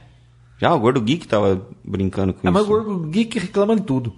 Já 0.58 0.74
o 0.74 0.78
Gordo 0.80 1.00
Geek 1.00 1.28
tava 1.28 1.64
brincando 1.84 2.34
com 2.34 2.46
Ah, 2.46 2.50
mas 2.50 2.62
o 2.62 2.64
isso. 2.64 2.84
Gordo 2.84 3.08
Geek 3.08 3.38
reclama 3.38 3.76
de 3.76 3.82
tudo. 3.82 4.14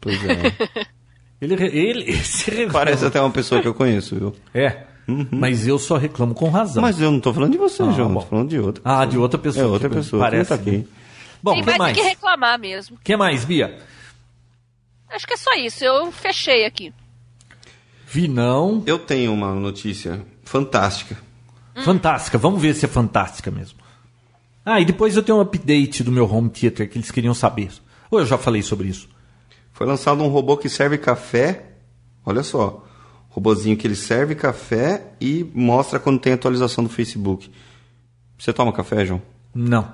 Pois 0.00 0.18
é. 0.24 0.86
Ele, 1.40 1.54
ele, 1.54 2.12
reclama. 2.46 2.72
Parece 2.72 3.04
até 3.04 3.20
uma 3.20 3.30
pessoa 3.30 3.60
que 3.60 3.66
eu 3.66 3.74
conheço, 3.74 4.14
viu? 4.14 4.32
É, 4.54 4.84
mas 5.32 5.66
eu 5.66 5.76
só 5.76 5.96
reclamo 5.96 6.34
com 6.34 6.48
razão. 6.50 6.80
Mas 6.80 7.00
eu 7.00 7.10
não 7.10 7.18
tô 7.18 7.34
falando 7.34 7.50
de 7.50 7.58
você, 7.58 7.82
Ah, 7.82 7.90
João. 7.90 8.12
bom. 8.14 8.20
Tô 8.20 8.26
falando 8.26 8.48
de 8.48 8.60
outra. 8.60 8.80
Ah, 8.84 9.04
de 9.04 9.18
outra 9.18 9.38
pessoa. 9.40 9.64
É 9.64 9.68
outra 9.68 9.88
que 9.88 9.96
pessoa. 9.96 10.22
Parece 10.22 10.50
tá 10.50 10.54
aqui. 10.54 10.86
Bom, 11.42 11.50
o 11.50 11.54
que 11.56 11.62
vai 11.62 11.78
mais? 11.78 11.96
ter 11.96 12.02
que 12.02 12.08
reclamar 12.10 12.56
mesmo. 12.60 12.96
que 13.02 13.16
mais, 13.16 13.44
Bia? 13.44 13.76
Acho 15.10 15.26
que 15.26 15.34
é 15.34 15.36
só 15.36 15.52
isso. 15.54 15.84
Eu 15.84 16.12
fechei 16.12 16.64
aqui. 16.64 16.92
Vi 18.12 18.28
não. 18.28 18.82
Eu 18.84 18.98
tenho 18.98 19.32
uma 19.32 19.54
notícia 19.54 20.22
fantástica. 20.44 21.16
Fantástica, 21.82 22.36
vamos 22.36 22.60
ver 22.60 22.74
se 22.74 22.84
é 22.84 22.88
fantástica 22.88 23.50
mesmo. 23.50 23.78
Ah, 24.62 24.78
e 24.78 24.84
depois 24.84 25.16
eu 25.16 25.22
tenho 25.22 25.38
um 25.38 25.40
update 25.40 26.04
do 26.04 26.12
meu 26.12 26.30
home 26.30 26.50
theater 26.50 26.90
que 26.90 26.98
eles 26.98 27.10
queriam 27.10 27.32
saber. 27.32 27.70
Ou 28.10 28.20
eu 28.20 28.26
já 28.26 28.36
falei 28.36 28.60
sobre 28.60 28.88
isso? 28.88 29.08
Foi 29.72 29.86
lançado 29.86 30.22
um 30.22 30.28
robô 30.28 30.58
que 30.58 30.68
serve 30.68 30.98
café. 30.98 31.70
Olha 32.22 32.42
só. 32.42 32.86
Robozinho 33.30 33.78
que 33.78 33.86
ele 33.86 33.96
serve 33.96 34.34
café 34.34 35.14
e 35.18 35.50
mostra 35.54 35.98
quando 35.98 36.20
tem 36.20 36.34
atualização 36.34 36.84
do 36.84 36.90
Facebook. 36.90 37.50
Você 38.36 38.52
toma 38.52 38.74
café, 38.74 39.06
João? 39.06 39.22
Não. 39.54 39.90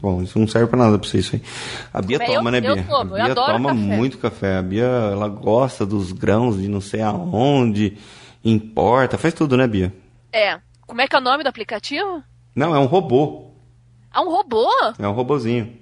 Bom, 0.00 0.22
isso 0.22 0.38
não 0.38 0.46
serve 0.46 0.68
pra 0.68 0.78
nada 0.78 0.98
pra 0.98 1.08
você 1.08 1.18
isso 1.18 1.36
aí. 1.36 1.42
A 1.92 2.00
Bia 2.02 2.18
Mas 2.18 2.28
eu- 2.28 2.34
toma, 2.36 2.50
né, 2.50 2.58
eu 2.58 2.74
Bia? 2.74 2.84
tomo, 2.84 3.16
eu 3.16 3.22
a 3.22 3.24
Bia 3.26 3.34
toma 3.34 3.68
café. 3.70 3.80
muito 3.80 4.18
café. 4.18 4.56
A 4.58 4.62
Bia, 4.62 4.84
ela 4.84 5.28
gosta 5.28 5.84
dos 5.86 6.12
grãos 6.12 6.60
de 6.60 6.68
não 6.68 6.80
sei 6.80 7.00
aonde, 7.02 7.96
importa, 8.44 9.18
faz 9.18 9.34
tudo, 9.34 9.56
né, 9.56 9.66
Bia? 9.66 9.92
É. 10.32 10.58
Como 10.86 11.00
é 11.00 11.08
que 11.08 11.16
é 11.16 11.18
o 11.18 11.22
nome 11.22 11.42
do 11.42 11.48
aplicativo? 11.48 12.22
Não, 12.54 12.74
é 12.74 12.78
um 12.78 12.86
robô. 12.86 13.50
Ah, 14.10 14.20
um 14.22 14.30
robô? 14.30 14.68
É 14.98 15.08
um 15.08 15.12
robozinho. 15.12 15.72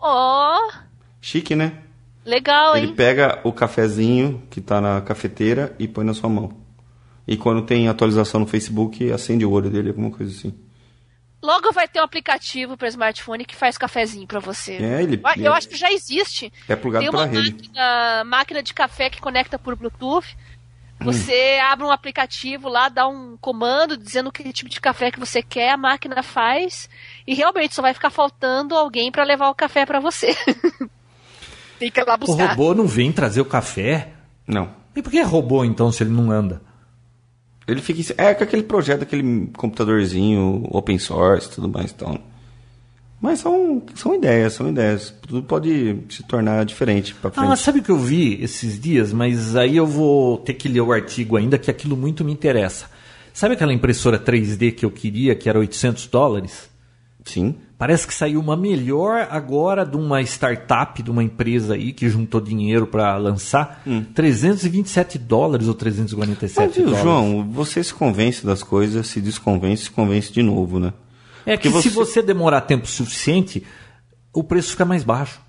Ó, 0.00 0.56
Chique, 1.20 1.54
né? 1.56 1.72
legal, 2.24 2.76
Ele 2.76 2.86
hein? 2.88 2.94
pega 2.94 3.40
o 3.44 3.52
cafezinho 3.52 4.42
que 4.50 4.60
tá 4.60 4.80
na 4.80 5.00
cafeteira 5.00 5.74
e 5.78 5.86
põe 5.88 6.04
na 6.04 6.14
sua 6.14 6.28
mão. 6.30 6.52
E 7.26 7.36
quando 7.36 7.62
tem 7.62 7.88
atualização 7.88 8.40
no 8.40 8.46
Facebook, 8.46 9.10
acende 9.12 9.44
o 9.44 9.50
olho 9.50 9.68
dele, 9.70 9.88
alguma 9.90 10.10
coisa 10.10 10.30
assim. 10.32 10.54
Logo 11.44 11.70
vai 11.72 11.86
ter 11.86 12.00
um 12.00 12.04
aplicativo 12.04 12.74
para 12.74 12.88
smartphone 12.88 13.44
que 13.44 13.54
faz 13.54 13.76
cafezinho 13.76 14.26
para 14.26 14.40
você. 14.40 14.76
É, 14.76 15.02
ele- 15.02 15.20
Eu- 15.36 15.44
Eu 15.44 15.52
acho 15.52 15.68
que 15.68 15.76
já 15.76 15.92
existe. 15.92 16.50
É 16.66 16.74
plugado 16.74 17.02
Tem 17.04 17.10
pela 17.10 17.24
uma 17.24 17.30
rede. 17.30 17.52
máquina, 17.52 18.24
máquina 18.24 18.62
de 18.62 18.72
café 18.72 19.10
que 19.10 19.20
conecta 19.20 19.58
por 19.58 19.76
Bluetooth. 19.76 20.24
Hum. 21.00 21.04
Você 21.04 21.58
abre 21.70 21.84
um 21.84 21.90
aplicativo 21.90 22.66
lá, 22.68 22.88
dá 22.88 23.06
um 23.06 23.36
comando 23.40 23.94
dizendo 23.96 24.32
que 24.32 24.50
tipo 24.54 24.70
de 24.70 24.80
café 24.80 25.10
que 25.10 25.20
você 25.20 25.42
quer, 25.42 25.72
a 25.72 25.76
máquina 25.76 26.22
faz 26.22 26.88
e 27.26 27.34
realmente 27.34 27.74
só 27.74 27.82
vai 27.82 27.92
ficar 27.92 28.08
faltando 28.10 28.74
alguém 28.74 29.12
para 29.12 29.22
levar 29.22 29.50
o 29.50 29.54
café 29.54 29.84
para 29.84 30.00
você. 30.00 30.34
Tem 31.78 31.90
que 31.90 32.00
ir 32.00 32.04
lá 32.06 32.14
O 32.14 32.18
buscar. 32.18 32.50
robô 32.50 32.74
não 32.74 32.86
vem 32.86 33.12
trazer 33.12 33.40
o 33.40 33.44
café? 33.44 34.12
Não. 34.46 34.74
E 34.96 35.02
por 35.02 35.10
que 35.10 35.18
é 35.18 35.22
robô 35.22 35.64
então 35.64 35.90
se 35.92 36.02
ele 36.04 36.10
não 36.10 36.30
anda? 36.30 36.62
Ele 37.66 37.80
fica. 37.80 38.00
em- 38.00 38.14
É 38.26 38.34
com 38.34 38.44
aquele 38.44 38.62
projeto, 38.62 39.02
aquele 39.02 39.46
computadorzinho 39.56 40.66
open 40.70 40.98
source 40.98 41.48
e 41.48 41.50
tudo 41.52 41.68
mais. 41.68 41.92
Então. 41.92 42.18
Mas 43.20 43.40
são, 43.40 43.82
são 43.94 44.14
ideias, 44.14 44.52
são 44.52 44.68
ideias. 44.68 45.14
Tudo 45.26 45.42
pode 45.42 45.96
se 46.10 46.22
tornar 46.24 46.62
diferente 46.64 47.14
pra 47.14 47.30
frente. 47.30 47.50
Ah, 47.52 47.56
sabe 47.56 47.78
o 47.78 47.82
que 47.82 47.90
eu 47.90 47.96
vi 47.98 48.42
esses 48.42 48.78
dias? 48.78 49.12
Mas 49.14 49.56
aí 49.56 49.76
eu 49.78 49.86
vou 49.86 50.36
ter 50.38 50.52
que 50.54 50.68
ler 50.68 50.82
o 50.82 50.92
artigo 50.92 51.36
ainda, 51.36 51.56
que 51.56 51.70
aquilo 51.70 51.96
muito 51.96 52.22
me 52.22 52.32
interessa. 52.32 52.86
Sabe 53.32 53.54
aquela 53.54 53.72
impressora 53.72 54.18
3D 54.18 54.72
que 54.72 54.84
eu 54.84 54.90
queria, 54.90 55.34
que 55.34 55.48
era 55.48 55.58
800 55.58 56.06
dólares? 56.06 56.68
Sim. 57.24 57.54
Parece 57.76 58.06
que 58.06 58.14
saiu 58.14 58.38
uma 58.40 58.56
melhor 58.56 59.26
agora 59.30 59.84
de 59.84 59.96
uma 59.96 60.22
startup, 60.22 61.02
de 61.02 61.10
uma 61.10 61.24
empresa 61.24 61.74
aí 61.74 61.92
que 61.92 62.08
juntou 62.08 62.40
dinheiro 62.40 62.86
para 62.86 63.16
lançar. 63.16 63.82
327 64.14 65.18
dólares 65.18 65.66
ou 65.66 65.74
347 65.74 66.60
Hum. 66.60 66.66
Mas 66.66 66.74
viu, 66.76 66.84
dólares. 66.86 67.02
João, 67.04 67.50
você 67.50 67.82
se 67.82 67.92
convence 67.92 68.46
das 68.46 68.62
coisas, 68.62 69.06
se 69.08 69.20
desconvence, 69.20 69.84
se 69.84 69.90
convence 69.90 70.32
de 70.32 70.42
novo, 70.42 70.78
né? 70.78 70.92
é 71.46 71.56
que 71.58 71.68
porque 71.68 71.82
se 71.82 71.94
você- 71.94 72.12
você 72.12 72.22
demorar 72.22 72.62
tempo 72.62 72.86
suficiente, 72.86 73.62
o 74.32 74.42
preço 74.42 74.70
fica 74.70 74.84
mais 74.84 75.04
baixo. 75.04 75.40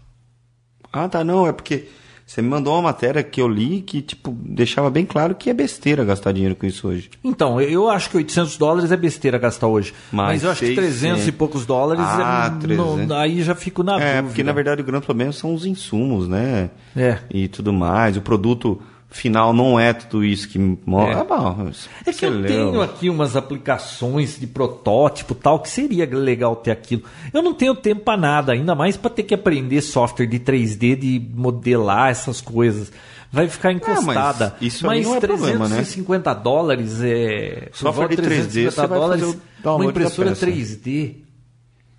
Ah, 0.92 1.08
tá, 1.08 1.24
não, 1.24 1.48
é 1.48 1.54
porque 1.54 1.88
você 2.26 2.42
me 2.42 2.50
mandou 2.50 2.74
uma 2.74 2.82
matéria 2.82 3.22
que 3.22 3.40
eu 3.40 3.48
li 3.48 3.82
que, 3.82 4.02
tipo, 4.02 4.32
deixava 4.44 4.90
bem 4.90 5.06
claro 5.06 5.36
que 5.36 5.48
é 5.50 5.54
besteira 5.54 6.04
gastar 6.04 6.32
dinheiro 6.32 6.56
com 6.56 6.66
isso 6.66 6.88
hoje. 6.88 7.10
Então, 7.24 7.62
eu 7.62 7.88
acho 7.90 8.10
que 8.10 8.18
800 8.18 8.58
dólares 8.58 8.92
é 8.92 8.98
besteira 8.98 9.38
gastar 9.38 9.68
hoje. 9.68 9.94
Mas, 10.12 10.28
Mas 10.28 10.44
eu 10.44 10.50
acho 10.52 10.62
que 10.66 10.74
300 10.74 10.96
e 10.96 11.00
600 11.22 11.32
poucos 11.38 11.66
dólares, 11.68 12.04
Ah, 12.06 12.52
é, 12.56 12.60
300. 12.60 13.08
não- 13.08 13.16
aí 13.18 13.44
já 13.44 13.54
fico 13.54 13.84
na 13.84 13.94
é, 14.02 14.16
dúvida. 14.16 14.24
porque 14.24 14.44
na 14.44 14.52
verdade 14.54 14.82
o 14.82 14.86
grande 14.86 15.06
problema 15.06 15.32
são 15.32 15.54
os 15.54 15.66
insumos, 15.68 16.28
né? 16.28 16.72
É. 16.96 17.20
E 17.30 17.48
tudo 17.48 17.72
mais. 17.72 18.18
O 18.18 18.22
produto 18.22 18.82
final 19.16 19.54
não 19.54 19.80
é 19.80 19.94
tudo 19.94 20.26
isso 20.26 20.48
que 20.50 20.60
mostra. 20.86 21.18
É. 21.18 21.22
Ah, 21.22 21.24
bom, 21.24 21.72
É 22.06 22.12
que 22.12 22.26
eu 22.26 22.30
leu. 22.30 22.48
tenho 22.48 22.82
aqui 22.82 23.10
umas 23.10 23.36
aplicações 23.36 24.38
de 24.38 24.46
protótipo 24.46 25.34
tal, 25.34 25.60
que 25.60 25.70
seria 25.70 26.06
legal 26.06 26.56
ter 26.58 26.72
aquilo. 26.72 27.04
Eu 27.34 27.42
não 27.42 27.54
tenho 27.54 27.74
tempo 27.74 28.02
para 28.02 28.18
nada, 28.20 28.52
ainda 28.52 28.76
mais 28.76 28.98
para 28.98 29.10
ter 29.10 29.24
que 29.24 29.34
aprender 29.34 29.82
software 29.82 30.26
de 30.26 30.38
3D, 30.40 30.96
de 30.98 31.22
modelar 31.34 32.10
essas 32.12 32.42
coisas. 32.42 32.92
Vai 33.32 33.48
ficar 33.48 33.72
encostada. 33.72 34.56
mas 34.62 34.74
isso 34.74 34.90
aí 34.90 35.02
não 35.04 35.16
é 35.16 35.20
problema, 35.20 35.68
né? 35.68 35.76
350 35.78 36.34
dólares 36.34 37.02
é. 37.02 37.70
Software 37.74 38.10
de 38.10 38.18
3D, 38.18 38.72
você 38.72 38.88
vai 38.88 39.00
fazer 39.00 39.26
o 39.26 39.76
uma 39.76 39.86
impressora 39.86 40.30
peça. 40.30 40.46
3D. 40.46 41.25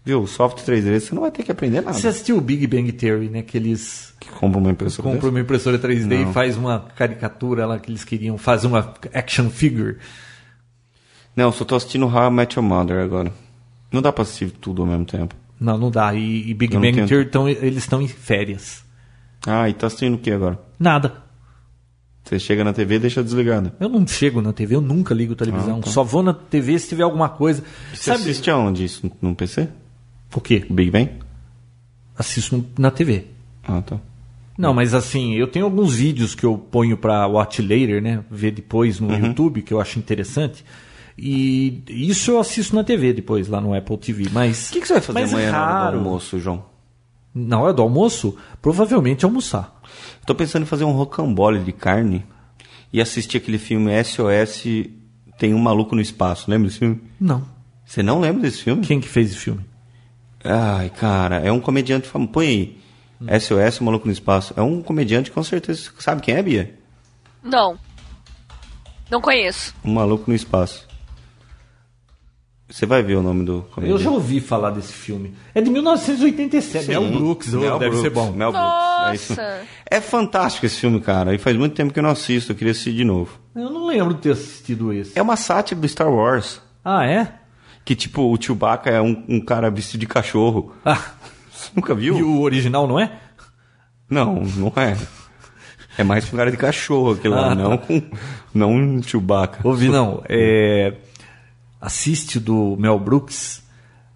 Viu? 0.06 0.22
O 0.22 0.26
software 0.28 0.64
3D 0.64 1.00
você 1.00 1.14
não 1.16 1.22
vai 1.22 1.32
ter 1.32 1.42
que 1.42 1.50
aprender 1.50 1.80
nada. 1.80 1.92
Você 1.92 2.06
assistiu 2.06 2.38
o 2.38 2.40
Big 2.40 2.64
Bang 2.68 2.92
Theory, 2.92 3.28
né? 3.28 3.42
Que 3.42 3.56
eles 3.58 4.14
Que 4.20 4.28
compra 4.30 4.60
uma 4.60 4.70
impressora 4.70 5.02
compram 5.02 5.30
uma 5.30 5.40
impressora 5.40 5.76
3D 5.80 6.04
Não. 6.06 6.30
e 6.30 6.32
faz 6.32 6.56
uma 6.56 6.78
caricatura 6.94 7.66
lá 7.66 7.76
que 7.80 7.90
eles 7.90 8.04
queriam, 8.04 8.38
faz 8.38 8.64
uma 8.64 8.94
action 9.12 9.50
figure. 9.50 9.96
Não, 11.34 11.50
só 11.50 11.64
tô 11.64 11.74
assistindo 11.74 12.06
How 12.06 12.28
I 12.28 12.30
Met 12.30 12.56
Your 12.56 12.64
Mother 12.64 13.00
agora. 13.00 13.32
Não 13.90 14.00
dá 14.00 14.12
pra 14.12 14.22
assistir 14.22 14.52
tudo 14.52 14.82
ao 14.82 14.88
mesmo 14.88 15.04
tempo. 15.04 15.34
Não, 15.58 15.76
não 15.76 15.90
dá. 15.90 16.14
E, 16.14 16.50
e 16.50 16.54
Big 16.54 16.72
Eu 16.72 16.80
Bang 16.80 17.04
Theory, 17.04 17.26
tão, 17.26 17.48
eles 17.48 17.78
estão 17.78 18.00
em 18.00 18.06
férias. 18.06 18.84
Ah, 19.44 19.68
e 19.68 19.74
tá 19.74 19.88
assistindo 19.88 20.14
o 20.14 20.18
que 20.18 20.30
agora? 20.30 20.56
Nada. 20.78 21.14
Você 22.22 22.38
chega 22.38 22.62
na 22.62 22.72
TV 22.72 22.94
e 22.94 22.98
deixa 23.00 23.24
desligado. 23.24 23.72
Eu 23.80 23.88
não 23.88 24.06
chego 24.06 24.40
na 24.40 24.52
TV, 24.52 24.76
eu 24.76 24.80
nunca 24.80 25.12
ligo 25.12 25.34
televisão. 25.34 25.78
Ah, 25.78 25.82
tá. 25.82 25.90
Só 25.90 26.04
vou 26.04 26.22
na 26.22 26.32
TV 26.32 26.78
se 26.78 26.90
tiver 26.90 27.02
alguma 27.02 27.28
coisa. 27.28 27.64
Você 27.92 28.04
Sabe 28.12 28.22
assiste 28.22 28.48
aonde 28.50 28.84
isso? 28.84 29.10
No 29.20 29.34
PC? 29.34 29.68
O 30.38 30.42
quê? 30.42 30.64
Big 30.70 30.90
Bang? 30.90 31.10
Assisto 32.16 32.56
no- 32.56 32.66
na 32.78 32.90
TV. 32.90 33.26
Ah, 33.62 33.82
tá. 33.82 33.98
Não, 34.56 34.72
mas 34.72 34.94
assim, 34.94 35.34
eu 35.34 35.46
tenho 35.46 35.66
alguns 35.66 35.96
vídeos 35.96 36.34
que 36.34 36.44
eu 36.44 36.56
ponho 36.56 36.96
pra 36.96 37.26
watch 37.26 37.60
later, 37.60 38.00
né? 38.00 38.24
Ver 38.30 38.52
depois 38.52 38.98
no 39.00 39.08
Uhum. 39.08 39.26
YouTube, 39.26 39.60
que 39.62 39.72
eu 39.74 39.80
acho 39.80 39.98
interessante. 39.98 40.64
E 41.18 41.82
isso 41.88 42.30
eu 42.30 42.38
assisto 42.40 42.74
na 42.74 42.82
TV 42.84 43.12
depois, 43.12 43.48
lá 43.48 43.60
no 43.60 43.74
Apple 43.74 43.98
TV. 43.98 44.28
Mas. 44.32 44.70
O 44.70 44.72
que, 44.72 44.80
que 44.80 44.86
você 44.86 44.94
vai 44.94 45.02
fazer 45.02 45.20
mas 45.20 45.32
amanhã 45.32 45.50
raro. 45.50 45.98
almoço, 45.98 46.38
João? 46.38 46.64
Na 47.34 47.58
hora 47.60 47.72
do 47.74 47.82
almoço? 47.82 48.34
Provavelmente 48.62 49.24
almoçar. 49.26 49.78
Tô 50.26 50.34
pensando 50.34 50.62
em 50.62 50.66
fazer 50.66 50.84
um 50.84 50.92
rocambole 50.92 51.58
de 51.60 51.72
carne 51.72 52.24
e 52.92 53.00
assistir 53.00 53.36
aquele 53.36 53.58
filme 53.58 53.90
SOS 54.02 54.64
Tem 55.38 55.52
um 55.52 55.58
Maluco 55.58 55.94
no 55.94 56.00
Espaço. 56.00 56.50
Lembra 56.50 56.68
desse 56.68 56.78
filme? 56.78 56.98
Não. 57.20 57.44
Você 57.84 58.02
não 58.02 58.20
lembra 58.20 58.40
desse 58.42 58.62
filme? 58.62 58.80
Quem 58.86 59.00
que 59.00 59.08
fez 59.08 59.30
esse 59.32 59.38
filme? 59.40 59.60
Ai, 60.48 60.90
cara, 60.90 61.36
é 61.40 61.50
um 61.50 61.60
comediante 61.60 62.08
famoso. 62.08 62.32
Põe 62.32 62.46
aí. 62.46 63.40
SOS, 63.40 63.80
o 63.80 63.84
Maluco 63.84 64.06
no 64.06 64.12
Espaço. 64.12 64.52
É 64.56 64.62
um 64.62 64.82
comediante, 64.82 65.30
com 65.30 65.42
certeza. 65.42 65.90
Sabe 65.98 66.20
quem 66.22 66.34
é, 66.34 66.42
Bia? 66.42 66.74
Não. 67.42 67.78
Não 69.10 69.20
conheço. 69.20 69.74
Um 69.84 69.92
Maluco 69.94 70.24
no 70.28 70.34
Espaço. 70.34 70.86
Você 72.68 72.84
vai 72.84 73.00
ver 73.00 73.14
o 73.14 73.22
nome 73.22 73.44
do 73.44 73.52
Eu 73.58 73.62
comediante. 73.72 74.02
já 74.02 74.10
ouvi 74.10 74.40
falar 74.40 74.70
desse 74.70 74.92
filme. 74.92 75.34
É 75.54 75.60
de 75.60 75.70
1987. 75.70 76.88
Mel 76.88 77.08
Brooks, 77.10 77.54
oh, 77.54 77.60
Mel 77.60 77.78
deve 77.78 77.90
Brooks, 77.92 78.00
ser 78.02 78.10
bom. 78.10 78.32
Mel 78.32 78.50
Brooks. 78.50 79.30
É. 79.30 79.34
Nossa. 79.36 79.60
é 79.88 80.00
fantástico 80.00 80.66
esse 80.66 80.80
filme, 80.80 81.00
cara. 81.00 81.32
E 81.32 81.38
faz 81.38 81.56
muito 81.56 81.74
tempo 81.76 81.92
que 81.92 81.98
eu 82.00 82.02
não 82.02 82.10
assisto. 82.10 82.50
Eu 82.50 82.56
queria 82.56 82.72
assistir 82.72 82.92
de 82.92 83.04
novo. 83.04 83.38
Eu 83.54 83.70
não 83.70 83.86
lembro 83.86 84.14
de 84.14 84.20
ter 84.20 84.32
assistido 84.32 84.92
esse. 84.92 85.16
É 85.16 85.22
uma 85.22 85.36
sátira 85.36 85.80
do 85.80 85.88
Star 85.88 86.10
Wars. 86.10 86.60
Ah, 86.84 87.06
é? 87.06 87.32
Que 87.86 87.94
tipo, 87.94 88.30
o 88.32 88.36
Chewbacca 88.42 88.90
é 88.90 89.00
um, 89.00 89.24
um 89.28 89.40
cara 89.40 89.70
vestido 89.70 90.00
de 90.00 90.06
cachorro. 90.08 90.74
Ah, 90.84 91.00
Você 91.50 91.70
nunca 91.74 91.94
viu? 91.94 92.18
e 92.18 92.22
o 92.22 92.40
original 92.40 92.86
não 92.86 92.98
é? 93.00 93.18
Não, 94.10 94.42
não 94.42 94.72
é. 94.76 94.96
É 95.96 96.04
mais 96.04 96.28
com 96.28 96.36
cara 96.36 96.50
de 96.50 96.56
cachorro 96.58 97.12
aquele 97.12 97.32
lá, 97.34 97.52
Ah. 97.52 97.54
não 97.54 97.78
com. 97.78 98.02
Não 98.52 98.72
um 98.72 99.02
Chewbacca. 99.02 99.60
Ouvi 99.66 99.88
não. 99.88 100.22
É, 100.28 100.94
assiste 101.80 102.38
do 102.40 102.76
Mel 102.78 102.98
Brooks 102.98 103.62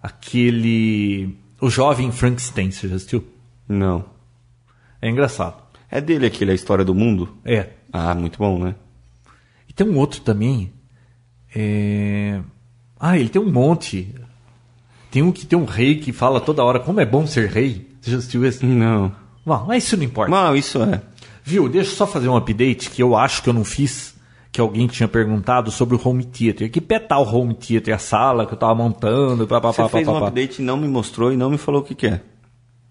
aquele. 0.03 1.37
O 1.59 1.69
Jovem 1.69 2.11
Frankenstein, 2.11 2.71
você 2.71 2.87
já 2.87 2.95
assistiu? 2.97 3.25
Não. 3.69 4.03
É 5.01 5.09
engraçado. 5.09 5.55
É 5.89 5.99
dele 6.01 6.25
aquele, 6.25 6.51
a 6.51 6.55
história 6.55 6.83
do 6.85 6.93
mundo? 6.93 7.37
É. 7.45 7.69
Ah, 7.91 8.13
muito 8.15 8.37
bom, 8.37 8.59
né? 8.59 8.75
E 9.67 9.73
tem 9.73 9.87
um 9.87 9.97
outro 9.97 10.21
também. 10.21 10.71
é, 11.55 12.41
Ah, 13.01 13.17
ele 13.17 13.29
tem 13.29 13.41
um 13.41 13.51
monte. 13.51 14.13
Tem 15.09 15.23
um 15.23 15.31
que 15.31 15.47
tem 15.47 15.57
um 15.57 15.65
rei 15.65 15.95
que 15.95 16.13
fala 16.13 16.39
toda 16.39 16.63
hora 16.63 16.79
como 16.79 16.99
é 17.01 17.05
bom 17.05 17.25
ser 17.25 17.49
rei. 17.49 17.89
Você 17.99 18.11
já 18.11 18.17
assistiu 18.17 18.45
esse? 18.45 18.63
Não. 18.63 19.11
Bom, 19.43 19.65
mas 19.67 19.83
isso 19.83 19.97
não 19.97 20.03
importa. 20.03 20.31
Não, 20.31 20.55
isso 20.55 20.81
é. 20.83 21.01
Viu, 21.43 21.67
deixa 21.67 21.89
eu 21.91 21.95
só 21.95 22.05
fazer 22.05 22.29
um 22.29 22.35
update 22.35 22.91
que 22.91 23.01
eu 23.01 23.17
acho 23.17 23.41
que 23.41 23.49
eu 23.49 23.53
não 23.53 23.63
fiz, 23.63 24.15
que 24.51 24.61
alguém 24.61 24.85
tinha 24.85 25.07
perguntado 25.07 25.71
sobre 25.71 25.95
o 25.95 26.01
home 26.03 26.23
theater. 26.23 26.69
Que 26.69 26.79
pé 26.79 26.99
tá 26.99 27.17
o 27.17 27.23
home 27.23 27.55
theater, 27.55 27.95
a 27.95 27.97
sala 27.97 28.45
que 28.45 28.53
eu 28.53 28.57
tava 28.57 28.75
montando, 28.75 29.47
pá, 29.47 29.59
pá, 29.59 29.73
Você 29.73 29.81
pá, 29.81 29.89
fez 29.89 30.05
pá, 30.05 30.11
um 30.11 30.19
pá. 30.19 30.27
update 30.27 30.61
e 30.61 30.65
não 30.65 30.77
me 30.77 30.87
mostrou 30.87 31.33
e 31.33 31.35
não 31.37 31.49
me 31.49 31.57
falou 31.57 31.81
o 31.81 31.83
que, 31.83 31.95
que 31.95 32.05
é. 32.05 32.21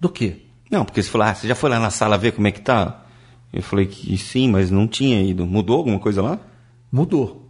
Do 0.01 0.09
quê? 0.09 0.43
Não, 0.69 0.85
porque 0.85 1.01
você 1.01 1.09
falou, 1.09 1.29
ah, 1.29 1.35
você 1.35 1.47
já 1.47 1.55
foi 1.55 1.71
lá 1.71 1.79
na 1.79 1.91
sala 1.91 2.19
ver 2.19 2.33
como 2.33 2.49
é 2.49 2.51
que 2.51 2.61
tá? 2.61 3.05
Eu 3.53 3.63
falei 3.63 3.87
que 3.87 4.17
sim, 4.19 4.49
mas 4.49 4.71
não 4.71 4.89
tinha 4.89 5.23
ido. 5.23 5.47
Mudou 5.47 5.77
alguma 5.79 6.01
coisa 6.01 6.21
lá? 6.21 6.39
Mudou. 6.91 7.50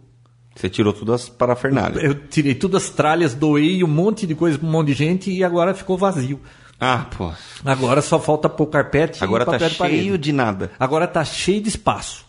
Você 0.55 0.69
tirou 0.69 0.91
todas 0.93 1.23
as 1.23 1.29
parafernálias. 1.29 2.03
Eu 2.03 2.13
tirei 2.27 2.53
todas 2.53 2.83
as 2.83 2.89
tralhas, 2.89 3.33
doei 3.33 3.83
um 3.83 3.87
monte 3.87 4.27
de 4.27 4.35
coisa 4.35 4.57
pra 4.57 4.67
um 4.67 4.71
monte 4.71 4.87
de 4.87 4.93
gente 4.93 5.31
e 5.31 5.43
agora 5.43 5.73
ficou 5.73 5.97
vazio. 5.97 6.39
Ah, 6.79 7.05
pô. 7.15 7.31
Agora 7.63 8.01
só 8.01 8.19
falta 8.19 8.49
pôr 8.49 8.65
carpete 8.67 9.23
Agora 9.23 9.43
e 9.43 9.45
tá 9.45 9.51
papel 9.53 9.69
de 9.69 9.75
parede. 9.75 9.97
cheio 10.03 10.17
de 10.17 10.31
nada. 10.33 10.71
Agora 10.79 11.07
tá 11.07 11.23
cheio 11.23 11.61
de 11.61 11.69
espaço. 11.69 12.25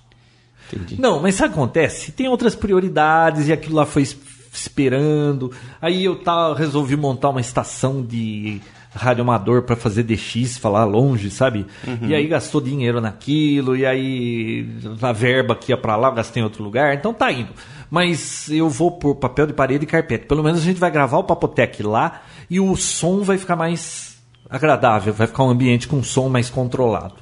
Entendi. 0.72 1.00
Não, 1.00 1.20
mas 1.20 1.34
sabe 1.34 1.50
o 1.50 1.52
que 1.54 1.58
acontece? 1.58 2.12
Tem 2.12 2.28
outras 2.28 2.54
prioridades 2.54 3.48
e 3.48 3.52
aquilo 3.52 3.76
lá 3.76 3.84
foi 3.86 4.02
es- 4.02 4.16
esperando. 4.52 5.50
Aí 5.80 6.04
eu 6.04 6.16
tá, 6.16 6.54
resolvi 6.54 6.96
montar 6.96 7.30
uma 7.30 7.40
estação 7.40 8.02
de 8.02 8.60
rádio 8.94 9.22
amador 9.22 9.62
para 9.62 9.74
fazer 9.74 10.02
DX, 10.02 10.58
falar 10.58 10.84
longe, 10.84 11.30
sabe? 11.30 11.66
E 12.02 12.14
aí 12.14 12.26
gastou 12.26 12.60
dinheiro 12.60 13.00
naquilo, 13.00 13.74
e 13.74 13.86
aí 13.86 14.68
a 15.00 15.12
verba 15.12 15.54
que 15.56 15.72
ia 15.72 15.78
para 15.78 15.96
lá 15.96 16.08
eu 16.08 16.14
gastei 16.14 16.42
em 16.42 16.44
outro 16.44 16.62
lugar, 16.62 16.94
então 16.94 17.14
tá 17.14 17.32
indo. 17.32 17.48
Mas 17.93 18.49
eu 18.49 18.70
vou 18.70 18.90
por 18.93 19.16
papel 19.16 19.47
de 19.47 19.53
parede 19.53 19.84
e 19.84 19.86
carpete. 19.86 20.24
Pelo 20.24 20.43
menos 20.43 20.61
a 20.61 20.64
gente 20.64 20.80
vai 20.80 20.90
gravar 20.90 21.18
o 21.18 21.24
Papotec 21.24 21.82
lá 21.82 22.22
e 22.49 22.59
o 22.59 22.74
som 22.74 23.20
vai 23.20 23.36
ficar 23.36 23.55
mais 23.55 24.18
agradável, 24.49 25.12
vai 25.12 25.26
ficar 25.26 25.45
um 25.45 25.51
ambiente 25.51 25.86
com 25.86 26.03
som 26.03 26.30
mais 26.30 26.49
controlado. 26.49 27.16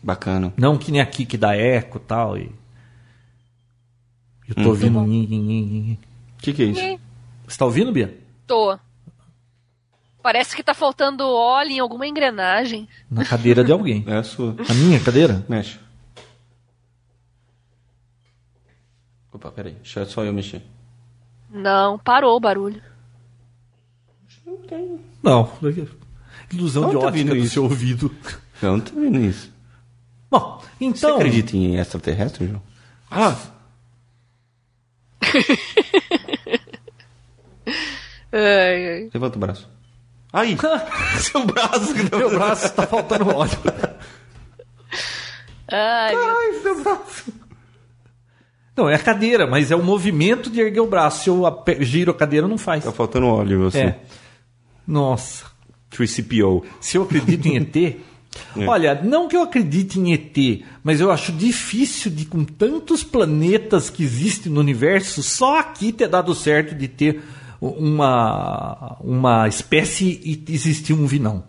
Bacana. 0.00 0.54
Não 0.56 0.78
que 0.78 0.92
nem 0.92 1.00
aqui 1.00 1.26
que 1.26 1.36
dá 1.36 1.56
eco 1.56 1.98
e 1.98 2.00
tal. 2.00 2.38
E... 2.38 2.52
Eu 4.46 4.54
tô 4.54 4.68
ouvindo. 4.68 5.00
nhin, 5.00 5.26
nhin, 5.26 5.42
nhin. 5.42 5.98
O 6.38 6.42
que, 6.42 6.52
que 6.52 6.62
é 6.62 6.66
isso? 6.66 7.00
Você 7.48 7.58
tá 7.58 7.64
ouvindo, 7.64 7.90
Bia? 7.90 8.16
Tô. 8.46 8.78
Parece 10.22 10.54
que 10.54 10.62
tá 10.62 10.72
faltando 10.72 11.26
óleo 11.26 11.72
em 11.72 11.80
alguma 11.80 12.06
engrenagem. 12.06 12.88
Na 13.10 13.24
cadeira 13.24 13.64
de 13.64 13.72
alguém. 13.72 14.04
É 14.06 14.18
a 14.18 14.22
sua. 14.22 14.54
A 14.68 14.72
minha 14.72 15.00
cadeira? 15.00 15.44
Mexe. 15.48 15.80
Opa, 19.36 19.50
peraí. 19.52 19.74
Deixa 19.74 20.04
só 20.06 20.24
eu 20.24 20.32
mexer. 20.32 20.62
Não, 21.50 21.98
parou 21.98 22.36
o 22.36 22.40
barulho. 22.40 22.82
Não. 25.22 25.50
Ilusão 26.52 26.84
Onde 26.84 26.94
de 26.94 27.00
tá 27.00 27.06
ótica 27.06 27.18
vindo 27.18 27.28
do 27.30 27.36
isso? 27.36 27.54
seu 27.54 27.64
ouvido. 27.64 28.14
Eu 28.62 28.72
não 28.72 28.80
tô 28.80 28.98
vendo 28.98 29.18
isso. 29.20 29.52
Bom, 30.30 30.58
Você 30.58 30.84
então. 30.84 31.14
acredita 31.16 31.56
em 31.56 31.76
extraterrestre, 31.76 32.46
João? 32.48 32.62
Ah, 33.10 33.36
Ai, 38.32 38.88
ai. 38.88 39.10
Levanta 39.12 39.36
o 39.36 39.40
braço. 39.40 39.68
Aí! 40.32 40.56
Seu 41.20 41.44
braço 41.46 41.94
meu 42.18 42.30
braço 42.30 42.72
tá 42.74 42.86
faltando 42.86 43.28
óleo. 43.34 43.58
Ai, 45.70 46.14
Ai, 46.14 46.60
meu 46.62 46.82
braço. 46.82 47.32
Não, 48.76 48.88
é 48.88 48.94
a 48.94 48.98
cadeira, 48.98 49.46
mas 49.46 49.70
é 49.70 49.76
o 49.76 49.82
movimento 49.82 50.50
de 50.50 50.60
erguer 50.60 50.80
o 50.80 50.86
braço. 50.86 51.24
Se 51.24 51.30
eu 51.30 51.42
giro 51.80 52.10
a 52.10 52.14
cadeira, 52.14 52.46
não 52.46 52.58
faz. 52.58 52.84
Tá 52.84 52.92
faltando 52.92 53.26
óleo 53.26 53.62
você. 53.62 53.78
É. 53.78 53.98
Nossa. 54.86 55.46
3CPO. 55.90 56.62
Se 56.80 56.98
eu 56.98 57.02
acredito 57.02 57.46
em 57.46 57.56
ET. 57.56 57.96
Olha, 58.68 59.00
não 59.02 59.28
que 59.28 59.36
eu 59.36 59.42
acredite 59.42 59.98
em 59.98 60.12
ET, 60.12 60.62
mas 60.84 61.00
eu 61.00 61.10
acho 61.10 61.32
difícil 61.32 62.10
de, 62.10 62.26
com 62.26 62.44
tantos 62.44 63.02
planetas 63.02 63.88
que 63.88 64.02
existem 64.02 64.52
no 64.52 64.60
universo, 64.60 65.22
só 65.22 65.58
aqui 65.58 65.90
ter 65.90 66.06
dado 66.06 66.34
certo 66.34 66.74
de 66.74 66.86
ter 66.86 67.22
uma, 67.58 68.98
uma 69.00 69.48
espécie 69.48 70.20
e 70.22 70.52
existir 70.52 70.92
um 70.92 71.06
vinão. 71.06 71.44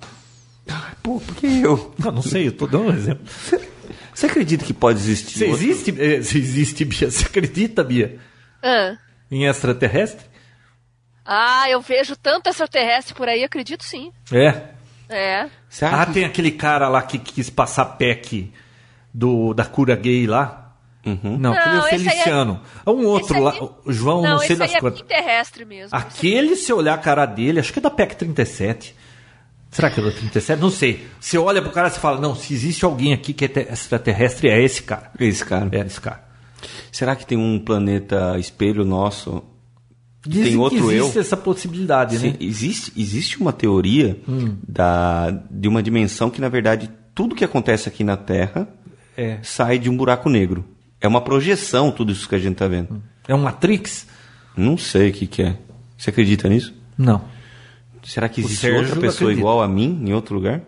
Pô, 1.04 1.20
por 1.20 1.36
que 1.36 1.48
eu? 1.62 1.94
Não, 1.98 2.12
não 2.14 2.22
sei, 2.22 2.48
eu 2.48 2.52
tô 2.54 2.68
dando 2.68 2.86
um 2.86 2.94
exemplo. 2.94 3.26
Você 4.18 4.26
acredita 4.26 4.66
que 4.66 4.74
pode 4.74 4.98
existir 4.98 5.38
Você 5.38 5.46
outro- 5.46 5.64
existe, 5.64 5.92
eh, 6.02 6.18
você 6.24 6.38
existe, 6.40 6.84
Bia? 6.84 7.12
Você 7.12 7.26
acredita, 7.26 7.84
Bia, 7.84 8.18
Ah. 8.64 8.98
em 9.30 9.46
extraterrestre? 9.46 10.26
Ah, 11.24 11.70
eu 11.70 11.80
vejo 11.82 12.16
tanto 12.16 12.50
extraterrestre 12.50 13.14
por 13.14 13.30
aí, 13.30 13.44
acredito 13.44 13.84
sim. 13.84 14.12
É. 14.32 14.70
É. 15.08 15.48
Você 15.70 15.86
acha 15.86 16.02
Ah, 16.02 16.06
que- 16.08 16.14
tem 16.14 16.26
aquele 16.26 16.50
cara 16.50 16.90
lá 16.90 17.04
que 17.04 17.20
quis 17.20 17.48
passar 17.52 17.86
PEC 17.86 18.52
do, 19.14 19.54
da 19.54 19.66
cura 19.66 19.96
gay 19.96 20.26
lá. 20.26 20.74
Uhum. 21.06 21.38
Não, 21.38 21.54
aquele 21.54 21.76
é 21.76 21.80
o 21.80 21.84
aí 21.84 21.88
é- 21.88 22.00
Feliciano. 22.00 22.62
É 22.86 22.90
um 22.90 23.06
outro 23.06 23.36
Esse 23.36 23.40
lá, 23.44 23.52
aí- 23.52 23.70
o 23.86 23.94
João, 23.94 24.22
não, 24.24 24.30
Não, 24.32 24.38
sei 24.40 24.48
esse 24.48 24.56
das 24.56 24.70
aí 24.72 24.76
é 24.78 24.80
quantas. 24.80 25.02
terrestre 25.04 25.64
mesmo. 25.64 25.96
Aquele, 25.96 26.56
se 26.56 26.74
olhar 26.74 26.96
a 26.96 26.98
cara 26.98 27.26
dele, 27.28 27.60
acho 27.60 27.72
que 27.72 27.78
é 27.78 27.82
da 27.84 27.92
PEC 27.92 28.16
37. 28.16 28.96
Será 29.72 29.90
que 29.90 30.00
é 30.00 30.04
da 30.04 30.12
37? 30.12 30.60
Não 30.62 30.70
sei. 30.72 31.06
Você 31.20 31.38
olha 31.38 31.62
pro 31.62 31.72
cara 31.72 31.88
e 31.90 31.92
fala, 31.92 32.20
não, 32.20 32.34
se 32.36 32.54
existe 32.54 32.84
alguém 32.86 33.14
aqui 33.14 33.34
que 33.34 33.46
é 33.46 33.48
te- 33.48 33.68
extraterrestre, 33.72 34.50
é 34.50 34.62
esse 34.64 34.82
cara. 34.84 35.12
Esse 35.20 35.46
cara. 35.46 35.68
É 35.72 35.80
esse 35.86 36.00
cara. 36.02 36.24
Será 36.92 37.16
que 37.16 37.26
tem 37.26 37.38
um 37.38 37.60
planeta 37.60 38.38
espelho 38.40 38.84
nosso? 38.86 39.44
Dizem 40.26 40.52
tem 40.54 40.58
outro 40.58 40.80
que 40.80 40.94
existe 40.96 41.16
eu? 41.16 41.22
essa 41.22 41.38
possibilidade, 41.38 42.18
Sim, 42.18 42.30
né? 42.32 42.36
existe, 42.40 42.92
existe 42.98 43.40
uma 43.40 43.54
teoria 43.54 44.18
da, 44.68 45.30
de 45.50 45.68
uma 45.68 45.82
dimensão 45.84 46.30
que, 46.30 46.42
na 46.42 46.50
verdade, 46.50 46.90
tudo 47.14 47.36
que 47.36 47.46
acontece 47.46 47.88
aqui 47.88 48.04
na 48.04 48.18
Terra 48.18 48.68
É. 49.16 49.38
sai 49.44 49.78
de 49.80 49.90
um 49.90 49.96
buraco 49.96 50.30
negro. 50.30 50.66
É 51.00 51.08
uma 51.08 51.22
projeção 51.22 51.92
tudo 51.92 52.12
isso 52.12 52.28
que 52.28 52.36
a 52.36 52.40
gente 52.40 52.56
tá 52.56 52.68
vendo. 52.68 53.02
É 53.28 53.36
um 53.36 53.38
Matrix? 53.40 54.08
Não 54.56 54.78
sei 54.78 55.12
o 55.12 55.14
que, 55.14 55.28
que 55.28 55.42
é. 55.44 55.56
Você 55.98 56.10
acredita 56.10 56.50
nisso? 56.50 56.74
Não. 56.98 57.22
Será 58.08 58.30
que 58.30 58.40
existe 58.42 58.72
outra 58.72 58.96
pessoa 58.96 59.10
acredita. 59.10 59.40
igual 59.40 59.62
a 59.62 59.68
mim 59.68 60.02
em 60.06 60.14
outro 60.14 60.34
lugar? 60.36 60.62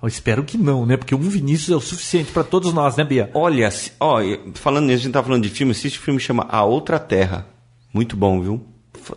Eu 0.00 0.08
espero 0.08 0.42
que 0.44 0.56
não, 0.56 0.86
né? 0.86 0.96
Porque 0.96 1.14
um 1.14 1.18
Vinícius 1.18 1.70
é 1.70 1.76
o 1.76 1.80
suficiente 1.80 2.32
pra 2.32 2.42
todos 2.44 2.72
nós, 2.72 2.96
né, 2.96 3.04
Bia? 3.04 3.30
Olha, 3.34 3.68
ó, 4.00 4.20
falando 4.54 4.86
nisso, 4.86 5.00
a 5.00 5.04
gente 5.04 5.12
tá 5.12 5.22
falando 5.22 5.42
de 5.42 5.50
filme, 5.50 5.72
assiste 5.72 5.98
o 5.98 6.02
filme 6.02 6.18
que 6.18 6.24
chama 6.24 6.46
A 6.48 6.64
Outra 6.64 6.98
Terra. 6.98 7.46
Muito 7.92 8.16
bom, 8.16 8.40
viu? 8.40 8.64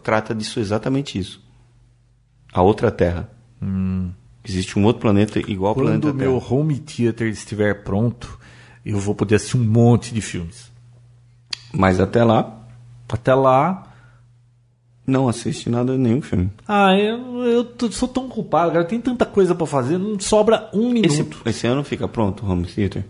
Trata 0.03 0.33
disso 0.35 0.59
exatamente 0.59 1.17
isso. 1.17 1.41
A 2.51 2.61
Outra 2.61 2.91
Terra. 2.91 3.29
Existe 4.43 4.77
um 4.77 4.85
outro 4.85 5.01
planeta 5.01 5.39
igual 5.39 5.69
ao 5.69 5.75
Quando 5.75 5.85
planeta 5.85 6.11
o 6.11 6.13
meu 6.13 6.39
Terra. 6.41 6.53
home 6.53 6.79
theater 6.79 7.27
estiver 7.27 7.83
pronto, 7.83 8.39
eu 8.83 8.99
vou 8.99 9.13
poder 9.13 9.35
assistir 9.35 9.57
um 9.57 9.63
monte 9.63 10.13
de 10.13 10.19
filmes. 10.19 10.71
Mas 11.71 11.99
até 11.99 12.23
lá, 12.23 12.65
Até 13.07 13.35
lá, 13.35 13.90
não 15.11 15.27
assiste 15.27 15.69
nada, 15.69 15.97
nenhum 15.97 16.21
filme. 16.21 16.49
ah, 16.67 16.95
eu, 16.97 17.43
eu 17.45 17.63
tô- 17.63 17.91
sou 17.91 18.07
tão 18.07 18.27
culpado, 18.29 18.71
cara. 18.71 18.85
Tem 18.85 18.99
tanta 18.99 19.25
coisa 19.25 19.53
pra 19.53 19.67
fazer, 19.67 19.97
não 19.97 20.19
sobra 20.19 20.69
um 20.73 20.89
minuto. 20.91 21.41
esse 21.45 21.67
ano 21.67 21.83
fica 21.83 22.07
pronto 22.07 22.45
o 22.45 22.49
Home 22.49 22.65
Theater? 22.65 23.03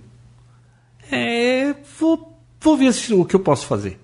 É, 1.11 1.73
vou, 1.99 2.37
vou 2.59 2.77
ver 2.77 2.91
o 3.13 3.25
que 3.25 3.35
eu 3.35 3.39
posso 3.39 3.65
fazer. 3.65 3.99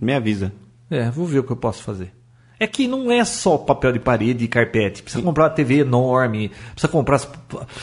Me 0.00 0.14
avisa. 0.14 0.52
É, 0.90 1.10
vou 1.10 1.26
ver 1.26 1.40
o 1.40 1.44
que 1.44 1.52
eu 1.52 1.56
posso 1.56 1.82
fazer. 1.82 2.12
É 2.60 2.66
que 2.66 2.88
não 2.88 3.10
é 3.12 3.24
só 3.24 3.56
papel 3.56 3.92
de 3.92 4.00
parede 4.00 4.44
e 4.44 4.48
carpete. 4.48 5.02
Precisa 5.02 5.22
comprar 5.22 5.44
uma 5.44 5.50
TV 5.50 5.78
enorme. 5.80 6.50
Precisa 6.72 6.88
comprar. 6.90 7.18
Você 7.18 7.28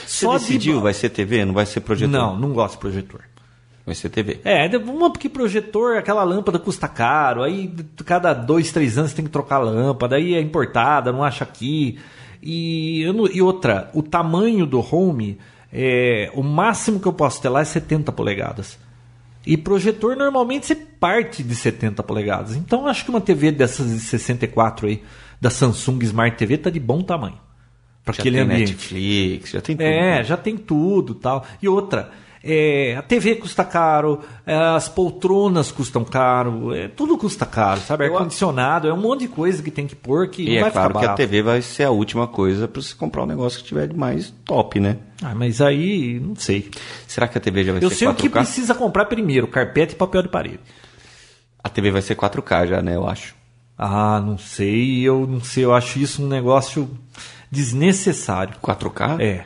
Só 0.05 0.33
decidiu? 0.33 0.77
de... 0.77 0.81
Vai 0.83 0.93
ser 0.93 1.09
TV? 1.09 1.45
Não 1.45 1.53
vai 1.53 1.65
ser 1.65 1.79
projetor? 1.79 2.11
Não, 2.11 2.37
não 2.37 2.51
gosto 2.51 2.73
de 2.73 2.79
projetor. 2.79 3.21
Vai 3.85 3.93
ser 3.93 4.09
TV. 4.09 4.39
É, 4.43 4.65
uma 4.77 5.11
porque 5.11 5.29
projetor, 5.29 5.97
aquela 5.97 6.23
lâmpada 6.23 6.57
custa 6.57 6.87
caro, 6.87 7.43
aí 7.43 7.71
cada 8.03 8.33
dois, 8.33 8.71
três 8.71 8.97
anos 8.97 9.13
tem 9.13 9.23
que 9.23 9.29
trocar 9.31 9.57
a 9.57 9.59
lâmpada, 9.59 10.15
aí 10.15 10.33
é 10.33 10.41
importada, 10.41 11.11
não 11.11 11.23
acha 11.23 11.43
aqui. 11.43 11.99
E, 12.41 13.05
não- 13.15 13.27
e 13.27 13.41
outra, 13.41 13.89
o 13.93 14.01
tamanho 14.01 14.65
do 14.65 14.79
home, 14.79 15.37
é, 15.71 16.31
o 16.33 16.41
máximo 16.41 16.99
que 16.99 17.07
eu 17.07 17.13
posso 17.13 17.39
ter 17.41 17.49
lá 17.49 17.61
é 17.61 17.65
70 17.65 18.11
polegadas. 18.11 18.77
E 19.45 19.55
projetor 19.55 20.15
normalmente 20.15 20.65
você 20.65 20.75
parte 20.75 21.43
de 21.43 21.53
70 21.55 22.01
polegadas. 22.01 22.55
Então 22.55 22.87
acho 22.87 23.03
que 23.03 23.11
uma 23.11 23.21
TV 23.21 23.51
dessas 23.51 23.87
de 23.91 23.99
64 23.99 24.87
aí, 24.87 25.03
da 25.39 25.51
Samsung 25.51 25.99
Smart 26.03 26.35
TV, 26.35 26.57
tá 26.57 26.71
de 26.71 26.79
bom 26.79 27.03
tamanho. 27.03 27.37
Para 28.03 28.13
Já 28.15 28.21
aquele 28.21 28.37
tem 28.37 28.45
ambiente. 28.45 28.71
Netflix, 28.71 29.49
já 29.51 29.61
tem 29.61 29.75
tudo. 29.75 29.85
É, 29.85 29.99
né? 30.17 30.23
já 30.23 30.37
tem 30.37 30.57
tudo 30.57 31.13
tal. 31.13 31.45
E 31.61 31.67
outra, 31.69 32.09
é, 32.45 32.95
a 32.95 33.01
TV 33.01 33.35
custa 33.35 33.65
caro, 33.65 34.19
é, 34.45 34.55
as 34.55 34.87
poltronas 34.87 35.71
custam 35.71 36.05
caro, 36.05 36.73
é, 36.75 36.87
tudo 36.87 37.17
custa 37.17 37.45
caro, 37.45 37.81
sabe? 37.81 38.07
Eu- 38.07 38.13
Ar-condicionado, 38.13 38.87
é 38.87 38.93
um 38.93 39.01
monte 39.01 39.21
de 39.21 39.27
coisa 39.29 39.63
que 39.63 39.71
tem 39.71 39.87
que 39.87 39.95
pôr 39.95 40.29
que 40.29 40.43
E 40.43 40.49
não 40.51 40.57
é 40.57 40.61
vai 40.61 40.71
claro 40.71 40.93
que 40.99 41.05
a. 41.05 41.13
TV 41.15 41.41
vai 41.41 41.61
ser 41.61 41.83
a 41.85 41.89
última 41.89 42.27
coisa 42.27 42.67
para 42.67 42.81
você 42.81 42.93
comprar 42.93 43.23
um 43.23 43.25
negócio 43.25 43.59
que 43.59 43.65
tiver 43.65 43.87
de 43.87 43.97
mais 43.97 44.29
top, 44.45 44.79
né? 44.79 44.97
Ah, 45.23 45.33
mas 45.33 45.59
aí, 45.59 46.19
não 46.19 46.35
sei. 46.35 46.69
Será 47.07 47.27
que 47.27 47.37
a 47.37 47.41
TV 47.41 47.63
já 47.63 47.71
vai 47.73 47.83
Eu 47.83 47.89
ser 47.89 47.95
sei 47.95 48.07
o 48.07 48.11
4K? 48.13 48.15
que 48.17 48.29
precisa 48.29 48.75
comprar 48.75 49.05
primeiro, 49.05 49.47
carpete 49.47 49.93
e 49.93 49.97
papel 49.97 50.21
de 50.21 50.29
parede. 50.29 50.59
A 51.63 51.67
TV 51.69 51.89
vai 51.89 52.01
ser 52.03 52.15
4K 52.15 52.67
já, 52.67 52.81
né? 52.81 52.95
Eu 52.95 53.07
acho. 53.07 53.33
Ah, 53.77 54.21
não 54.23 54.37
sei, 54.37 55.01
eu 55.01 55.25
não 55.27 55.41
sei, 55.41 55.65
eu 55.65 55.73
acho 55.73 55.97
isso 55.99 56.23
um 56.23 56.27
negócio 56.27 56.89
desnecessário. 57.51 58.53
4K? 58.61 59.19
É. 59.19 59.45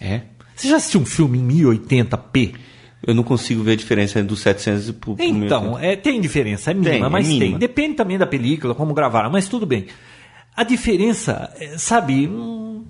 É. 0.00 0.20
Você 0.54 0.68
já 0.68 0.76
assistiu 0.76 1.00
um 1.00 1.06
filme 1.06 1.38
em 1.38 1.46
1080p? 1.48 2.54
Eu 3.06 3.14
não 3.14 3.22
consigo 3.22 3.62
ver 3.62 3.72
a 3.72 3.76
diferença 3.76 4.18
entre 4.18 4.32
o 4.32 4.36
700 4.36 4.86
e 4.88 4.90
o 4.90 4.94
pro 4.94 5.12
Então, 5.18 5.62
1080. 5.78 5.86
é, 5.86 5.96
tem 5.96 6.20
diferença, 6.20 6.70
é 6.70 6.74
mínima, 6.74 6.90
Tem, 6.94 7.04
é 7.04 7.08
mas 7.08 7.28
mínima. 7.28 7.50
tem. 7.50 7.58
Depende 7.58 7.94
também 7.96 8.16
da 8.16 8.26
película, 8.26 8.74
como 8.74 8.94
gravaram, 8.94 9.30
mas 9.30 9.46
tudo 9.48 9.66
bem. 9.66 9.86
A 10.56 10.62
diferença, 10.64 11.52
é, 11.58 11.76
sabe, 11.76 12.26
hum, 12.26 12.84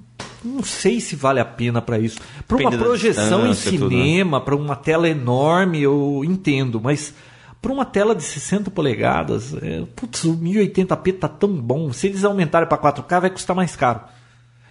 não 0.45 0.63
sei 0.63 1.01
se 1.01 1.17
vale 1.17 1.41
a 1.41 1.45
pena 1.45 1.81
para 1.83 1.99
isso. 1.99 2.19
Para 2.47 2.59
uma 2.59 2.71
projeção 2.71 3.45
em 3.47 3.49
né? 3.49 3.55
cinema, 3.55 4.41
para 4.41 4.55
uma 4.55 4.77
tela 4.77 5.09
enorme, 5.09 5.83
eu 5.83 6.23
entendo, 6.25 6.81
mas 6.81 7.13
para 7.61 7.73
uma 7.73 7.85
tela 7.87 8.15
de 8.15 8.23
60 8.23 8.71
polegadas, 8.71 9.55
é, 9.55 9.83
putz, 9.97 10.23
o 10.25 10.37
1080p 10.37 11.19
tá 11.19 11.27
tão 11.29 11.49
bom. 11.51 11.93
Se 11.93 12.07
eles 12.07 12.23
aumentarem 12.23 12.69
para 12.69 12.79
4K, 12.79 13.21
vai 13.23 13.31
custar 13.31 13.57
mais 13.57 13.75
caro. 13.75 14.01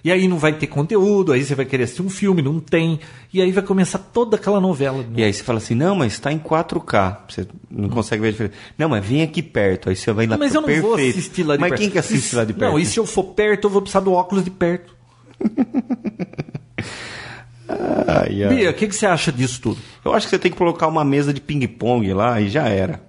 E 0.03 0.11
aí 0.11 0.27
não 0.27 0.37
vai 0.37 0.51
ter 0.51 0.67
conteúdo, 0.67 1.31
aí 1.31 1.43
você 1.43 1.55
vai 1.55 1.65
querer 1.65 1.83
assistir 1.83 2.01
um 2.01 2.09
filme, 2.09 2.41
não 2.41 2.59
tem. 2.59 2.99
E 3.33 3.41
aí 3.41 3.51
vai 3.51 3.63
começar 3.63 3.97
toda 3.97 4.35
aquela 4.35 4.59
novela. 4.59 5.05
E 5.15 5.23
aí 5.23 5.33
você 5.33 5.43
fala 5.43 5.59
assim, 5.59 5.75
não, 5.75 5.95
mas 5.95 6.13
está 6.13 6.31
em 6.31 6.39
4K. 6.39 7.19
Você 7.29 7.47
não 7.71 7.87
consegue 7.87 8.21
ver 8.21 8.27
a 8.27 8.31
diferença. 8.31 8.55
Não, 8.77 8.89
mas 8.89 9.05
vem 9.05 9.21
aqui 9.21 9.41
perto. 9.41 9.89
Aí 9.89 9.95
você 9.95 10.11
vai 10.11 10.27
lá 10.27 10.37
mas 10.37 10.53
eu 10.53 10.59
não 10.59 10.67
perfeito. 10.67 10.87
vou 10.87 10.95
assistir 10.95 11.43
lá 11.43 11.55
de 11.55 11.61
mas 11.61 11.69
perto. 11.69 11.81
quem 11.81 11.89
que 11.89 11.97
assiste 11.97 12.35
lá 12.35 12.43
de 12.43 12.53
perto? 12.53 12.71
Não, 12.71 12.77
e 12.77 12.85
se 12.85 12.99
eu 12.99 13.05
for 13.05 13.23
perto, 13.23 13.65
eu 13.67 13.69
vou 13.69 13.81
precisar 13.81 14.01
do 14.01 14.11
óculos 14.11 14.43
de 14.43 14.51
perto. 14.51 14.93
Bia, 18.49 18.69
o 18.69 18.73
que, 18.73 18.87
que 18.87 18.95
você 18.95 19.05
acha 19.05 19.31
disso 19.31 19.61
tudo? 19.61 19.79
Eu 20.03 20.13
acho 20.13 20.27
que 20.27 20.31
você 20.31 20.39
tem 20.39 20.51
que 20.51 20.57
colocar 20.57 20.87
uma 20.87 21.03
mesa 21.03 21.33
de 21.33 21.39
ping-pong 21.41 22.13
lá 22.13 22.41
e 22.41 22.49
já 22.49 22.67
era. 22.67 23.01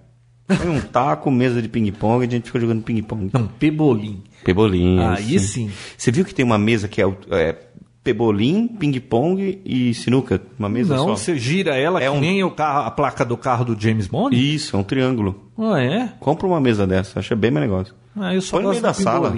Põe 0.46 0.68
um 0.68 0.80
taco, 0.92 1.30
mesa 1.30 1.60
de 1.60 1.68
ping-pong 1.68 2.24
a 2.24 2.30
gente 2.30 2.46
fica 2.46 2.60
jogando 2.60 2.82
ping-pong. 2.82 3.30
Não, 3.32 3.46
pebolim. 3.46 4.22
Pebolim. 4.44 4.98
Aí 5.00 5.38
sim. 5.38 5.70
Você 5.96 6.10
viu 6.12 6.24
que 6.24 6.34
tem 6.34 6.44
uma 6.44 6.58
mesa 6.58 6.86
que 6.88 7.00
é, 7.00 7.06
o- 7.06 7.16
é 7.30 7.56
pebolim, 8.02 8.68
ping-pong 8.68 9.60
e 9.64 9.94
sinuca? 9.94 10.40
Uma 10.58 10.68
mesa 10.68 10.94
Não, 10.96 11.08
só? 11.08 11.16
você 11.16 11.36
gira 11.38 11.74
ela 11.76 11.98
É 12.02 12.10
que 12.10 12.16
um- 12.16 12.20
nem 12.20 12.44
o 12.44 12.50
carro- 12.50 12.86
a 12.86 12.90
placa 12.90 13.24
do 13.24 13.36
carro 13.36 13.64
do 13.64 13.80
James 13.80 14.06
Bond? 14.06 14.36
Isso, 14.36 14.76
é 14.76 14.78
um 14.78 14.82
triângulo. 14.84 15.50
Ah, 15.58 15.80
é? 15.80 16.12
Compra 16.20 16.46
uma 16.46 16.60
mesa 16.60 16.86
dessa, 16.86 17.18
acha 17.20 17.34
bem 17.34 17.50
mais 17.50 17.66
negócio. 17.68 17.94
Ah, 18.16 18.34
eu 18.34 18.40
só 18.42 18.56
Põe 18.56 18.64
no 18.64 18.70
meio 18.70 18.80
do 18.82 18.84
da 18.84 18.92
sala. 18.92 19.34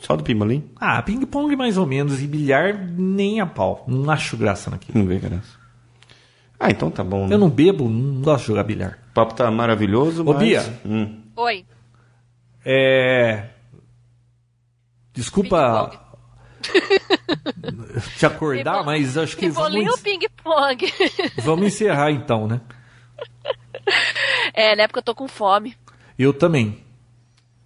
Só 0.00 0.16
do 0.16 0.24
pimbolim? 0.24 0.64
Ah, 0.80 1.00
ping-pong 1.00 1.54
mais 1.54 1.78
ou 1.78 1.86
menos 1.86 2.20
e 2.20 2.26
bilhar 2.26 2.74
nem 2.98 3.40
a 3.40 3.46
pau. 3.46 3.84
Não 3.86 4.10
acho 4.10 4.36
graça 4.36 4.68
naquilo. 4.70 4.98
Não 4.98 5.06
vê 5.06 5.18
graça. 5.18 5.62
Ah, 6.58 6.70
então 6.70 6.90
tá 6.90 7.02
bom. 7.04 7.26
né? 7.26 7.34
Eu 7.34 7.38
não 7.38 7.48
bebo, 7.48 7.88
não 7.88 8.20
gosto 8.20 8.42
de 8.42 8.48
jogar 8.48 8.64
bilhar. 8.64 8.98
O 9.10 9.14
papo 9.14 9.34
tá 9.34 9.50
maravilhoso, 9.50 10.22
Ô, 10.22 10.32
mas... 10.34 10.42
Bia. 10.42 10.80
Hum. 10.84 11.18
Oi. 11.36 11.64
É. 12.64 13.48
Desculpa 15.12 15.90
te 18.16 18.24
acordar, 18.24 18.84
mas 18.84 19.18
acho 19.18 19.36
que 19.36 19.46
Pebolim 19.46 19.80
ou 19.80 19.84
vamos, 19.84 20.00
ping-pong? 20.00 20.92
vamos 21.42 21.66
encerrar 21.66 22.10
então, 22.10 22.46
né? 22.46 22.60
é, 24.54 24.76
na 24.76 24.84
época 24.84 25.00
eu 25.00 25.04
tô 25.04 25.14
com 25.14 25.28
fome. 25.28 25.76
Eu 26.18 26.32
também. 26.32 26.78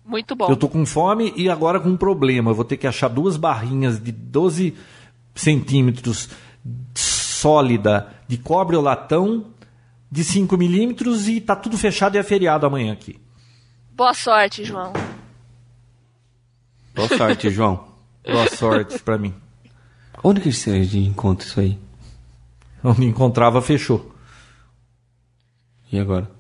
Muito 0.05 0.35
bom. 0.37 0.49
Eu 0.49 0.57
tô 0.57 0.69
com 0.69 0.87
fome 0.87 1.33
e 1.37 1.49
agora 1.49 1.81
com 1.81 1.89
um 1.89 1.97
problema. 1.97 2.51
Eu 2.51 2.55
vou 2.55 2.65
ter 2.65 2.77
que 2.77 2.87
achar 2.87 3.09
duas 3.09 3.37
barrinhas 3.37 4.03
de 4.03 4.13
12 4.13 4.75
centímetros 5.35 6.31
sólida 6.95 8.09
de 8.27 8.39
cobre 8.39 8.77
ou 8.77 8.83
latão 8.83 9.53
de 10.11 10.25
5 10.25 10.57
milímetros 10.57 11.29
e 11.29 11.41
tá 11.41 11.55
tudo 11.55 11.77
fechado 11.77 12.17
e 12.17 12.19
é 12.19 12.23
feriado 12.23 12.65
amanhã 12.67 12.93
aqui. 12.93 13.21
Boa 13.97 14.13
sorte, 14.13 14.63
João. 14.63 14.93
Boa 16.95 17.09
sorte, 17.09 17.49
João. 17.49 17.89
Boa 18.23 18.47
sorte 18.51 18.99
pra 18.99 19.17
mim. 19.17 19.35
Onde 20.23 20.43
que 20.43 20.53
você 20.53 20.83
encontra 20.99 21.47
isso 21.47 21.59
aí? 21.59 21.79
Onde 22.85 23.07
encontrava, 23.07 23.63
fechou. 23.63 24.15
E 25.91 25.99
agora? 25.99 26.31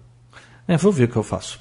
É, 0.68 0.76
vou 0.76 0.92
ver 0.92 1.04
o 1.04 1.08
que 1.08 1.16
eu 1.16 1.22
faço. 1.22 1.58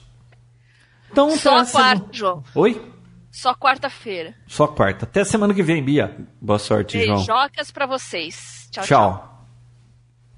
Então, 1.09 1.31
Só 1.37 1.65
quarta, 1.65 2.07
João. 2.11 2.43
Oi? 2.53 2.93
Só 3.31 3.53
quarta-feira. 3.55 4.35
Só 4.47 4.67
quarta. 4.67 5.05
Até 5.05 5.23
semana 5.23 5.53
que 5.53 5.63
vem, 5.63 5.81
Bia. 5.81 6.13
Boa 6.41 6.59
sorte, 6.59 7.01
João. 7.05 7.15
Beijocas 7.19 7.71
pra 7.71 7.85
vocês. 7.85 8.67
Tchau, 8.69 8.83
tchau. 8.83 9.13
Tchau. 9.13 9.47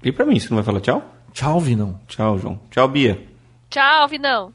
E 0.04 0.12
pra 0.12 0.24
mim, 0.24 0.38
você 0.38 0.50
não 0.50 0.56
vai 0.58 0.64
falar 0.64 0.80
tchau? 0.80 1.02
Tchau, 1.32 1.58
Vinão. 1.58 2.00
Tchau, 2.06 2.38
João. 2.38 2.60
Tchau, 2.70 2.86
Bia. 2.86 3.26
Tchau, 3.68 4.06
Vinão. 4.06 4.54